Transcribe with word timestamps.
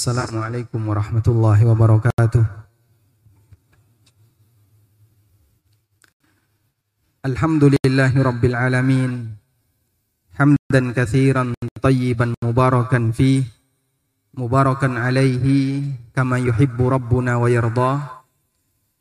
السلام 0.00 0.32
عليكم 0.32 0.80
ورحمة 0.88 1.26
الله 1.28 1.58
وبركاته. 1.60 2.44
الحمد 7.28 7.64
لله 7.76 8.12
رب 8.16 8.42
العالمين. 8.44 9.36
حمدا 10.40 10.82
كثيرا 10.96 11.52
طيبا 11.84 12.32
مباركا 12.32 13.12
فيه. 13.12 13.44
مباركا 14.40 14.88
عليه 14.88 15.44
كما 16.16 16.40
يحب 16.48 16.80
ربنا 16.80 17.36
ويرضاه. 17.36 18.00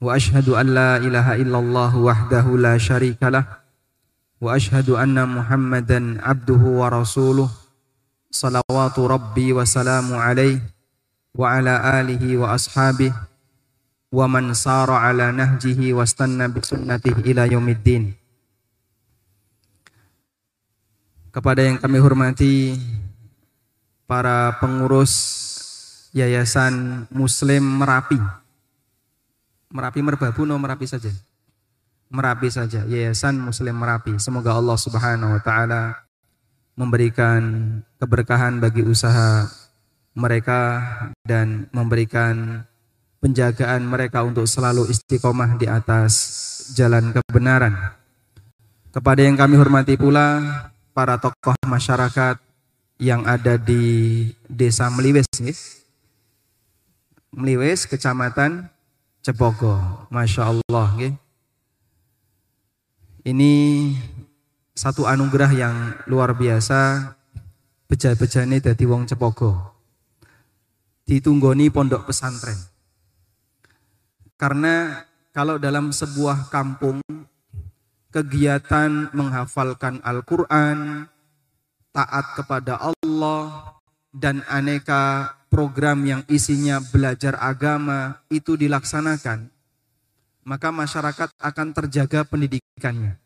وأشهد 0.04 0.52
أن 0.52 0.68
لا 0.76 1.00
إله 1.00 1.28
إلا 1.48 1.58
الله 1.64 1.92
وحده 1.96 2.46
لا 2.60 2.76
شريك 2.76 3.24
له. 3.24 3.48
وأشهد 4.44 5.00
أن 5.00 5.16
محمدا 5.16 6.00
عبده 6.28 6.64
ورسوله. 6.84 7.50
صلوات 8.36 9.00
ربي 9.00 9.56
وسلام 9.56 10.12
عليه. 10.12 10.79
Wa 11.40 12.52
ashabihi 12.52 13.16
wa 14.12 14.26
man 14.28 14.52
sara 14.52 15.08
ala 15.08 15.32
nahjihi 15.32 15.96
wastanna 15.96 16.52
bi 16.52 16.60
sunnatihi 16.60 17.32
ila 17.32 17.48
yaumiddin. 17.48 18.12
Kepada 21.30 21.64
yang 21.64 21.80
kami 21.80 22.02
hormati 22.02 22.76
para 24.10 24.58
pengurus 24.60 25.14
Yayasan 26.10 27.06
Muslim 27.14 27.62
Merapi. 27.62 28.18
Merapi 29.70 30.02
Merbabu 30.02 30.42
no 30.44 30.58
Merapi 30.58 30.90
saja. 30.90 31.14
Merapi 32.10 32.50
saja, 32.50 32.82
Yayasan 32.90 33.38
Muslim 33.38 33.78
Merapi. 33.78 34.18
Semoga 34.18 34.58
Allah 34.58 34.74
Subhanahu 34.74 35.38
wa 35.38 35.42
taala 35.46 36.02
memberikan 36.74 37.78
keberkahan 38.02 38.58
bagi 38.58 38.82
usaha 38.82 39.46
mereka 40.20 40.84
dan 41.24 41.72
memberikan 41.72 42.68
penjagaan 43.24 43.88
mereka 43.88 44.28
untuk 44.28 44.44
selalu 44.44 44.92
istiqomah 44.92 45.56
di 45.56 45.72
atas 45.72 46.14
jalan 46.76 47.16
kebenaran. 47.16 47.96
Kepada 48.92 49.24
yang 49.24 49.40
kami 49.40 49.56
hormati 49.56 49.96
pula 49.96 50.44
para 50.92 51.16
tokoh 51.16 51.56
masyarakat 51.64 52.36
yang 53.00 53.24
ada 53.24 53.56
di 53.56 54.28
Desa 54.44 54.92
Meliwes, 54.92 55.30
Meliwes, 57.32 57.88
Kecamatan 57.88 58.68
Cepogo. 59.24 59.80
Masya 60.12 60.52
Allah. 60.52 60.90
Ini 63.24 63.54
satu 64.74 65.06
anugerah 65.06 65.52
yang 65.54 65.76
luar 66.10 66.34
biasa 66.34 67.14
beja-bejane 67.86 68.64
dadi 68.64 68.84
wong 68.90 69.06
Cepogo. 69.06 69.79
Ditunggoni 71.10 71.74
pondok 71.74 72.06
pesantren. 72.14 72.54
Karena 74.38 75.02
kalau 75.34 75.58
dalam 75.58 75.90
sebuah 75.90 76.54
kampung 76.54 77.02
kegiatan 78.14 79.10
menghafalkan 79.18 80.06
Al-Qur'an, 80.06 81.10
taat 81.90 82.38
kepada 82.38 82.78
Allah 82.78 83.74
dan 84.14 84.46
aneka 84.46 85.34
program 85.50 86.06
yang 86.06 86.22
isinya 86.30 86.78
belajar 86.78 87.42
agama 87.42 88.22
itu 88.30 88.54
dilaksanakan, 88.54 89.50
maka 90.46 90.70
masyarakat 90.70 91.34
akan 91.42 91.68
terjaga 91.74 92.22
pendidikannya. 92.22 93.18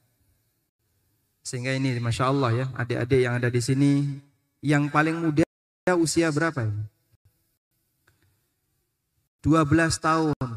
Sehingga 1.43 1.75
ini 1.75 1.99
Masya 1.99 2.31
Allah 2.31 2.63
ya, 2.63 2.65
adik-adik 2.79 3.19
yang 3.27 3.35
ada 3.43 3.51
di 3.51 3.59
sini, 3.59 4.23
yang 4.63 4.87
paling 4.87 5.19
muda 5.19 5.43
usia 5.99 6.31
berapa 6.31 6.63
ini? 6.63 6.92
12 9.43 9.99
tahun. 9.99 10.47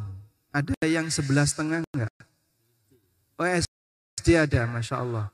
Ada 0.55 0.73
yang 0.87 1.11
sebelas 1.11 1.53
setengah 1.53 1.83
enggak? 1.91 2.15
Oh 3.37 3.45
SD 3.45 4.39
ada, 4.39 4.65
Masya 4.71 5.03
Allah. 5.03 5.27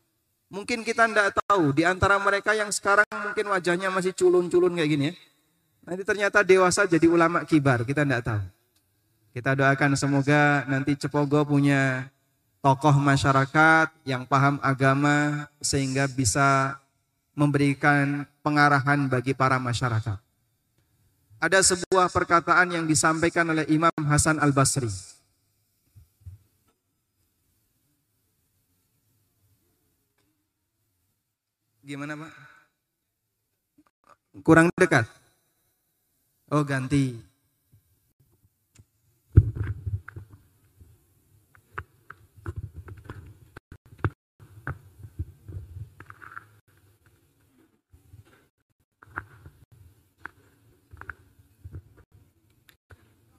Mungkin 0.48 0.82
kita 0.82 1.04
enggak 1.04 1.36
tahu, 1.36 1.76
di 1.76 1.84
antara 1.84 2.16
mereka 2.16 2.56
yang 2.56 2.72
sekarang 2.72 3.06
mungkin 3.12 3.46
wajahnya 3.52 3.92
masih 3.92 4.16
culun-culun 4.16 4.72
kayak 4.74 4.91
gini 4.91 5.04
ya. 5.12 5.14
Nanti 5.84 6.02
ternyata 6.02 6.41
dewasa 6.41 6.88
jadi 6.88 7.06
ulama 7.06 7.44
kibar, 7.44 7.84
kita 7.84 8.02
enggak 8.08 8.24
tahu. 8.24 8.42
Kita 9.32 9.56
doakan 9.56 9.96
semoga 9.96 10.64
nanti 10.68 10.96
Cepogo 10.96 11.44
punya 11.44 12.08
tokoh 12.60 12.96
masyarakat 13.00 13.88
yang 14.04 14.28
paham 14.28 14.60
agama 14.60 15.48
sehingga 15.60 16.04
bisa 16.08 16.76
memberikan 17.32 18.28
pengarahan 18.44 19.08
bagi 19.08 19.32
para 19.32 19.56
masyarakat. 19.56 20.31
Ada 21.42 21.58
sebuah 21.75 22.06
perkataan 22.06 22.70
yang 22.70 22.84
disampaikan 22.86 23.50
oleh 23.50 23.66
Imam 23.66 23.91
Hasan 24.06 24.38
Al-Basri. 24.38 24.86
Gimana 31.82 32.14
Pak? 32.14 32.32
Kurang 34.47 34.70
dekat? 34.78 35.10
Oh 36.54 36.62
ganti. 36.62 37.31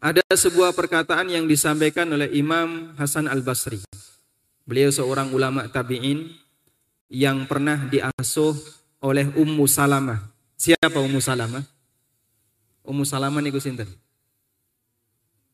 Ada 0.03 0.19
sebuah 0.35 0.75
perkataan 0.75 1.31
yang 1.31 1.47
disampaikan 1.47 2.03
oleh 2.11 2.27
Imam 2.35 2.91
Hasan 2.99 3.23
Al-Basri. 3.23 3.79
Beliau 4.67 4.91
seorang 4.91 5.31
ulama 5.31 5.63
tabi'in 5.71 6.27
yang 7.07 7.47
pernah 7.47 7.87
diasuh 7.87 8.51
oleh 8.99 9.31
Ummu 9.31 9.63
Salamah. 9.63 10.19
Siapa 10.59 10.99
Ummu 10.99 11.23
Salamah? 11.23 11.63
Ummu 12.83 13.07
Salamah 13.07 13.39
niku 13.39 13.63
sinten? 13.63 13.87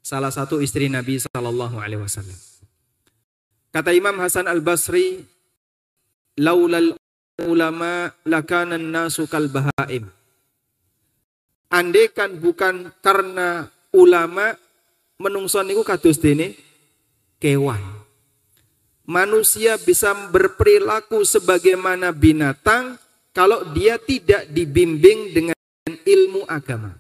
Salah 0.01 0.33
satu 0.33 0.65
istri 0.65 0.89
Nabi 0.89 1.21
sallallahu 1.21 1.77
alaihi 1.77 2.01
wasallam. 2.01 2.33
Kata 3.69 3.93
Imam 3.93 4.17
Hasan 4.17 4.49
Al-Basri, 4.49 5.21
"Laulal 6.41 6.97
ulama 7.45 8.09
lakana 8.25 8.81
nasu 8.81 9.29
kal 9.29 9.45
bahaim." 9.45 10.09
Andekan 11.69 12.41
bukan 12.41 12.89
karena 13.05 13.69
ulama 13.91 14.55
menungson 15.19 15.67
niku 15.67 15.83
kados 15.83 16.21
dene 16.21 16.55
kewan 17.41 17.99
manusia 19.09 19.81
bisa 19.81 20.13
berperilaku 20.29 21.25
sebagaimana 21.25 22.13
binatang 22.13 23.01
kalau 23.33 23.65
dia 23.73 23.97
tidak 23.97 24.45
dibimbing 24.53 25.33
dengan 25.33 25.57
ilmu 26.05 26.45
agama. 26.45 26.93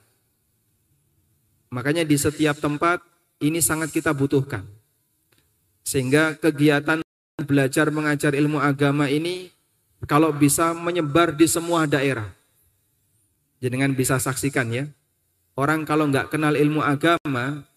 Makanya 1.69 2.01
di 2.01 2.17
setiap 2.17 2.57
tempat 2.57 2.97
ini 3.37 3.61
sangat 3.61 3.93
kita 3.93 4.09
butuhkan. 4.09 4.65
Sehingga 5.85 6.33
kegiatan 6.33 7.05
belajar 7.45 7.93
mengajar 7.93 8.33
ilmu 8.33 8.57
agama 8.57 9.05
ini 9.05 9.53
kalau 10.09 10.33
bisa 10.33 10.73
menyebar 10.73 11.29
di 11.29 11.45
semua 11.45 11.85
daerah. 11.85 12.25
Jangan 13.61 13.93
bisa 13.93 14.17
saksikan 14.17 14.65
ya. 14.73 14.85
Orang 15.59 15.83
kalau 15.83 16.07
nggak 16.07 16.31
kenal 16.31 16.55
ilmu 16.55 16.79
agama, 16.79 17.67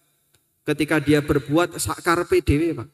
ketika 0.63 1.03
dia 1.03 1.19
berbuat 1.19 1.75
sakar 1.75 2.23
PDW 2.23 2.79
Pak 2.79 2.87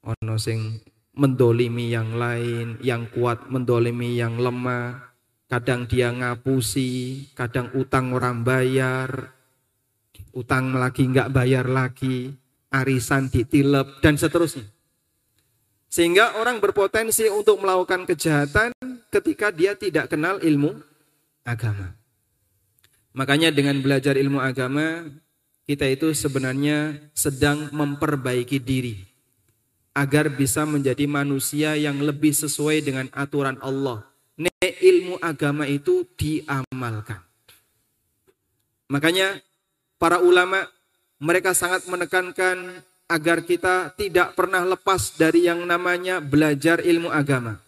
ono 0.00 0.36
sing 0.40 0.80
mendolimi 1.14 1.92
yang 1.92 2.16
lain, 2.16 2.80
yang 2.80 3.04
kuat 3.12 3.52
mendolimi 3.52 4.16
yang 4.16 4.40
lemah, 4.40 5.12
kadang 5.50 5.84
dia 5.84 6.08
ngapusi, 6.08 7.28
kadang 7.36 7.68
utang 7.76 8.16
orang 8.16 8.40
bayar, 8.40 9.34
utang 10.32 10.72
lagi 10.72 11.04
nggak 11.04 11.28
bayar 11.28 11.68
lagi, 11.68 12.32
arisan 12.72 13.28
ditilep 13.28 14.00
dan 14.00 14.16
seterusnya. 14.16 14.64
Sehingga 15.90 16.38
orang 16.38 16.62
berpotensi 16.62 17.26
untuk 17.28 17.60
melakukan 17.60 18.06
kejahatan 18.06 18.70
ketika 19.10 19.50
dia 19.50 19.74
tidak 19.74 20.08
kenal 20.08 20.38
ilmu 20.38 20.78
agama. 21.42 21.99
Makanya 23.10 23.50
dengan 23.50 23.82
belajar 23.82 24.14
ilmu 24.14 24.38
agama, 24.38 25.10
kita 25.66 25.86
itu 25.86 26.14
sebenarnya 26.14 26.98
sedang 27.14 27.70
memperbaiki 27.74 28.58
diri 28.62 29.10
agar 29.94 30.30
bisa 30.30 30.62
menjadi 30.62 31.06
manusia 31.10 31.74
yang 31.74 31.98
lebih 31.98 32.30
sesuai 32.30 32.82
dengan 32.86 33.06
aturan 33.10 33.58
Allah. 33.58 34.06
Ne 34.38 34.50
ilmu 34.62 35.18
agama 35.18 35.66
itu 35.66 36.06
diamalkan. 36.14 37.20
Makanya 38.90 39.38
para 39.98 40.22
ulama 40.22 40.66
mereka 41.20 41.52
sangat 41.52 41.86
menekankan 41.86 42.82
agar 43.10 43.42
kita 43.42 43.90
tidak 43.98 44.38
pernah 44.38 44.62
lepas 44.62 45.18
dari 45.18 45.50
yang 45.50 45.66
namanya 45.66 46.22
belajar 46.22 46.78
ilmu 46.82 47.10
agama. 47.10 47.58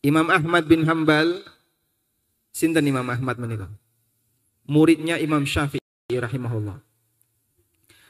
Imam 0.00 0.28
Ahmad 0.32 0.64
bin 0.64 0.84
Hambal, 0.88 1.44
sinten 2.52 2.84
Imam 2.88 3.04
Ahmad 3.06 3.36
menikah? 3.36 3.68
Muridnya 4.66 5.16
Imam 5.22 5.46
Syafi'i 5.46 6.18
rahimahullah. 6.18 6.78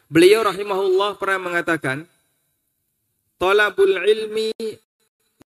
Beliau 0.06 0.46
rahimahullah 0.46 1.18
pernah 1.20 1.40
mengatakan, 1.50 2.06
"Talabul 3.36 4.00
ilmi 4.00 4.54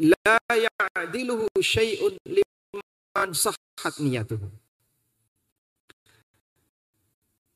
la 0.03 0.39
ya'diluhu 0.51 1.47
syai'un 1.63 2.17
liman 2.27 3.29
sahhat 3.33 4.01
niyatuhu." 4.03 4.49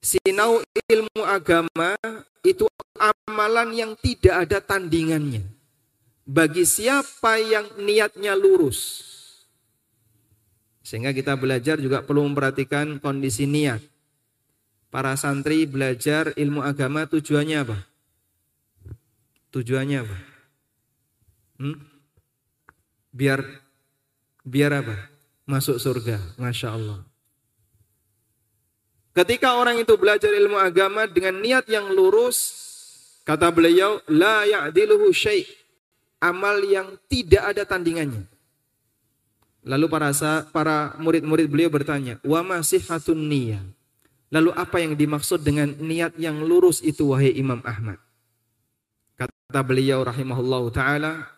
Sinau 0.01 0.65
ilmu 0.89 1.23
agama 1.29 1.93
itu 2.41 2.65
amalan 2.97 3.69
yang 3.77 3.93
tidak 4.01 4.49
ada 4.49 4.59
tandingannya. 4.65 5.45
Bagi 6.25 6.65
siapa 6.65 7.37
yang 7.37 7.69
niatnya 7.77 8.33
lurus. 8.33 9.10
Sehingga 10.91 11.15
kita 11.15 11.39
belajar 11.39 11.79
juga 11.79 12.03
perlu 12.03 12.27
memperhatikan 12.27 12.99
kondisi 12.99 13.47
niat. 13.47 13.79
Para 14.91 15.15
santri 15.15 15.63
belajar 15.63 16.35
ilmu 16.35 16.67
agama 16.67 17.07
tujuannya 17.07 17.57
apa? 17.63 17.79
Tujuannya 19.55 19.99
apa? 20.03 20.17
Hmm? 21.63 21.79
Biar 23.15 23.39
biar 24.43 24.83
apa? 24.83 24.99
Masuk 25.47 25.79
surga. 25.79 26.19
Masya 26.35 26.75
Allah. 26.75 27.07
Ketika 29.15 29.63
orang 29.63 29.79
itu 29.79 29.95
belajar 29.95 30.35
ilmu 30.35 30.59
agama 30.59 31.07
dengan 31.07 31.39
niat 31.39 31.71
yang 31.71 31.87
lurus, 31.95 32.51
kata 33.23 33.55
beliau, 33.55 34.03
la 34.11 34.43
ya'diluhu 34.43 35.15
syai' 35.15 35.47
amal 36.19 36.59
yang 36.67 36.99
tidak 37.07 37.55
ada 37.55 37.63
tandingannya. 37.63 38.40
Lalu 39.61 39.87
para 39.93 40.09
para 40.49 40.97
murid-murid 40.97 41.47
beliau 41.53 41.69
bertanya, 41.69 42.17
wa 42.25 42.41
masihatun 42.41 43.29
niyah. 43.29 43.61
Lalu 44.31 44.51
apa 44.57 44.81
yang 44.81 44.95
dimaksud 44.97 45.43
dengan 45.43 45.75
niat 45.77 46.17
yang 46.17 46.41
lurus 46.41 46.81
itu 46.81 47.13
wahai 47.13 47.35
Imam 47.35 47.61
Ahmad? 47.67 47.99
Kata 49.19 49.61
beliau 49.61 50.01
rahimahullahu 50.07 50.71
taala, 50.73 51.29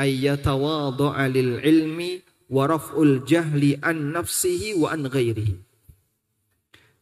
ayyatawadha'a 0.00 1.30
lil 1.30 1.62
ilmi 1.62 2.24
wa 2.50 2.64
raf'ul 2.66 3.22
jahli 3.22 3.78
an 3.78 4.16
nafsihi 4.16 4.74
wa 4.74 4.90
an 4.90 5.06
ghairihi. 5.06 5.54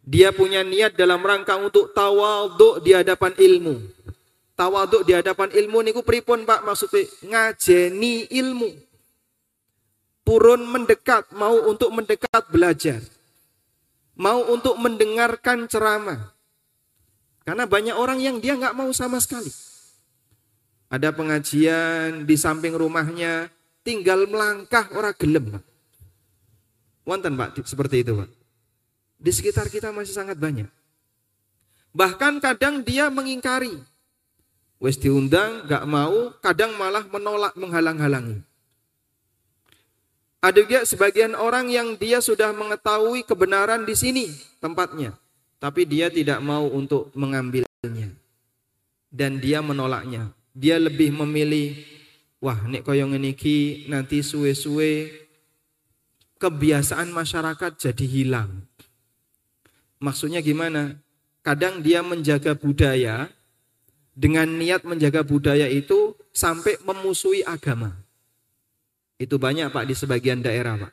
Dia 0.03 0.35
punya 0.35 0.67
niat 0.67 0.99
dalam 0.99 1.23
rangka 1.23 1.55
untuk 1.63 1.95
tawaduk 1.95 2.83
di 2.83 2.91
hadapan 2.91 3.33
ilmu. 3.39 3.79
Tawaduk 4.59 5.07
di 5.07 5.15
hadapan 5.15 5.49
ilmu 5.55 5.79
niku 5.81 6.03
pripun 6.03 6.43
Pak 6.43 6.67
maksudnya 6.67 7.07
ngajeni 7.23 8.27
ilmu. 8.37 8.92
Purun 10.23 10.63
mendekat, 10.71 11.35
mau 11.35 11.55
untuk 11.67 11.91
mendekat 11.91 12.47
belajar. 12.51 13.03
Mau 14.15 14.47
untuk 14.55 14.79
mendengarkan 14.79 15.67
ceramah. 15.67 16.31
Karena 17.43 17.67
banyak 17.67 17.97
orang 17.99 18.23
yang 18.23 18.39
dia 18.39 18.55
nggak 18.55 18.77
mau 18.77 18.87
sama 18.95 19.19
sekali. 19.19 19.51
Ada 20.87 21.11
pengajian 21.11 22.23
di 22.23 22.37
samping 22.39 22.77
rumahnya, 22.77 23.51
tinggal 23.83 24.31
melangkah 24.31 24.87
orang 24.95 25.17
gelem. 25.19 25.47
Wonten 27.03 27.35
Pak 27.35 27.67
seperti 27.67 28.07
itu 28.07 28.15
Pak. 28.15 28.31
Di 29.19 29.31
sekitar 29.35 29.67
kita 29.67 29.91
masih 29.91 30.15
sangat 30.15 30.39
banyak. 30.39 30.71
Bahkan 31.91 32.39
kadang 32.39 32.87
dia 32.87 33.11
mengingkari. 33.11 33.75
Wes 34.83 34.99
diundang, 34.99 35.67
gak 35.71 35.87
mau, 35.87 36.35
kadang 36.43 36.75
malah 36.75 37.07
menolak, 37.07 37.55
menghalang-halangi. 37.55 38.43
Ada 40.43 40.59
juga 40.67 40.83
sebagian 40.83 41.39
orang 41.39 41.71
yang 41.71 41.95
dia 41.95 42.19
sudah 42.19 42.51
mengetahui 42.51 43.23
kebenaran 43.23 43.87
di 43.87 43.95
sini 43.95 44.27
tempatnya. 44.59 45.15
Tapi 45.63 45.87
dia 45.87 46.11
tidak 46.11 46.43
mau 46.43 46.67
untuk 46.67 47.15
mengambilnya. 47.15 48.11
Dan 49.07 49.39
dia 49.39 49.63
menolaknya. 49.63 50.35
Dia 50.51 50.83
lebih 50.83 51.15
memilih, 51.15 51.79
wah 52.43 52.59
nek 52.67 52.83
koyong 52.83 53.15
niki 53.15 53.87
nanti 53.87 54.19
suwe-suwe 54.27 55.15
kebiasaan 56.43 57.15
masyarakat 57.15 57.79
jadi 57.79 58.03
hilang. 58.03 58.67
Maksudnya 60.03 60.43
gimana? 60.43 60.99
Kadang 61.47 61.79
dia 61.87 62.03
menjaga 62.03 62.59
budaya 62.59 63.31
dengan 64.19 64.51
niat 64.51 64.83
menjaga 64.83 65.23
budaya 65.23 65.71
itu 65.71 66.19
sampai 66.35 66.83
memusuhi 66.83 67.47
agama. 67.47 67.95
Itu 69.23 69.39
banyak 69.39 69.71
Pak 69.71 69.87
di 69.87 69.95
sebagian 69.95 70.43
daerah 70.43 70.75
Pak. 70.75 70.93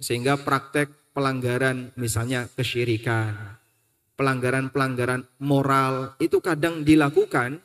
Sehingga 0.00 0.40
praktek 0.40 1.12
pelanggaran 1.12 1.92
misalnya 2.00 2.48
kesyirikan, 2.56 3.60
pelanggaran-pelanggaran 4.16 5.28
moral 5.44 6.16
itu 6.16 6.40
kadang 6.40 6.80
dilakukan 6.80 7.60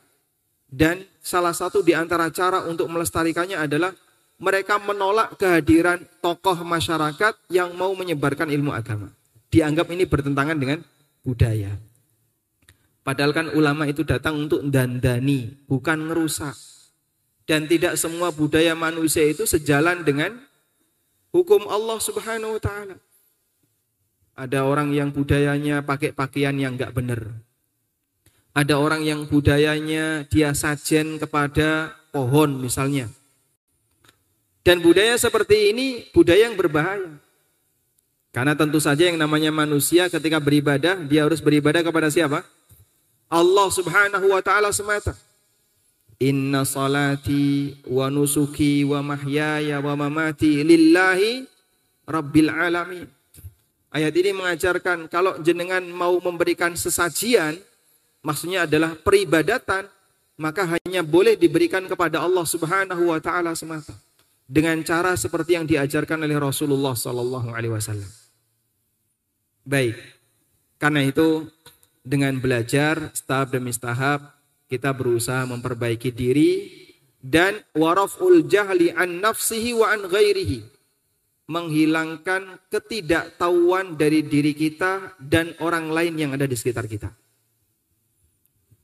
dan 0.68 1.08
salah 1.24 1.56
satu 1.56 1.80
di 1.80 1.96
antara 1.96 2.28
cara 2.28 2.68
untuk 2.68 2.92
melestarikannya 2.92 3.56
adalah 3.56 3.96
mereka 4.38 4.76
menolak 4.76 5.40
kehadiran 5.40 6.04
tokoh 6.20 6.60
masyarakat 6.62 7.34
yang 7.48 7.72
mau 7.72 7.90
menyebarkan 7.96 8.52
ilmu 8.52 8.70
agama 8.70 9.10
dianggap 9.48 9.88
ini 9.92 10.04
bertentangan 10.04 10.56
dengan 10.56 10.78
budaya. 11.24 11.72
Padahal 13.04 13.32
kan 13.32 13.46
ulama 13.56 13.88
itu 13.88 14.04
datang 14.04 14.36
untuk 14.36 14.60
dandani, 14.68 15.48
bukan 15.64 16.12
ngerusak. 16.12 16.56
Dan 17.48 17.64
tidak 17.64 17.96
semua 17.96 18.28
budaya 18.28 18.76
manusia 18.76 19.24
itu 19.24 19.48
sejalan 19.48 20.04
dengan 20.04 20.36
hukum 21.32 21.64
Allah 21.64 21.96
Subhanahu 21.96 22.60
wa 22.60 22.62
taala. 22.62 22.96
Ada 24.36 24.68
orang 24.68 24.92
yang 24.92 25.08
budayanya 25.10 25.80
pakai 25.80 26.12
pakaian 26.12 26.52
yang 26.60 26.76
enggak 26.76 26.92
benar. 26.92 27.24
Ada 28.52 28.76
orang 28.76 29.00
yang 29.00 29.24
budayanya 29.24 30.28
dia 30.28 30.52
sajen 30.52 31.16
kepada 31.16 31.96
pohon 32.12 32.60
misalnya. 32.60 33.08
Dan 34.60 34.84
budaya 34.84 35.16
seperti 35.16 35.72
ini 35.72 36.04
budaya 36.12 36.52
yang 36.52 36.58
berbahaya. 36.60 37.16
Karena 38.28 38.52
tentu 38.52 38.76
saja 38.78 39.08
yang 39.08 39.16
namanya 39.16 39.48
manusia 39.48 40.12
ketika 40.12 40.36
beribadah, 40.36 41.00
dia 41.08 41.24
harus 41.24 41.40
beribadah 41.40 41.80
kepada 41.80 42.12
siapa? 42.12 42.44
Allah 43.32 43.68
subhanahu 43.72 44.36
wa 44.36 44.42
ta'ala 44.44 44.68
semata. 44.68 45.16
Inna 46.18 46.66
salati 46.66 47.78
wa 47.86 48.10
nusuki 48.10 48.82
wa 48.82 48.98
mahyaya 49.06 49.78
wa 49.78 49.94
mamati 49.94 50.66
lillahi 50.66 51.46
rabbil 52.10 52.50
alamin. 52.50 53.06
Ayat 53.94 54.12
ini 54.18 54.34
mengajarkan 54.34 55.06
kalau 55.06 55.38
jenengan 55.40 55.80
mau 55.86 56.18
memberikan 56.18 56.74
sesajian, 56.74 57.54
maksudnya 58.20 58.66
adalah 58.66 58.98
peribadatan, 58.98 59.86
maka 60.36 60.66
hanya 60.78 61.06
boleh 61.06 61.38
diberikan 61.38 61.86
kepada 61.86 62.18
Allah 62.18 62.42
Subhanahu 62.42 63.14
wa 63.14 63.22
taala 63.22 63.54
semata 63.54 63.94
dengan 64.48 64.80
cara 64.82 65.12
seperti 65.14 65.54
yang 65.54 65.70
diajarkan 65.70 66.24
oleh 66.24 66.34
Rasulullah 66.40 66.96
sallallahu 66.96 67.52
alaihi 67.52 67.74
wasallam. 67.74 68.10
Baik. 69.62 70.00
Karena 70.80 71.04
itu 71.04 71.46
dengan 72.00 72.38
belajar 72.40 73.12
tahap 73.28 73.52
demi 73.52 73.74
tahap 73.76 74.37
kita 74.68 74.92
berusaha 74.92 75.48
memperbaiki 75.48 76.12
diri 76.12 76.50
dan 77.18 77.58
waraful 77.74 78.44
jahli 78.46 78.94
an 78.94 79.24
nafsihi 79.24 79.74
wa 79.74 79.90
an 79.90 80.06
ghairihi 80.06 80.78
menghilangkan 81.48 82.60
ketidaktahuan 82.68 83.96
dari 83.96 84.20
diri 84.20 84.52
kita 84.52 85.16
dan 85.16 85.56
orang 85.64 85.88
lain 85.88 86.14
yang 86.20 86.30
ada 86.36 86.44
di 86.44 86.52
sekitar 86.52 86.84
kita. 86.84 87.08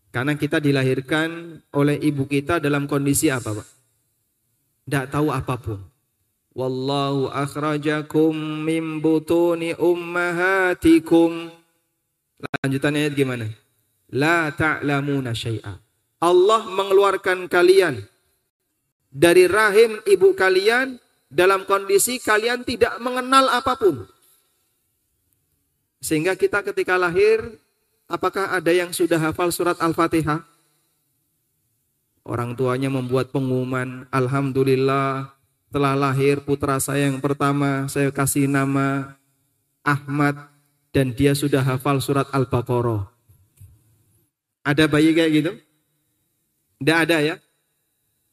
Karena 0.08 0.32
kita 0.38 0.64
dilahirkan 0.64 1.60
oleh 1.76 2.00
ibu 2.00 2.24
kita 2.24 2.62
dalam 2.62 2.88
kondisi 2.88 3.28
apa, 3.28 3.52
Pak? 3.52 3.68
Tidak 4.88 5.06
tahu 5.12 5.28
apa 5.28 5.54
pun. 5.60 5.80
Wallahu 6.54 7.28
akhrajakum 7.34 8.32
min 8.62 9.02
butuni 9.02 9.74
ummahatikum. 9.74 11.50
Lanjutannya 12.38 13.10
gimana? 13.10 13.63
La 14.12 14.52
ta'lamuna 14.52 15.32
syai'a. 15.32 15.80
Allah 16.24 16.62
mengeluarkan 16.64 17.46
kalian 17.52 18.00
dari 19.14 19.46
rahim 19.46 20.02
ibu 20.08 20.34
kalian 20.34 20.98
dalam 21.30 21.62
kondisi 21.62 22.18
kalian 22.18 22.66
tidak 22.66 22.98
mengenal 22.98 23.46
apa 23.54 23.78
pun. 23.78 24.06
Sehingga 26.02 26.36
kita 26.36 26.60
ketika 26.60 27.00
lahir, 27.00 27.40
apakah 28.10 28.52
ada 28.52 28.72
yang 28.74 28.92
sudah 28.92 29.16
hafal 29.16 29.48
surat 29.54 29.78
Al-Fatihah? 29.80 30.44
Orang 32.24 32.56
tuanya 32.56 32.88
membuat 32.92 33.32
pengumuman, 33.32 34.08
Alhamdulillah, 34.08 35.32
setelah 35.68 35.94
lahir 35.96 36.44
putra 36.44 36.76
saya 36.80 37.08
yang 37.08 37.20
pertama, 37.20 37.88
saya 37.88 38.08
kasih 38.12 38.48
nama 38.48 39.16
Ahmad 39.84 40.48
dan 40.92 41.12
dia 41.12 41.36
sudah 41.36 41.60
hafal 41.60 42.00
surat 42.00 42.28
Al-Baqarah. 42.32 43.13
Ada 44.64 44.88
bayi 44.88 45.12
kayak 45.12 45.30
gitu? 45.30 45.52
Tidak 46.80 46.98
ada 47.04 47.20
ya? 47.20 47.36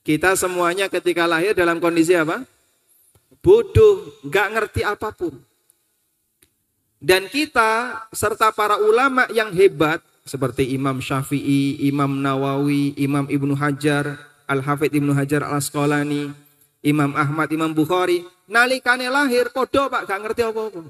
Kita 0.01 0.33
semuanya 0.39 0.87
ketika 0.87 1.27
lahir 1.27 1.51
dalam 1.51 1.77
kondisi 1.77 2.15
apa? 2.15 2.47
Bodoh, 3.43 4.15
nggak 4.23 4.47
ngerti 4.55 4.81
apa 4.87 5.11
pun. 5.11 5.35
Dan 7.01 7.27
kita 7.27 8.01
serta 8.15 8.55
para 8.55 8.79
ulama 8.79 9.27
yang 9.33 9.51
hebat 9.51 9.99
seperti 10.23 10.71
Imam 10.71 11.03
Syafi'i, 11.03 11.83
Imam 11.83 12.21
Nawawi, 12.21 12.93
Imam 12.95 13.27
Ibnu 13.27 13.57
Hajar, 13.57 14.15
Al-Hafidh 14.45 14.93
Ibnu 14.93 15.11
Hajar 15.11 15.43
Al-Asqalani, 15.43 16.31
Imam 16.85 17.11
Ahmad, 17.17 17.49
Imam 17.51 17.73
Bukhari, 17.73 18.23
nalikane 18.47 19.09
lahir 19.09 19.49
podo 19.51 19.89
Pak 19.89 20.05
gak 20.07 20.21
ngerti 20.21 20.41
apa-apa. 20.45 20.81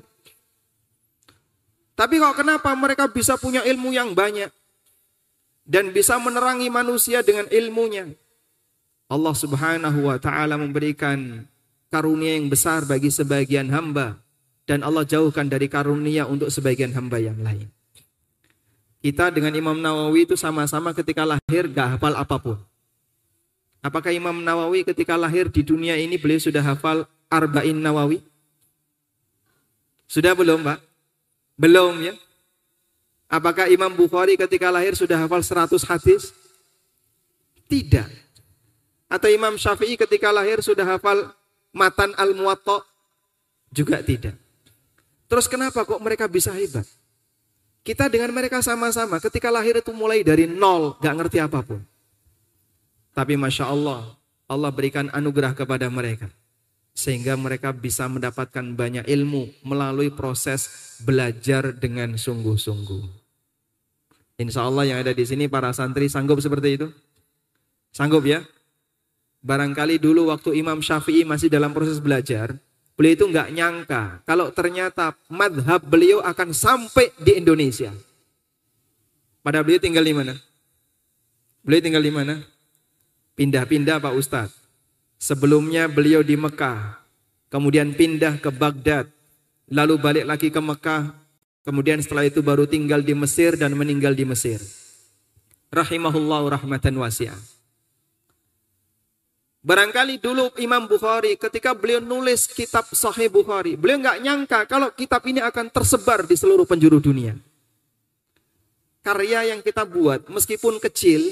Tapi 1.96 2.16
kok 2.20 2.36
kenapa 2.36 2.70
mereka 2.76 3.08
bisa 3.08 3.40
punya 3.40 3.64
ilmu 3.64 3.96
yang 3.96 4.12
banyak 4.12 4.52
dan 5.66 5.94
bisa 5.94 6.18
menerangi 6.18 6.68
manusia 6.68 7.22
dengan 7.22 7.48
ilmunya? 7.50 8.12
Allah 9.12 9.36
Subhanahu 9.36 10.08
wa 10.08 10.18
taala 10.18 10.56
memberikan 10.56 11.44
karunia 11.92 12.40
yang 12.40 12.48
besar 12.48 12.88
bagi 12.88 13.12
sebagian 13.12 13.68
hamba 13.68 14.24
dan 14.64 14.88
Allah 14.88 15.04
jauhkan 15.04 15.52
dari 15.52 15.68
karunia 15.68 16.24
untuk 16.24 16.48
sebagian 16.48 16.96
hamba 16.96 17.20
yang 17.20 17.36
lain. 17.44 17.68
Kita 19.02 19.34
dengan 19.34 19.52
Imam 19.58 19.76
Nawawi 19.76 20.30
itu 20.30 20.38
sama-sama 20.38 20.94
ketika 20.94 21.26
lahir 21.26 21.68
gak 21.68 21.98
hafal 21.98 22.14
apa 22.16 22.38
pun. 22.38 22.58
Apakah 23.82 24.14
Imam 24.14 24.46
Nawawi 24.46 24.86
ketika 24.86 25.18
lahir 25.18 25.50
di 25.50 25.66
dunia 25.66 25.98
ini 25.98 26.22
beliau 26.22 26.38
sudah 26.38 26.62
hafal 26.62 27.10
Arba'in 27.28 27.82
Nawawi? 27.82 28.22
Sudah 30.06 30.38
belum 30.38 30.62
Pak? 30.62 30.80
Belum 31.58 31.98
ya? 32.00 32.14
Apakah 33.32 33.72
Imam 33.72 33.96
Bukhari 33.96 34.36
ketika 34.36 34.68
lahir 34.68 34.92
sudah 34.92 35.16
hafal 35.16 35.40
100 35.40 35.72
hadis? 35.88 36.36
Tidak. 37.72 38.04
Atau 39.08 39.32
Imam 39.32 39.56
Syafi'i 39.56 39.96
ketika 39.96 40.36
lahir 40.36 40.60
sudah 40.60 40.84
hafal 40.84 41.32
Matan 41.72 42.12
Al-Muwatta? 42.20 42.84
Juga 43.72 44.04
tidak. 44.04 44.36
Terus 45.32 45.48
kenapa 45.48 45.88
kok 45.88 46.04
mereka 46.04 46.28
bisa 46.28 46.52
hebat? 46.52 46.84
Kita 47.88 48.12
dengan 48.12 48.36
mereka 48.36 48.60
sama-sama 48.60 49.24
ketika 49.24 49.48
lahir 49.48 49.80
itu 49.80 49.96
mulai 49.96 50.28
dari 50.28 50.44
nol, 50.44 51.00
gak 51.00 51.16
ngerti 51.16 51.40
apa 51.40 51.64
pun. 51.64 51.80
Tapi 53.16 53.40
Masya 53.40 53.72
Allah, 53.72 54.12
Allah 54.52 54.72
berikan 54.76 55.08
anugerah 55.16 55.56
kepada 55.56 55.88
mereka. 55.88 56.28
Sehingga 56.92 57.40
mereka 57.40 57.72
bisa 57.72 58.12
mendapatkan 58.12 58.76
banyak 58.76 59.08
ilmu 59.08 59.64
melalui 59.64 60.12
proses 60.12 60.68
belajar 61.00 61.72
dengan 61.72 62.20
sungguh-sungguh. 62.20 63.21
Insya 64.42 64.66
Allah 64.66 64.90
yang 64.90 64.98
ada 65.06 65.14
di 65.14 65.22
sini 65.22 65.46
para 65.46 65.70
santri 65.70 66.10
sanggup 66.10 66.42
seperti 66.42 66.82
itu? 66.82 66.88
Sanggup 67.94 68.26
ya? 68.26 68.42
Barangkali 69.46 70.02
dulu 70.02 70.34
waktu 70.34 70.58
Imam 70.58 70.82
Syafi'i 70.82 71.22
masih 71.22 71.54
dalam 71.54 71.70
proses 71.78 72.02
belajar, 72.02 72.58
Beliau 73.02 73.18
itu 73.18 73.26
nggak 73.34 73.50
nyangka 73.58 74.22
kalau 74.30 74.54
ternyata 74.54 75.18
madhab 75.26 75.82
beliau 75.82 76.22
akan 76.22 76.54
sampai 76.54 77.10
di 77.18 77.42
Indonesia. 77.42 77.90
Pada 79.42 79.66
beliau 79.66 79.82
tinggal 79.82 80.06
di 80.06 80.14
mana? 80.14 80.38
Beliau 81.66 81.82
tinggal 81.82 82.06
di 82.06 82.14
mana? 82.14 82.46
Pindah-pindah 83.34 83.98
Pak 83.98 84.14
Ustadz. 84.14 84.54
Sebelumnya 85.18 85.90
beliau 85.90 86.22
di 86.22 86.38
Mekah, 86.38 87.02
kemudian 87.50 87.90
pindah 87.94 88.38
ke 88.38 88.54
Baghdad, 88.54 89.10
lalu 89.70 89.98
balik 89.98 90.26
lagi 90.30 90.54
ke 90.54 90.62
Mekah, 90.62 91.14
kemudian 91.66 92.02
setelah 92.02 92.26
itu 92.28 92.42
baru 92.46 92.70
tinggal 92.70 93.02
di 93.02 93.14
Mesir 93.14 93.58
dan 93.58 93.74
meninggal 93.74 94.14
di 94.14 94.26
Mesir. 94.26 94.62
Rahimahullah 95.72 96.60
rahmatan 96.60 97.00
wasi'ah. 97.00 97.40
Barangkali 99.62 100.18
dulu 100.18 100.50
Imam 100.58 100.90
Bukhari 100.90 101.38
ketika 101.38 101.78
beliau 101.78 102.02
nulis 102.02 102.50
kitab 102.50 102.90
Sahih 102.90 103.30
Bukhari, 103.30 103.78
beliau 103.78 104.02
nggak 104.02 104.20
nyangka 104.26 104.60
kalau 104.66 104.90
kitab 104.90 105.22
ini 105.30 105.38
akan 105.38 105.70
tersebar 105.70 106.26
di 106.26 106.34
seluruh 106.34 106.66
penjuru 106.66 106.98
dunia. 106.98 107.38
Karya 109.06 109.54
yang 109.54 109.62
kita 109.62 109.86
buat 109.86 110.26
meskipun 110.34 110.82
kecil, 110.82 111.30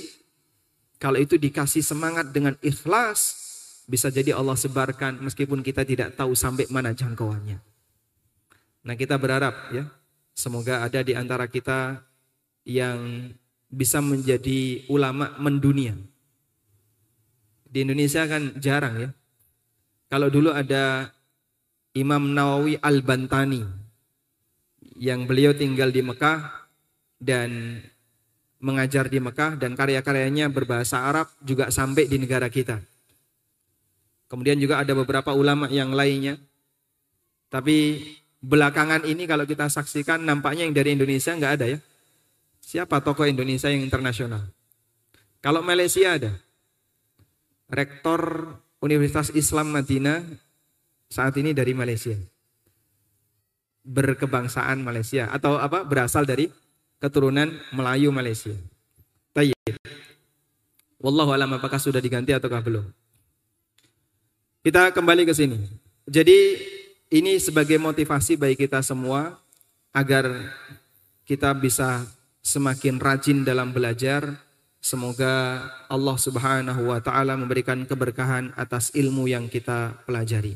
kalau 1.01 1.17
itu 1.17 1.41
dikasih 1.41 1.81
semangat 1.81 2.29
dengan 2.29 2.53
ikhlas, 2.62 3.33
bisa 3.89 4.13
jadi 4.13 4.38
Allah 4.38 4.53
sebarkan 4.53 5.25
meskipun 5.25 5.65
kita 5.65 5.81
tidak 5.81 6.13
tahu 6.13 6.38
sampai 6.38 6.69
mana 6.69 6.93
jangkauannya. 6.93 7.57
Nah 8.86 8.93
kita 8.93 9.17
berharap 9.17 9.74
ya, 9.74 9.89
semoga 10.39 10.88
ada 10.88 11.03
di 11.03 11.12
antara 11.12 11.51
kita 11.51 12.00
yang 12.63 13.27
bisa 13.67 14.00
menjadi 14.00 14.88
ulama 14.88 15.36
mendunia 15.36 16.00
di 17.69 17.86
Indonesia 17.86 18.25
kan 18.25 18.58
jarang 18.58 18.96
ya. 18.98 19.10
Kalau 20.10 20.34
dulu 20.34 20.50
ada 20.50 21.13
Imam 21.93 22.34
Nawawi 22.34 22.81
Al-Bantani 22.81 23.62
yang 24.98 25.29
beliau 25.29 25.53
tinggal 25.53 25.93
di 25.93 26.01
Mekah 26.01 26.50
dan 27.22 27.79
mengajar 28.58 29.05
di 29.05 29.22
Mekah 29.22 29.55
dan 29.55 29.77
karya-karyanya 29.77 30.50
berbahasa 30.50 31.05
Arab 31.05 31.29
juga 31.46 31.69
sampai 31.69 32.10
di 32.10 32.17
negara 32.17 32.50
kita. 32.50 32.81
Kemudian 34.29 34.58
juga 34.58 34.81
ada 34.81 34.98
beberapa 34.98 35.34
ulama 35.38 35.69
yang 35.69 35.93
lainnya. 35.93 36.41
Tapi 37.50 38.01
belakangan 38.39 39.03
ini 39.03 39.27
kalau 39.27 39.43
kita 39.43 39.67
saksikan 39.67 40.24
nampaknya 40.24 40.67
yang 40.67 40.75
dari 40.75 40.96
Indonesia 40.96 41.36
nggak 41.36 41.53
ada 41.60 41.65
ya. 41.75 41.79
Siapa 42.60 43.03
tokoh 43.03 43.27
Indonesia 43.27 43.67
yang 43.72 43.84
internasional? 43.84 44.48
Kalau 45.39 45.63
Malaysia 45.63 46.15
ada. 46.15 46.31
Rektor 47.69 48.50
Universitas 48.81 49.29
Islam 49.38 49.69
Madinah 49.69 50.25
saat 51.08 51.38
ini 51.38 51.53
dari 51.53 51.77
Malaysia. 51.77 52.17
Berkebangsaan 53.86 54.81
Malaysia 54.84 55.29
atau 55.31 55.58
apa? 55.58 55.86
Berasal 55.86 56.25
dari 56.25 56.50
keturunan 57.00 57.50
Melayu 57.72 58.12
Malaysia. 58.12 58.53
Tayyib. 59.31 59.77
Wallahu 61.00 61.31
alam 61.31 61.55
apakah 61.55 61.79
sudah 61.79 62.03
diganti 62.03 62.36
ataukah 62.36 62.60
belum? 62.60 62.86
Kita 64.60 64.91
kembali 64.91 65.24
ke 65.24 65.31
sini. 65.31 65.55
Jadi 66.03 66.60
ini 67.09 67.41
sebagai 67.41 67.77
motivasi 67.81 68.37
bagi 68.37 68.57
kita 68.57 68.81
semua 68.85 69.37
agar 69.93 70.29
kita 71.25 71.53
bisa 71.57 72.05
semakin 72.41 72.97
rajin 72.97 73.45
dalam 73.45 73.73
belajar, 73.73 74.37
Semoga 74.79 75.67
Allah 75.91 76.15
Subhanahu 76.15 76.95
wa 76.95 77.03
taala 77.03 77.35
memberikan 77.35 77.83
keberkahan 77.83 78.55
atas 78.55 78.95
ilmu 78.95 79.27
yang 79.27 79.51
kita 79.51 79.91
pelajari. 80.07 80.55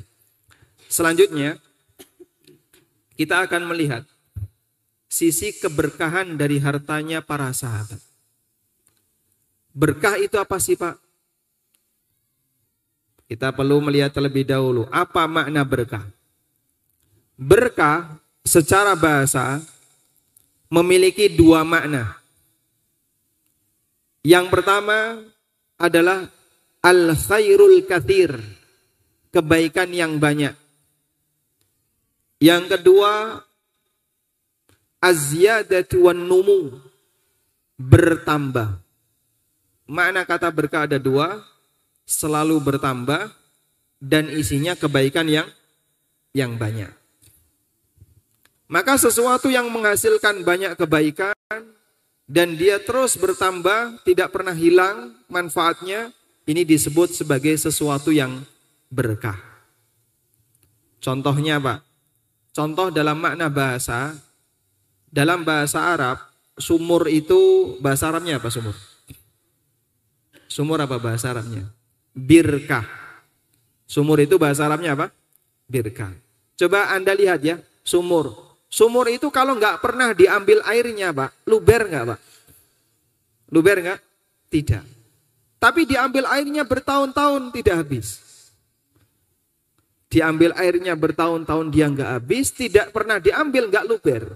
Selanjutnya 0.87 1.59
kita 3.19 3.43
akan 3.43 3.67
melihat 3.67 4.07
sisi 5.11 5.51
keberkahan 5.59 6.39
dari 6.39 6.55
hartanya 6.63 7.19
para 7.19 7.51
sahabat. 7.51 7.99
Berkah 9.75 10.15
itu 10.15 10.39
apa 10.39 10.55
sih, 10.55 10.79
Pak? 10.79 10.95
Kita 13.27 13.51
perlu 13.51 13.83
melihat 13.83 14.15
terlebih 14.15 14.47
dahulu 14.47 14.87
apa 14.87 15.27
makna 15.27 15.67
berkah. 15.67 16.07
Berkah 17.43 18.23
secara 18.47 18.95
bahasa 18.95 19.59
memiliki 20.71 21.27
dua 21.27 21.67
makna. 21.67 22.15
Yang 24.23 24.47
pertama 24.47 25.19
adalah 25.75 26.23
al 26.79 27.11
khairul 27.19 27.83
kathir, 27.83 28.39
kebaikan 29.35 29.91
yang 29.91 30.15
banyak. 30.23 30.55
Yang 32.39 32.63
kedua 32.79 33.43
azyadatu 35.03 36.07
wan 36.07 36.23
numu, 36.23 36.79
bertambah. 37.75 38.79
Makna 39.91 40.23
kata 40.23 40.47
berkah 40.47 40.87
ada 40.87 40.95
dua, 40.95 41.43
selalu 42.07 42.55
bertambah 42.63 43.35
dan 43.99 44.31
isinya 44.31 44.79
kebaikan 44.79 45.27
yang 45.27 45.47
yang 46.31 46.55
banyak. 46.55 47.02
Maka 48.73 48.97
sesuatu 48.97 49.53
yang 49.53 49.69
menghasilkan 49.69 50.41
banyak 50.41 50.73
kebaikan 50.73 51.37
dan 52.25 52.57
dia 52.57 52.81
terus 52.81 53.13
bertambah, 53.21 54.01
tidak 54.01 54.33
pernah 54.33 54.57
hilang 54.57 55.13
manfaatnya, 55.29 56.09
ini 56.49 56.65
disebut 56.65 57.13
sebagai 57.13 57.53
sesuatu 57.53 58.09
yang 58.09 58.41
berkah. 58.89 59.37
Contohnya 60.97 61.61
Pak, 61.61 61.85
contoh 62.49 62.89
dalam 62.89 63.21
makna 63.21 63.45
bahasa, 63.45 64.17
dalam 65.05 65.45
bahasa 65.45 65.93
Arab, 65.93 66.17
sumur 66.57 67.05
itu 67.13 67.77
bahasa 67.77 68.09
Arabnya 68.09 68.41
apa 68.41 68.49
sumur? 68.49 68.73
Sumur 70.49 70.81
apa 70.81 70.97
bahasa 70.97 71.29
Arabnya? 71.29 71.69
Birkah. 72.17 72.89
Sumur 73.85 74.17
itu 74.17 74.41
bahasa 74.41 74.65
Arabnya 74.65 74.97
apa? 74.97 75.13
Birkah. 75.69 76.09
Coba 76.57 76.89
Anda 76.89 77.13
lihat 77.13 77.45
ya, 77.45 77.61
sumur. 77.85 78.42
Sumur 78.73 79.05
itu 79.05 79.29
kalau 79.29 79.53
nggak 79.53 79.85
pernah 79.85 80.17
diambil 80.17 80.65
airnya, 80.65 81.13
Pak, 81.13 81.45
luber 81.45 81.85
nggak, 81.93 82.03
Pak? 82.09 82.19
Luber 83.53 83.77
nggak? 83.85 83.99
Tidak. 84.49 84.83
Tapi 85.61 85.85
diambil 85.85 86.25
airnya 86.25 86.65
bertahun-tahun 86.65 87.53
tidak 87.53 87.85
habis. 87.85 88.07
diambil 90.13 90.53
airnya 90.61 90.93
bertahun-tahun 90.93 91.73
dia 91.73 91.89
nggak 91.89 92.21
habis, 92.21 92.53
tidak 92.53 92.93
pernah 92.93 93.17
diambil 93.17 93.65
nggak 93.65 93.85
luber. 93.89 94.29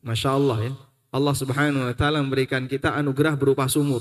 Masya 0.00 0.32
Allah 0.32 0.58
ya. 0.68 0.72
Allah 1.12 1.34
subhanahu 1.36 1.84
wa 1.88 1.92
ta'ala 1.92 2.24
memberikan 2.24 2.64
kita 2.64 2.96
anugerah 2.96 3.36
berupa 3.36 3.68
sumur. 3.68 4.00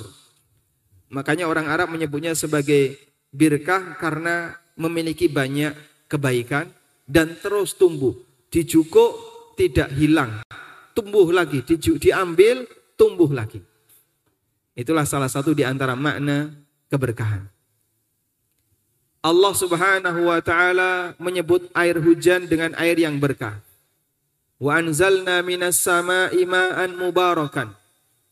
Makanya 1.12 1.52
orang 1.52 1.68
Arab 1.68 1.92
menyebutnya 1.92 2.40
sebagai 2.40 2.96
birkah 3.36 4.00
karena 4.00 4.56
memiliki 4.80 5.28
banyak 5.28 5.76
kebaikan 6.08 6.72
dan 7.04 7.36
terus 7.36 7.76
tumbuh. 7.76 8.16
Dijukuk 8.54 9.12
tidak 9.58 9.90
hilang, 9.98 10.46
tumbuh 10.94 11.26
lagi, 11.34 11.66
diambil, 11.98 12.70
tumbuh 12.94 13.34
lagi. 13.34 13.58
Itulah 14.78 15.10
salah 15.10 15.26
satu 15.26 15.58
di 15.58 15.66
antara 15.66 15.98
makna 15.98 16.54
keberkahan. 16.94 17.50
Allah 19.26 19.54
Subhanahu 19.58 20.30
wa 20.30 20.38
taala 20.46 21.18
menyebut 21.18 21.66
air 21.74 21.98
hujan 21.98 22.46
dengan 22.46 22.78
air 22.78 22.94
yang 23.02 23.18
berkah. 23.18 23.58
Wa 24.62 24.78
anzalna 24.78 25.42
minas 25.42 25.82
sama'i 25.82 26.46
ma'an 26.46 26.94
mubarakan 26.94 27.74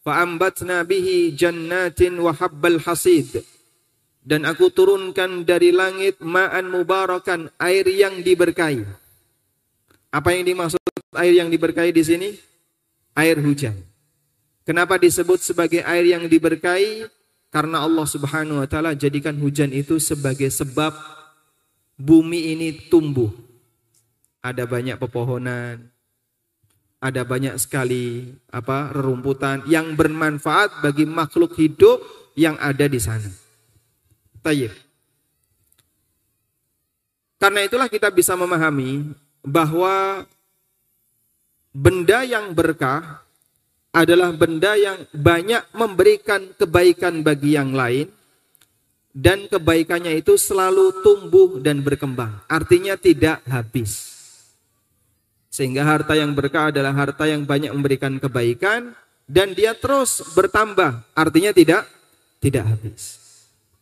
fa'ambatna 0.05 0.85
bihi 0.85 1.33
jannatin 1.33 2.19
wa 2.21 2.33
habbal 2.35 2.81
hasid. 2.83 3.41
Dan 4.21 4.45
aku 4.45 4.69
turunkan 4.69 5.49
dari 5.49 5.73
langit 5.73 6.21
ma'an 6.21 6.69
mubarakan, 6.69 7.49
air 7.57 7.89
yang 7.89 8.21
diberkahi. 8.21 9.00
Apa 10.11 10.35
yang 10.35 10.43
dimaksud 10.43 10.79
air 11.15 11.33
yang 11.39 11.47
diberkahi 11.47 11.95
di 11.95 12.03
sini? 12.03 12.29
Air 13.15 13.39
hujan. 13.39 13.79
Kenapa 14.67 14.99
disebut 14.99 15.39
sebagai 15.39 15.81
air 15.87 16.05
yang 16.05 16.27
diberkahi? 16.27 17.07
Karena 17.51 17.83
Allah 17.83 18.07
Subhanahu 18.07 18.63
wa 18.63 18.67
taala 18.67 18.95
jadikan 18.95 19.35
hujan 19.39 19.71
itu 19.75 19.99
sebagai 19.99 20.47
sebab 20.51 20.95
bumi 21.99 22.55
ini 22.55 22.87
tumbuh. 22.87 23.31
Ada 24.43 24.63
banyak 24.67 24.95
pepohonan, 24.99 25.91
ada 27.01 27.21
banyak 27.25 27.55
sekali 27.59 28.31
apa 28.53 28.93
rerumputan 28.95 29.65
yang 29.67 29.97
bermanfaat 29.97 30.85
bagi 30.85 31.03
makhluk 31.03 31.57
hidup 31.59 31.99
yang 32.37 32.55
ada 32.61 32.87
di 32.87 32.99
sana. 33.01 33.27
Tayyib. 34.39 34.71
Karena 37.41 37.65
itulah 37.65 37.89
kita 37.89 38.13
bisa 38.13 38.37
memahami 38.37 39.11
bahwa 39.41 40.25
benda 41.73 42.21
yang 42.25 42.53
berkah 42.53 43.21
adalah 43.91 44.31
benda 44.31 44.79
yang 44.79 45.03
banyak 45.11 45.67
memberikan 45.75 46.55
kebaikan 46.55 47.25
bagi 47.25 47.59
yang 47.59 47.75
lain 47.75 48.07
dan 49.11 49.51
kebaikannya 49.51 50.23
itu 50.23 50.39
selalu 50.39 51.03
tumbuh 51.03 51.59
dan 51.59 51.83
berkembang. 51.83 52.39
Artinya 52.47 52.95
tidak 52.95 53.43
habis. 53.43 54.11
Sehingga 55.51 55.83
harta 55.83 56.15
yang 56.15 56.31
berkah 56.31 56.71
adalah 56.71 56.95
harta 56.95 57.27
yang 57.27 57.43
banyak 57.43 57.75
memberikan 57.75 58.15
kebaikan 58.15 58.95
dan 59.27 59.51
dia 59.51 59.75
terus 59.75 60.23
bertambah. 60.31 61.03
Artinya 61.11 61.51
tidak 61.51 61.83
tidak 62.39 62.71
habis. 62.71 63.19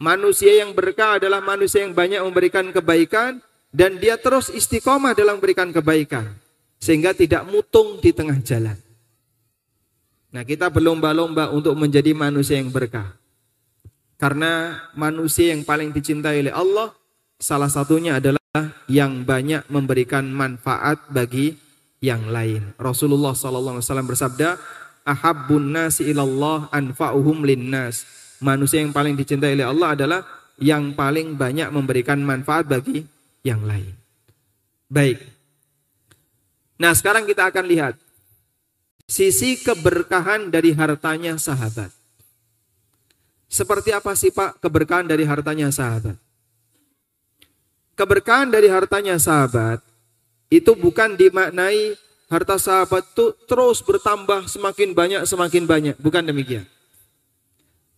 Manusia 0.01 0.65
yang 0.65 0.73
berkah 0.73 1.21
adalah 1.21 1.43
manusia 1.45 1.85
yang 1.85 1.93
banyak 1.93 2.25
memberikan 2.25 2.73
kebaikan 2.73 3.37
dan 3.69 4.01
dia 4.01 4.17
terus 4.17 4.49
istiqomah 4.49 5.13
dalam 5.13 5.37
memberikan 5.37 5.69
kebaikan 5.69 6.25
sehingga 6.81 7.13
tidak 7.13 7.45
mutung 7.45 8.01
di 8.01 8.09
tengah 8.09 8.39
jalan. 8.41 8.77
Nah, 10.29 10.45
kita 10.45 10.69
berlomba-lomba 10.69 11.49
untuk 11.49 11.73
menjadi 11.73 12.13
manusia 12.13 12.61
yang 12.61 12.69
berkah. 12.69 13.17
Karena 14.19 14.77
manusia 14.93 15.55
yang 15.55 15.65
paling 15.65 15.89
dicintai 15.95 16.43
oleh 16.43 16.53
Allah 16.53 16.91
salah 17.39 17.71
satunya 17.71 18.19
adalah 18.19 18.39
yang 18.91 19.23
banyak 19.23 19.65
memberikan 19.71 20.27
manfaat 20.27 21.07
bagi 21.09 21.55
yang 22.03 22.27
lain. 22.27 22.75
Rasulullah 22.75 23.31
sallallahu 23.31 23.79
alaihi 23.79 23.87
wasallam 23.87 24.09
bersabda, 24.11 24.49
"Ahabbun 25.07 25.71
nasi 25.71 26.11
ilallah 26.11 26.67
anfa'uhum 26.69 27.47
linnas." 27.47 28.05
Manusia 28.43 28.83
yang 28.83 28.91
paling 28.91 29.15
dicintai 29.15 29.55
oleh 29.55 29.67
Allah 29.67 29.95
adalah 29.95 30.21
yang 30.59 30.95
paling 30.95 31.39
banyak 31.39 31.71
memberikan 31.71 32.19
manfaat 32.19 32.67
bagi 32.67 33.18
yang 33.45 33.63
lain. 33.63 33.95
Baik. 34.89 35.21
Nah, 36.79 36.95
sekarang 36.95 37.27
kita 37.27 37.51
akan 37.51 37.65
lihat 37.67 37.95
Sisi 39.09 39.57
keberkahan 39.57 40.53
dari 40.53 40.69
hartanya 40.69 41.33
sahabat. 41.41 41.89
Seperti 43.49 43.89
apa 43.89 44.13
sih 44.13 44.29
Pak 44.29 44.61
keberkahan 44.61 45.09
dari 45.09 45.25
hartanya 45.25 45.73
sahabat? 45.73 46.13
Keberkahan 47.97 48.53
dari 48.53 48.69
hartanya 48.69 49.17
sahabat 49.17 49.81
itu 50.53 50.77
bukan 50.77 51.17
dimaknai 51.17 51.97
harta 52.29 52.61
sahabat 52.61 53.01
itu 53.09 53.33
terus 53.49 53.81
bertambah 53.81 54.45
semakin 54.45 54.93
banyak 54.93 55.21
semakin 55.25 55.65
banyak, 55.65 55.95
bukan 55.97 56.29
demikian. 56.29 56.69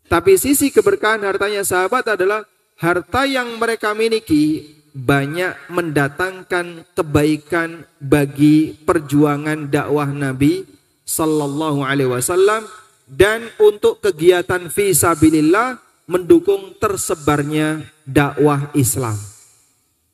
Tapi 0.07 0.39
sisi 0.39 0.71
keberkahan 0.71 1.27
hartanya 1.27 1.67
sahabat 1.67 2.07
adalah 2.07 2.47
harta 2.79 3.27
yang 3.27 3.59
mereka 3.59 3.91
miliki 3.91 4.79
banyak 4.91 5.55
mendatangkan 5.71 6.83
kebaikan 6.91 7.87
bagi 7.97 8.75
perjuangan 8.83 9.71
dakwah 9.71 10.11
Nabi 10.11 10.67
sallallahu 11.07 11.83
alaihi 11.83 12.11
wasallam 12.11 12.67
dan 13.07 13.47
untuk 13.59 14.03
kegiatan 14.03 14.71
fisabilillah 14.71 15.79
mendukung 16.07 16.75
tersebarnya 16.75 17.87
dakwah 18.03 18.71
Islam. 18.75 19.15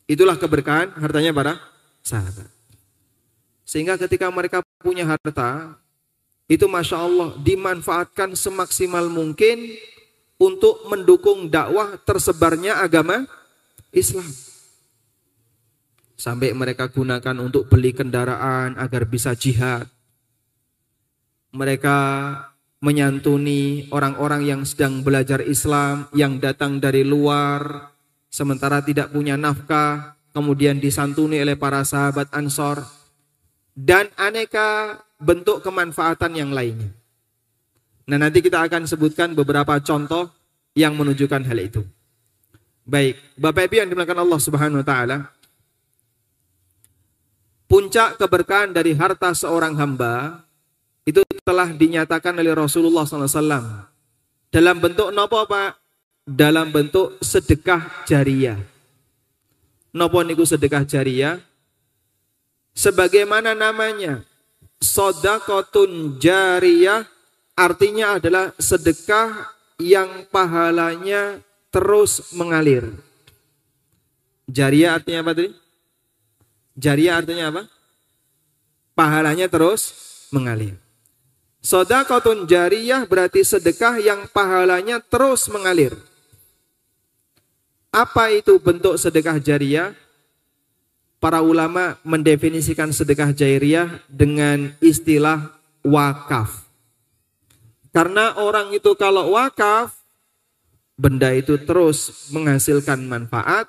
Itulah 0.05 0.37
keberkahan 0.37 0.93
hartanya 0.97 1.33
para 1.33 1.53
sahabat. 2.05 2.47
Sehingga 3.67 3.99
ketika 3.99 4.31
mereka 4.31 4.63
punya 4.79 5.03
harta, 5.03 5.75
itu 6.47 6.63
Masya 6.63 6.97
Allah 7.03 7.35
dimanfaatkan 7.43 8.31
semaksimal 8.31 9.11
mungkin 9.11 9.75
untuk 10.39 10.87
mendukung 10.87 11.51
dakwah 11.51 11.99
tersebarnya 12.07 12.79
agama 12.79 13.27
Islam. 13.91 14.25
Sampai 16.17 16.49
mereka 16.57 16.89
gunakan 16.89 17.37
untuk 17.37 17.69
beli 17.69 17.93
kendaraan 17.93 18.73
agar 18.75 19.05
bisa 19.05 19.37
jihad 19.37 19.85
mereka 21.57 21.97
menyantuni 22.77 23.89
orang-orang 23.89 24.45
yang 24.45 24.61
sedang 24.61 25.01
belajar 25.01 25.41
Islam 25.41 26.05
yang 26.13 26.37
datang 26.37 26.77
dari 26.77 27.01
luar 27.01 27.89
sementara 28.29 28.85
tidak 28.85 29.09
punya 29.09 29.33
nafkah 29.33 30.13
kemudian 30.35 30.77
disantuni 30.77 31.41
oleh 31.41 31.57
para 31.57 31.81
sahabat 31.81 32.29
Ansor 32.29 32.85
dan 33.73 34.13
aneka 34.13 35.01
bentuk 35.17 35.65
kemanfaatan 35.65 36.37
yang 36.37 36.53
lainnya. 36.53 36.93
Nah, 38.07 38.21
nanti 38.21 38.39
kita 38.39 38.61
akan 38.61 38.85
sebutkan 38.85 39.33
beberapa 39.33 39.81
contoh 39.81 40.29
yang 40.77 40.93
menunjukkan 40.93 41.43
hal 41.43 41.59
itu. 41.59 41.81
Baik, 42.87 43.19
Bapak 43.35 43.67
Ibu 43.67 43.75
yang 43.83 43.89
dimuliakan 43.91 44.23
Allah 44.23 44.39
Subhanahu 44.39 44.79
wa 44.79 44.87
taala. 44.87 45.17
Puncak 47.67 48.15
keberkahan 48.15 48.71
dari 48.71 48.95
harta 48.95 49.35
seorang 49.35 49.75
hamba 49.75 50.39
itu 51.03 51.19
telah 51.43 51.67
dinyatakan 51.71 52.35
oleh 52.39 52.55
Rasulullah 52.55 53.03
SAW. 53.03 53.87
Dalam 54.47 54.79
bentuk 54.79 55.11
nopo 55.11 55.43
Pak? 55.43 55.75
Dalam 56.23 56.71
bentuk 56.71 57.19
sedekah 57.19 58.07
jariah. 58.07 58.59
Nopo 59.91 60.23
niku 60.23 60.47
sedekah 60.47 60.87
jariah? 60.87 61.43
Sebagaimana 62.71 63.51
namanya, 63.51 64.23
sodakotun 64.79 66.19
jariah 66.23 67.03
artinya 67.51 68.15
adalah 68.15 68.55
sedekah 68.55 69.51
yang 69.81 70.23
pahalanya 70.31 71.43
terus 71.71 72.31
mengalir. 72.31 72.95
Jariah 74.47 74.95
artinya 74.95 75.27
apa 75.27 75.31
tadi? 75.35 75.66
Jariah 76.77 77.17
artinya 77.17 77.49
apa? 77.49 77.63
Pahalanya 78.93 79.49
terus 79.49 79.91
mengalir. 80.29 80.77
Sodakotun 81.57 82.45
jariyah 82.45 83.09
berarti 83.09 83.41
sedekah 83.41 83.97
yang 83.97 84.29
pahalanya 84.29 85.01
terus 85.01 85.49
mengalir. 85.49 85.97
Apa 87.89 88.29
itu 88.29 88.61
bentuk 88.61 88.93
sedekah 89.01 89.41
jariyah? 89.41 89.97
Para 91.17 91.41
ulama 91.41 91.97
mendefinisikan 92.05 92.93
sedekah 92.93 93.33
jariyah 93.33 94.05
dengan 94.05 94.69
istilah 94.77 95.49
wakaf. 95.81 96.69
Karena 97.89 98.37
orang 98.37 98.69
itu 98.77 98.93
kalau 98.93 99.33
wakaf, 99.33 99.97
benda 100.93 101.33
itu 101.33 101.57
terus 101.57 102.29
menghasilkan 102.29 103.01
manfaat, 103.01 103.65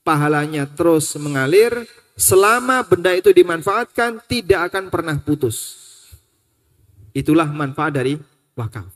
pahalanya 0.00 0.64
terus 0.64 1.12
mengalir, 1.20 1.84
selama 2.16 2.80
benda 2.82 3.12
itu 3.12 3.30
dimanfaatkan 3.30 4.24
tidak 4.24 4.72
akan 4.72 4.88
pernah 4.88 5.16
putus. 5.20 5.84
Itulah 7.12 7.48
manfaat 7.48 7.96
dari 7.96 8.16
wakaf. 8.56 8.88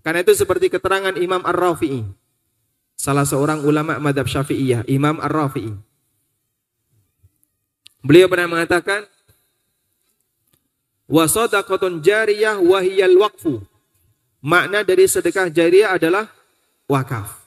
Karena 0.00 0.24
itu 0.24 0.32
seperti 0.32 0.72
keterangan 0.72 1.12
Imam 1.18 1.44
Ar-Rafi'i. 1.44 2.06
salah 3.00 3.24
seorang 3.24 3.64
ulama 3.64 3.96
madhab 3.96 4.28
syafi'iyah, 4.28 4.84
Imam 4.84 5.16
Ar-Rafi'i. 5.24 5.72
Beliau 8.04 8.28
pernah 8.28 8.48
mengatakan, 8.48 9.08
Wasadaqatun 11.08 12.04
jariyah 12.04 12.60
wahiyal 12.60 13.16
waqfu. 13.24 13.64
Makna 14.44 14.84
dari 14.84 15.08
sedekah 15.08 15.48
jariyah 15.48 15.96
adalah 15.96 16.28
wakaf. 16.84 17.39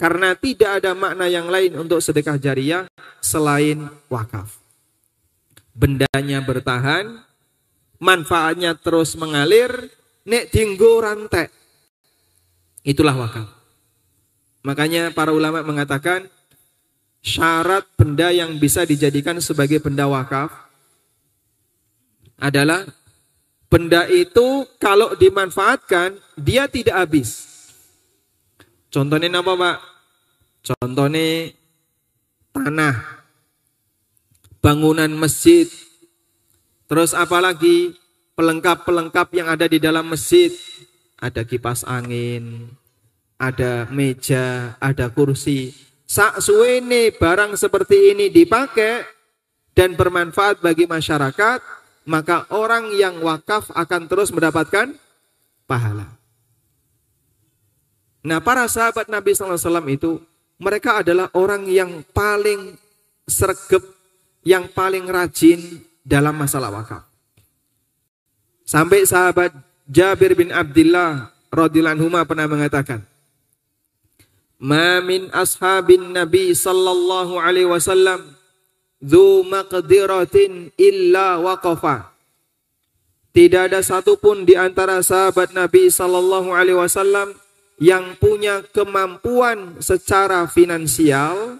Karena 0.00 0.32
tidak 0.32 0.80
ada 0.80 0.96
makna 0.96 1.28
yang 1.28 1.52
lain 1.52 1.76
untuk 1.76 2.00
sedekah 2.00 2.40
jariyah 2.40 2.88
selain 3.20 3.84
wakaf. 4.08 4.56
Bendanya 5.76 6.40
bertahan, 6.40 7.20
manfaatnya 8.00 8.72
terus 8.80 9.12
mengalir, 9.20 9.92
nek 10.24 10.48
dinggo 10.48 11.04
rantek. 11.04 11.52
Itulah 12.80 13.12
wakaf. 13.12 13.48
Makanya 14.64 15.12
para 15.12 15.36
ulama 15.36 15.60
mengatakan 15.60 16.24
syarat 17.20 17.84
benda 17.92 18.32
yang 18.32 18.56
bisa 18.56 18.88
dijadikan 18.88 19.36
sebagai 19.44 19.84
benda 19.84 20.08
wakaf 20.08 20.48
adalah 22.40 22.88
benda 23.68 24.08
itu 24.08 24.64
kalau 24.80 25.12
dimanfaatkan 25.12 26.16
dia 26.40 26.64
tidak 26.72 26.96
habis. 27.04 27.49
Contohnya 28.90 29.30
apa 29.38 29.52
Pak? 29.54 29.76
Contohnya 30.66 31.54
tanah, 32.52 33.22
bangunan 34.58 35.08
masjid, 35.14 35.70
terus 36.90 37.14
apalagi 37.14 37.94
pelengkap-pelengkap 38.34 39.28
yang 39.32 39.48
ada 39.48 39.70
di 39.70 39.78
dalam 39.80 40.10
masjid, 40.10 40.50
ada 41.16 41.46
kipas 41.46 41.86
angin, 41.86 42.68
ada 43.40 43.88
meja, 43.88 44.76
ada 44.82 45.08
kursi. 45.08 45.72
Sak 46.04 46.44
suwene 46.44 47.14
barang 47.14 47.56
seperti 47.56 48.12
ini 48.12 48.28
dipakai 48.28 49.06
dan 49.72 49.96
bermanfaat 49.96 50.60
bagi 50.60 50.84
masyarakat, 50.84 51.62
maka 52.04 52.44
orang 52.52 52.92
yang 52.92 53.22
wakaf 53.24 53.72
akan 53.72 54.10
terus 54.10 54.28
mendapatkan 54.34 54.92
pahala. 55.64 56.19
Nah, 58.20 58.38
para 58.44 58.68
sahabat 58.68 59.08
Nabi 59.08 59.32
SAW 59.32 59.88
itu 59.88 60.20
mereka 60.60 61.00
adalah 61.00 61.32
orang 61.32 61.64
yang 61.68 62.04
paling 62.12 62.76
sergap, 63.24 63.80
yang 64.44 64.68
paling 64.68 65.08
rajin 65.08 65.80
dalam 66.04 66.36
masalah 66.36 66.68
wakaf. 66.68 67.04
Sampai 68.68 69.08
sahabat 69.08 69.56
Jabir 69.88 70.36
bin 70.36 70.52
Abdullah 70.52 71.32
radhiyallahu 71.48 71.96
anhu 71.96 72.08
pernah 72.28 72.46
mengatakan, 72.46 73.02
ma 74.60 75.00
min 75.00 75.32
ashabin 75.32 76.12
nabi 76.12 76.52
sallallahu 76.52 77.40
alaihi 77.40 77.66
wasallam 77.66 78.36
dzu 79.00 79.48
maqdiratin 79.48 80.68
illa 80.76 81.40
waqafa 81.40 82.12
tidak 83.30 83.70
ada 83.70 83.80
satupun 83.80 84.42
di 84.42 84.58
antara 84.58 84.98
sahabat 85.06 85.54
Nabi 85.54 85.86
sallallahu 85.86 86.50
alaihi 86.50 86.74
wasallam 86.74 87.30
yang 87.80 88.14
punya 88.20 88.60
kemampuan 88.70 89.80
secara 89.80 90.44
finansial 90.46 91.58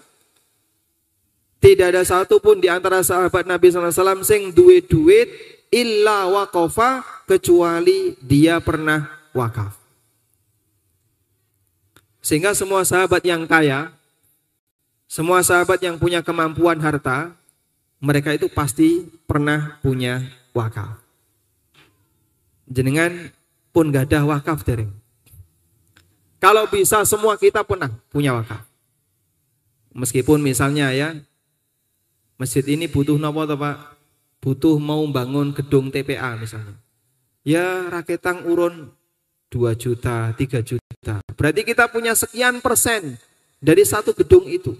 tidak 1.57 1.97
ada 1.97 2.01
satupun 2.05 2.61
di 2.61 2.69
antara 2.69 3.01
sahabat 3.01 3.49
Nabi 3.49 3.73
wasallam 3.73 4.21
sing 4.21 4.53
duwe 4.53 4.85
duit 4.85 5.27
illa 5.73 6.29
waqafa 6.29 7.25
kecuali 7.25 8.13
dia 8.21 8.61
pernah 8.61 9.09
wakaf 9.33 9.81
sehingga 12.21 12.53
semua 12.53 12.85
sahabat 12.85 13.25
yang 13.25 13.49
kaya, 13.49 13.89
semua 15.09 15.41
sahabat 15.41 15.81
yang 15.81 15.97
punya 15.97 16.21
kemampuan 16.21 16.77
harta, 16.77 17.33
mereka 17.97 18.37
itu 18.37 18.45
pasti 18.45 19.09
pernah 19.25 19.81
punya 19.81 20.21
wakaf. 20.53 21.01
Jenengan 22.69 23.33
pun 23.73 23.89
gak 23.89 24.13
ada 24.13 24.23
wakaf 24.23 24.61
dari. 24.61 24.85
Kalau 26.41 26.65
bisa 26.65 27.05
semua 27.05 27.37
kita 27.37 27.61
pernah 27.61 27.93
punya 28.09 28.33
wakaf. 28.33 28.65
Meskipun 29.93 30.41
misalnya 30.41 30.89
ya, 30.89 31.13
masjid 32.41 32.65
ini 32.65 32.89
butuh 32.89 33.21
nopo 33.21 33.45
atau 33.45 33.61
Pak? 33.61 33.77
Butuh 34.41 34.81
mau 34.81 35.05
bangun 35.05 35.53
gedung 35.53 35.93
TPA 35.93 36.33
misalnya. 36.41 36.73
Ya 37.45 37.85
raketang 37.93 38.49
urun 38.49 38.89
2 39.53 39.77
juta, 39.77 40.33
3 40.33 40.65
juta. 40.65 41.21
Berarti 41.37 41.61
kita 41.61 41.85
punya 41.93 42.17
sekian 42.17 42.57
persen 42.57 43.21
dari 43.61 43.85
satu 43.85 44.17
gedung 44.17 44.49
itu. 44.49 44.73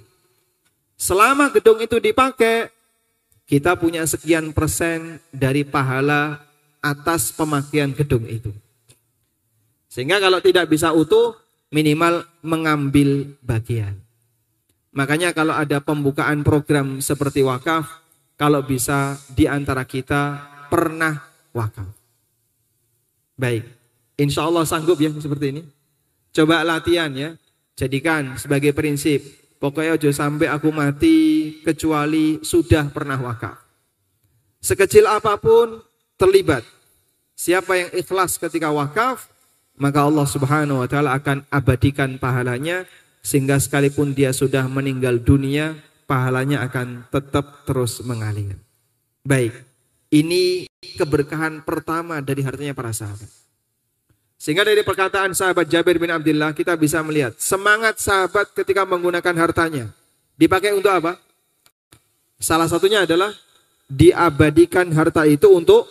Selama 0.97 1.54
gedung 1.54 1.78
itu 1.78 2.02
dipakai, 2.02 2.74
kita 3.45 3.78
punya 3.78 4.02
sekian 4.10 4.50
persen 4.50 5.21
dari 5.30 5.62
pahala 5.62 6.41
atas 6.82 7.30
pemakaian 7.30 7.93
gedung 7.93 8.26
itu. 8.26 8.50
Sehingga 9.91 10.24
kalau 10.24 10.39
tidak 10.39 10.71
bisa 10.71 10.95
utuh, 10.95 11.40
minimal 11.71 12.27
mengambil 12.43 13.31
bagian. 13.41 13.95
Makanya 14.91 15.31
kalau 15.31 15.55
ada 15.55 15.79
pembukaan 15.79 16.43
program 16.43 16.99
seperti 16.99 17.47
wakaf, 17.47 17.88
kalau 18.36 18.60
bisa 18.60 19.15
di 19.31 19.47
antara 19.47 19.88
kita 19.88 20.51
pernah 20.67 21.23
wakaf. 21.55 21.88
Baik. 23.39 23.63
Insya 24.19 24.45
Allah 24.45 24.67
sanggup 24.67 24.99
ya 24.99 25.10
seperti 25.15 25.55
ini. 25.55 25.63
Coba 26.36 26.62
latihan 26.67 27.10
ya. 27.15 27.39
Jadikan 27.79 28.36
sebagai 28.36 28.75
prinsip. 28.75 29.23
Pokoknya 29.57 29.95
ojo 29.95 30.12
sampai 30.12 30.51
aku 30.51 30.69
mati 30.75 31.17
kecuali 31.63 32.43
sudah 32.43 32.91
pernah 32.91 33.15
wakaf. 33.15 33.62
Sekecil 34.60 35.07
apa 35.07 35.39
pun 35.39 35.79
terlibat. 36.19 36.67
Siapa 37.34 37.73
yang 37.79 37.89
ikhlas 37.95 38.38
ketika 38.38 38.69
wakaf, 38.69 39.30
maka 39.81 40.05
Allah 40.05 40.29
Subhanahu 40.29 40.85
wa 40.85 40.87
taala 40.87 41.17
akan 41.17 41.41
abadikan 41.49 42.21
pahalanya 42.21 42.85
sehingga 43.25 43.57
sekalipun 43.57 44.13
dia 44.13 44.29
sudah 44.29 44.69
meninggal 44.69 45.17
dunia, 45.17 45.73
pahalanya 46.05 46.61
akan 46.61 47.09
tetap 47.09 47.65
terus 47.65 47.97
mengalir. 48.05 48.61
Baik. 49.25 49.57
Ini 50.13 50.69
keberkahan 51.01 51.65
pertama 51.65 52.21
dari 52.21 52.45
hartanya 52.45 52.77
para 52.77 52.93
sahabat. 52.93 53.25
Sehingga 54.37 54.61
dari 54.65 54.85
perkataan 54.85 55.33
sahabat 55.33 55.65
Jabir 55.65 55.97
bin 55.97 56.13
Abdullah 56.13 56.53
kita 56.53 56.77
bisa 56.77 57.01
melihat 57.01 57.33
semangat 57.41 57.97
sahabat 57.97 58.53
ketika 58.53 58.85
menggunakan 58.85 59.33
hartanya. 59.33 59.89
Dipakai 60.37 60.77
untuk 60.77 60.93
apa? 60.93 61.17
Salah 62.37 62.69
satunya 62.69 63.05
adalah 63.05 63.33
diabadikan 63.89 64.89
harta 64.93 65.25
itu 65.25 65.49
untuk 65.49 65.89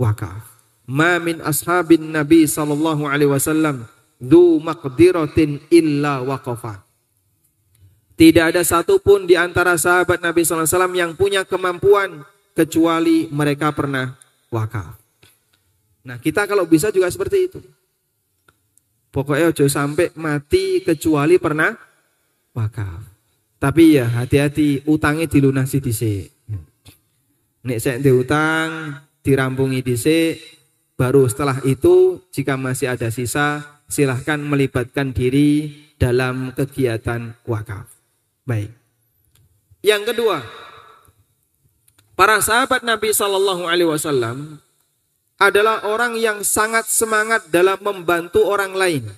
wakaf. 0.00 0.51
Ma 0.92 1.16
min 1.16 1.40
ashabin 1.40 2.12
Nabi 2.12 2.44
sallallahu 2.44 3.08
alaihi 3.08 3.32
wasallam 3.32 3.88
du 4.20 4.60
maqdiratin 4.60 5.64
illa 5.72 6.20
waqafa. 6.20 6.84
Tidak 8.12 8.52
ada 8.52 8.60
satupun 8.60 9.24
di 9.24 9.32
antara 9.40 9.80
sahabat 9.80 10.20
Nabi 10.20 10.44
wasallam 10.44 10.92
yang 10.92 11.16
punya 11.16 11.48
kemampuan 11.48 12.28
kecuali 12.52 13.24
mereka 13.32 13.72
pernah 13.72 14.12
wakaf. 14.52 15.00
Nah, 16.04 16.20
kita 16.20 16.44
kalau 16.44 16.68
bisa 16.68 16.92
juga 16.92 17.08
seperti 17.08 17.38
itu. 17.48 17.60
Pokoknya 19.08 19.48
ojo 19.48 19.64
sampai 19.68 20.12
mati 20.20 20.84
kecuali 20.84 21.40
pernah 21.40 21.72
wakaf. 22.52 23.00
Tapi 23.56 23.96
ya 23.96 24.12
hati-hati 24.12 24.84
utangnya 24.84 25.24
dilunasi 25.24 25.78
dhisik. 25.80 26.28
Nek 27.64 27.78
saya 27.80 27.96
diutang 28.02 28.98
dirampungi 29.22 29.80
dhisik 29.80 30.61
baru 31.02 31.26
setelah 31.26 31.58
itu 31.66 32.22
jika 32.30 32.54
masih 32.54 32.94
ada 32.94 33.10
sisa 33.10 33.66
silahkan 33.90 34.38
melibatkan 34.38 35.10
diri 35.10 35.74
dalam 35.98 36.54
kegiatan 36.54 37.34
wakaf. 37.42 37.90
Baik. 38.46 38.70
Yang 39.82 40.14
kedua, 40.14 40.46
para 42.14 42.38
sahabat 42.38 42.86
Nabi 42.86 43.10
Shallallahu 43.10 43.66
Alaihi 43.66 43.90
Wasallam 43.90 44.62
adalah 45.42 45.82
orang 45.90 46.14
yang 46.22 46.46
sangat 46.46 46.86
semangat 46.86 47.50
dalam 47.50 47.82
membantu 47.82 48.46
orang 48.46 48.70
lain. 48.70 49.10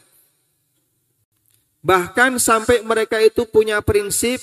Bahkan 1.84 2.40
sampai 2.40 2.80
mereka 2.80 3.20
itu 3.20 3.44
punya 3.44 3.84
prinsip 3.84 4.40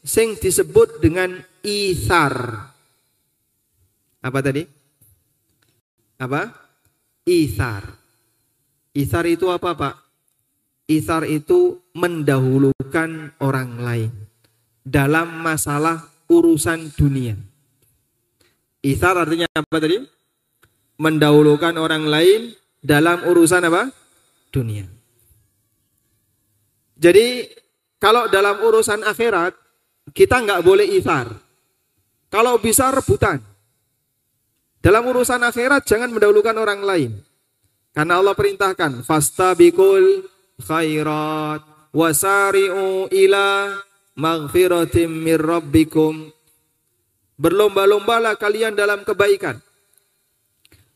sing 0.00 0.40
disebut 0.40 1.04
dengan 1.04 1.36
ithar. 1.60 2.64
Apa 4.24 4.40
tadi? 4.40 4.64
Apa? 6.16 6.61
Ithar. 7.26 7.96
Ithar 8.92 9.24
itu 9.30 9.48
apa, 9.48 9.72
Pak? 9.74 9.94
Ithar 10.90 11.24
itu 11.24 11.80
mendahulukan 11.94 13.32
orang 13.38 13.78
lain 13.78 14.10
dalam 14.82 15.40
masalah 15.40 16.10
urusan 16.26 16.90
dunia. 16.98 17.38
Ithar 18.82 19.14
artinya 19.14 19.46
apa 19.54 19.78
tadi? 19.78 20.22
mendahulukan 21.02 21.74
orang 21.82 22.06
lain 22.06 22.40
dalam 22.78 23.26
urusan 23.26 23.66
apa? 23.66 23.90
Dunia. 24.54 24.86
Jadi 26.94 27.50
kalau 27.98 28.30
dalam 28.30 28.62
urusan 28.62 29.02
akhirat 29.02 29.58
kita 30.14 30.38
nggak 30.38 30.62
boleh 30.62 30.86
isar. 30.94 31.26
Kalau 32.30 32.56
bisa 32.62 32.94
rebutan. 32.94 33.42
Dalam 34.82 35.06
urusan 35.06 35.38
akhirat 35.38 35.86
jangan 35.86 36.10
mendahulukan 36.10 36.58
orang 36.58 36.82
lain. 36.82 37.10
Karena 37.94 38.18
Allah 38.18 38.34
perintahkan, 38.34 39.06
fastabiqul 39.06 40.26
khairat 40.58 41.62
wasari'u 41.94 43.06
ila 43.14 43.78
maghfiratim 44.18 45.06
mir 45.06 45.38
rabbikum. 45.38 46.34
Berlomba-lombalah 47.38 48.34
kalian 48.34 48.74
dalam 48.74 49.06
kebaikan. 49.06 49.62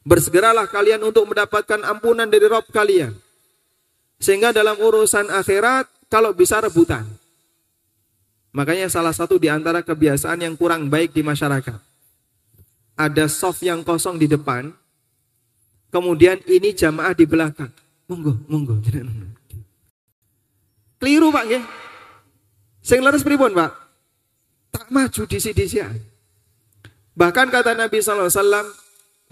Bersegeralah 0.02 0.66
kalian 0.66 1.02
untuk 1.06 1.30
mendapatkan 1.30 1.82
ampunan 1.86 2.26
dari 2.26 2.46
Rob 2.46 2.66
kalian. 2.70 3.14
Sehingga 4.18 4.50
dalam 4.50 4.78
urusan 4.78 5.30
akhirat, 5.30 5.86
kalau 6.06 6.30
bisa 6.34 6.62
rebutan. 6.62 7.06
Makanya 8.54 8.86
salah 8.86 9.12
satu 9.12 9.36
di 9.36 9.50
antara 9.50 9.82
kebiasaan 9.82 10.42
yang 10.42 10.54
kurang 10.54 10.86
baik 10.86 11.10
di 11.12 11.20
masyarakat. 11.26 11.95
Ada 12.96 13.28
soft 13.28 13.60
yang 13.60 13.84
kosong 13.84 14.16
di 14.16 14.24
depan, 14.24 14.72
kemudian 15.92 16.40
ini 16.48 16.72
jamaah 16.72 17.12
di 17.12 17.28
belakang. 17.28 17.68
Monggo, 18.08 18.40
monggo. 18.48 18.80
Keliru 20.96 21.28
Pak 21.28 21.44
nggih. 21.44 21.64
Sing 22.80 23.04
leres 23.04 23.20
pripun 23.20 23.52
Pak? 23.52 23.72
Tak 24.72 24.88
maju 24.88 25.22
di 25.28 25.38
sini 25.40 25.64
Bahkan 27.16 27.48
kata 27.48 27.72
Nabi 27.72 27.98
sallallahu 28.00 28.28
alaihi 28.28 28.40
wasallam, 28.40 28.66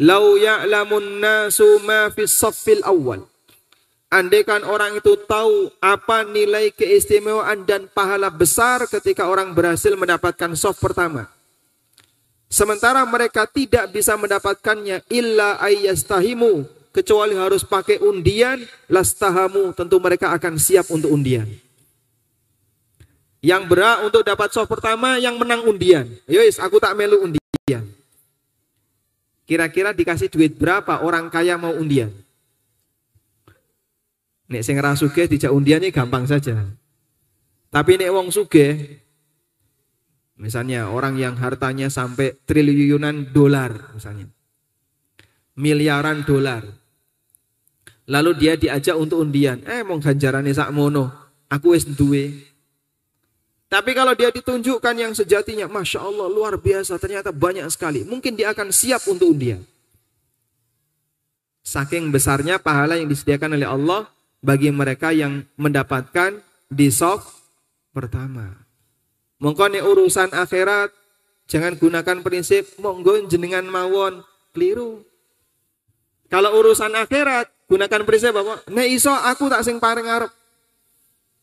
"Lau 0.01 0.25
ya'lamun 0.41 1.21
nasu 1.21 1.69
ma 1.85 2.09
fi 2.09 2.25
saffil 2.25 2.81
awal." 2.81 3.29
Andaikan 4.09 4.63
orang 4.65 4.97
itu 4.97 5.19
tahu 5.27 5.75
apa 5.83 6.23
nilai 6.23 6.71
keistimewaan 6.71 7.67
dan 7.67 7.91
pahala 7.91 8.31
besar 8.31 8.87
ketika 8.87 9.27
orang 9.27 9.53
berhasil 9.53 9.93
mendapatkan 9.99 10.55
soft 10.55 10.79
pertama. 10.79 11.34
Sementara 12.55 13.03
mereka 13.03 13.51
tidak 13.51 13.91
bisa 13.91 14.15
mendapatkannya 14.15 15.03
illa 15.11 15.59
ayyastahimu 15.59 16.63
kecuali 16.95 17.35
harus 17.35 17.67
pakai 17.67 17.99
undian 17.99 18.63
lastahamu 18.87 19.75
tentu 19.75 19.99
mereka 19.99 20.31
akan 20.31 20.55
siap 20.55 20.87
untuk 20.95 21.11
undian. 21.11 21.51
Yang 23.43 23.63
berhak 23.67 24.07
untuk 24.07 24.23
dapat 24.23 24.55
soft 24.55 24.71
pertama 24.71 25.19
yang 25.19 25.35
menang 25.35 25.67
undian. 25.67 26.07
Yowis, 26.31 26.63
aku 26.63 26.79
tak 26.79 26.95
melu 26.95 27.27
undian. 27.27 27.91
Kira-kira 29.51 29.91
dikasih 29.91 30.31
duit 30.31 30.55
berapa 30.55 31.03
orang 31.03 31.35
kaya 31.35 31.59
mau 31.59 31.75
undian? 31.75 32.15
Nek 34.47 34.63
sing 34.63 34.79
ra 34.79 34.95
sugih 34.95 35.27
dijak 35.27 35.51
undiane 35.51 35.91
gampang 35.91 36.23
saja. 36.31 36.71
Tapi 37.75 37.99
nek 37.99 38.15
wong 38.15 38.31
sugih 38.31 39.03
misalnya 40.39 40.91
orang 40.91 41.19
yang 41.19 41.35
hartanya 41.39 41.87
sampai 41.91 42.35
triliunan 42.47 43.31
dolar 43.31 43.95
misalnya. 43.95 44.31
Miliaran 45.55 46.27
dolar. 46.27 46.67
Lalu 48.11 48.31
dia 48.37 48.55
diajak 48.59 48.99
untuk 48.99 49.23
undian. 49.23 49.63
Eh 49.65 49.87
mau 49.87 49.97
ganjarane 50.03 50.51
sak 50.51 50.75
mono. 50.75 51.09
Aku 51.49 51.73
wis 51.73 51.87
duwe. 51.87 52.55
Tapi 53.71 53.91
kalau 53.91 54.15
dia 54.15 54.31
ditunjukkan 54.31 54.95
yang 54.95 55.13
sejatinya, 55.19 55.67
Masya 55.67 55.99
Allah 55.99 56.31
luar 56.31 56.55
biasa, 56.61 56.95
ternyata 57.01 57.35
banyak 57.35 57.67
sekali. 57.75 58.07
Mungkin 58.07 58.39
dia 58.39 58.55
akan 58.55 58.71
siap 58.71 59.03
untuk 59.11 59.35
undian. 59.35 59.67
Saking 61.65 62.13
besarnya 62.13 62.61
pahala 62.61 63.01
yang 63.01 63.11
disediakan 63.11 63.57
oleh 63.57 63.67
Allah, 63.67 64.07
bagi 64.45 64.69
mereka 64.69 65.11
yang 65.11 65.43
mendapatkan 65.57 66.39
di 66.69 66.93
pertama. 67.91 68.64
Mongko 69.45 69.69
urusan 69.69 70.33
akhirat 70.33 70.89
jangan 71.45 71.77
gunakan 71.77 72.25
prinsip 72.25 72.65
monggo 72.81 73.29
jenengan 73.29 73.69
mawon 73.69 74.25
keliru. 74.57 75.05
Kalau 76.33 76.57
urusan 76.57 76.97
akhirat 76.97 77.53
gunakan 77.69 78.09
prinsip 78.09 78.33
apa? 78.33 78.65
Nek 78.73 78.89
iso 78.89 79.13
aku 79.13 79.53
tak 79.53 79.61
sing 79.61 79.77
paring 79.77 80.09
arep. 80.09 80.33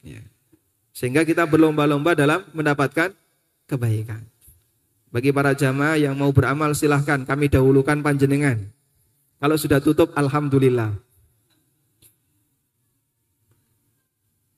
Ya. 0.01 0.25
Sehingga 0.97 1.21
kita 1.21 1.45
berlomba-lomba 1.45 2.17
dalam 2.17 2.41
mendapatkan 2.57 3.13
kebaikan. 3.69 4.25
Bagi 5.13 5.29
para 5.29 5.53
jamaah 5.53 6.01
yang 6.01 6.17
mau 6.17 6.33
beramal 6.33 6.73
silahkan 6.73 7.21
kami 7.21 7.53
dahulukan 7.53 8.01
panjenengan. 8.01 8.57
Kalau 9.37 9.61
sudah 9.61 9.77
tutup 9.77 10.09
alhamdulillah. 10.17 10.97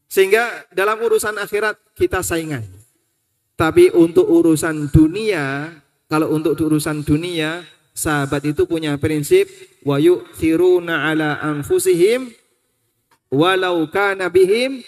Sehingga 0.07 0.63
dalam 0.71 0.95
urusan 1.03 1.35
akhirat 1.43 1.75
kita 1.99 2.23
saingan. 2.23 2.82
Tapi 3.53 3.93
untuk 3.93 4.25
urusan 4.25 4.89
dunia, 4.89 5.69
kalau 6.09 6.33
untuk 6.33 6.57
urusan 6.57 7.05
dunia, 7.05 7.61
sahabat 7.93 8.41
itu 8.49 8.65
punya 8.65 8.97
prinsip 8.97 9.45
wa 9.85 10.01
yu'thiruna 10.01 11.13
ala 11.13 11.37
anfusihim 11.37 12.33
walau 13.29 13.85
kana 13.93 14.27
bihim 14.33 14.81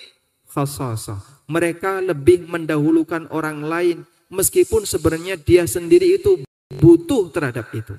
khassasah. 0.49 1.21
Mereka 1.45 2.01
lebih 2.01 2.49
mendahulukan 2.49 3.30
orang 3.30 3.62
lain 3.62 3.97
meskipun 4.34 4.89
sebenarnya 4.89 5.38
dia 5.38 5.69
sendiri 5.69 6.17
itu 6.17 6.41
butuh 6.73 7.30
terhadap 7.30 7.69
itu. 7.69 7.93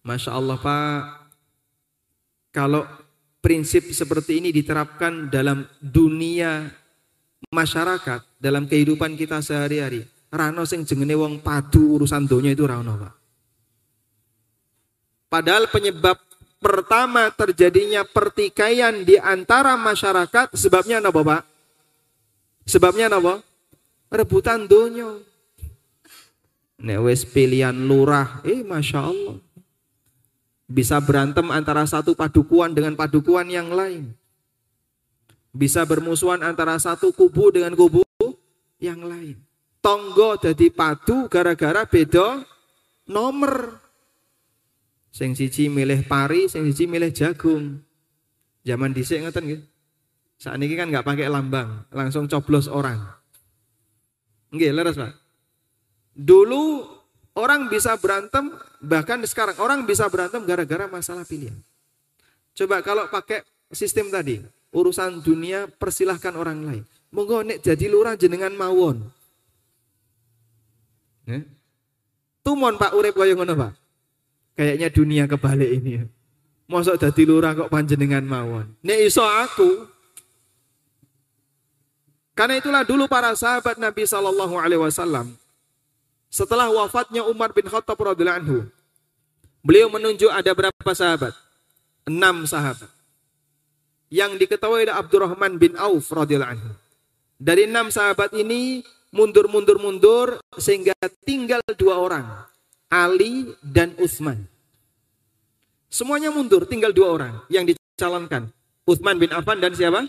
Masya 0.00 0.32
Allah 0.32 0.56
Pak, 0.56 1.00
kalau 2.54 2.88
prinsip 3.44 3.92
seperti 3.92 4.40
ini 4.40 4.48
diterapkan 4.54 5.28
dalam 5.28 5.68
dunia 5.82 6.70
masyarakat, 7.52 8.20
dalam 8.40 8.68
kehidupan 8.68 9.14
kita 9.14 9.40
sehari-hari. 9.40 10.04
Rano 10.26 10.66
sing 10.66 10.82
jengene 10.82 11.14
wong 11.14 11.40
padu 11.40 11.96
urusan 11.96 12.26
donya 12.26 12.52
itu 12.52 12.66
rano, 12.66 12.98
Pak. 12.98 13.14
Padahal 15.26 15.70
penyebab 15.70 16.18
pertama 16.58 17.30
terjadinya 17.30 18.02
pertikaian 18.02 19.04
di 19.06 19.18
antara 19.20 19.78
masyarakat 19.78 20.54
sebabnya 20.54 20.98
apa, 20.98 21.20
Pak? 21.22 21.42
Sebabnya 22.66 23.06
apa? 23.06 23.42
Rebutan 24.10 24.66
donya. 24.66 25.22
Nek 26.76 27.00
wis 27.08 27.24
pilihan 27.24 27.72
lurah, 27.72 28.44
eh 28.44 28.60
masya 28.60 29.08
Allah. 29.08 29.38
Bisa 30.66 30.98
berantem 30.98 31.46
antara 31.54 31.86
satu 31.86 32.18
padukuan 32.18 32.74
dengan 32.74 32.98
padukuan 32.98 33.46
yang 33.46 33.70
lain. 33.70 34.12
Bisa 35.56 35.88
bermusuhan 35.88 36.44
antara 36.44 36.76
satu 36.76 37.16
kubu 37.16 37.48
dengan 37.48 37.72
kubu 37.72 38.04
yang 38.76 39.00
lain. 39.00 39.40
Tonggo 39.80 40.36
jadi 40.36 40.68
padu 40.68 41.32
gara-gara 41.32 41.88
beda 41.88 42.44
nomor. 43.08 43.80
Sing 45.08 45.32
siji 45.32 45.72
milih 45.72 46.04
pari, 46.04 46.52
sing 46.52 46.68
siji 46.68 46.84
milih 46.84 47.08
jagung. 47.16 47.80
Zaman 48.68 48.92
dhisik 48.92 49.24
ngeten 49.24 49.48
nggih. 49.48 49.62
Saat 50.36 50.60
ini 50.60 50.76
kan 50.76 50.92
nggak 50.92 51.06
pakai 51.06 51.32
lambang, 51.32 51.88
langsung 51.88 52.28
coblos 52.28 52.68
orang. 52.68 53.00
Nggih, 54.52 54.76
leres 54.76 55.00
Pak. 55.00 55.16
Dulu 56.12 56.96
Orang 57.36 57.68
bisa 57.68 57.92
berantem, 58.00 58.48
bahkan 58.80 59.20
sekarang 59.28 59.60
orang 59.60 59.84
bisa 59.84 60.08
berantem 60.08 60.40
gara-gara 60.48 60.88
masalah 60.88 61.20
pilihan. 61.28 61.60
Coba 62.56 62.80
kalau 62.80 63.12
pakai 63.12 63.44
sistem 63.68 64.08
tadi, 64.08 64.40
urusan 64.76 65.24
dunia 65.24 65.64
persilahkan 65.64 66.36
orang 66.36 66.58
lain. 66.60 66.84
Monggo 67.08 67.40
nek 67.40 67.64
jadi 67.64 67.88
lurah 67.88 68.12
jenengan 68.20 68.52
mawon. 68.52 69.08
Ya? 71.24 71.40
Tumon 72.44 72.76
Pak 72.76 72.92
urip 72.92 73.16
kaya 73.16 73.32
ngono 73.32 73.56
Pak. 73.56 73.72
Kayaknya 74.60 74.88
dunia 74.92 75.24
kebalik 75.24 75.70
ini. 75.80 76.04
Mosok 76.68 77.00
dadi 77.00 77.24
lurah 77.24 77.56
kok 77.56 77.72
panjenengan 77.72 78.22
mawon. 78.22 78.68
Nek 78.84 79.00
iso 79.00 79.24
aku. 79.24 79.88
Karena 82.36 82.60
itulah 82.60 82.84
dulu 82.84 83.08
para 83.08 83.32
sahabat 83.32 83.80
Nabi 83.80 84.04
Shallallahu 84.04 84.60
alaihi 84.60 84.84
wasallam 84.84 85.32
setelah 86.28 86.68
wafatnya 86.68 87.24
Umar 87.24 87.54
bin 87.56 87.64
Khattab 87.64 87.96
radhiyallahu 87.96 88.40
anhu, 88.44 88.58
beliau 89.64 89.88
menunjuk 89.88 90.28
ada 90.28 90.52
berapa 90.52 90.92
sahabat? 90.92 91.32
Enam 92.04 92.44
sahabat. 92.44 92.92
Yang 94.06 94.46
diketahui 94.46 94.86
ada 94.86 95.02
Abdurrahman 95.02 95.58
bin 95.58 95.74
Auf 95.74 96.14
radhiyallahu 96.14 96.52
anhu. 96.54 96.70
Dari 97.36 97.66
enam 97.66 97.90
sahabat 97.90 98.32
ini 98.32 98.80
mundur-mundur-mundur 99.12 100.40
sehingga 100.56 100.94
tinggal 101.26 101.60
dua 101.74 101.98
orang, 102.00 102.26
Ali 102.88 103.50
dan 103.60 103.92
Utsman. 103.98 104.46
Semuanya 105.90 106.30
mundur, 106.30 106.64
tinggal 106.64 106.94
dua 106.94 107.08
orang 107.12 107.32
yang 107.50 107.66
dicalonkan. 107.66 108.48
Utsman 108.86 109.18
bin 109.18 109.34
Affan 109.34 109.58
dan 109.58 109.74
siapa? 109.74 110.06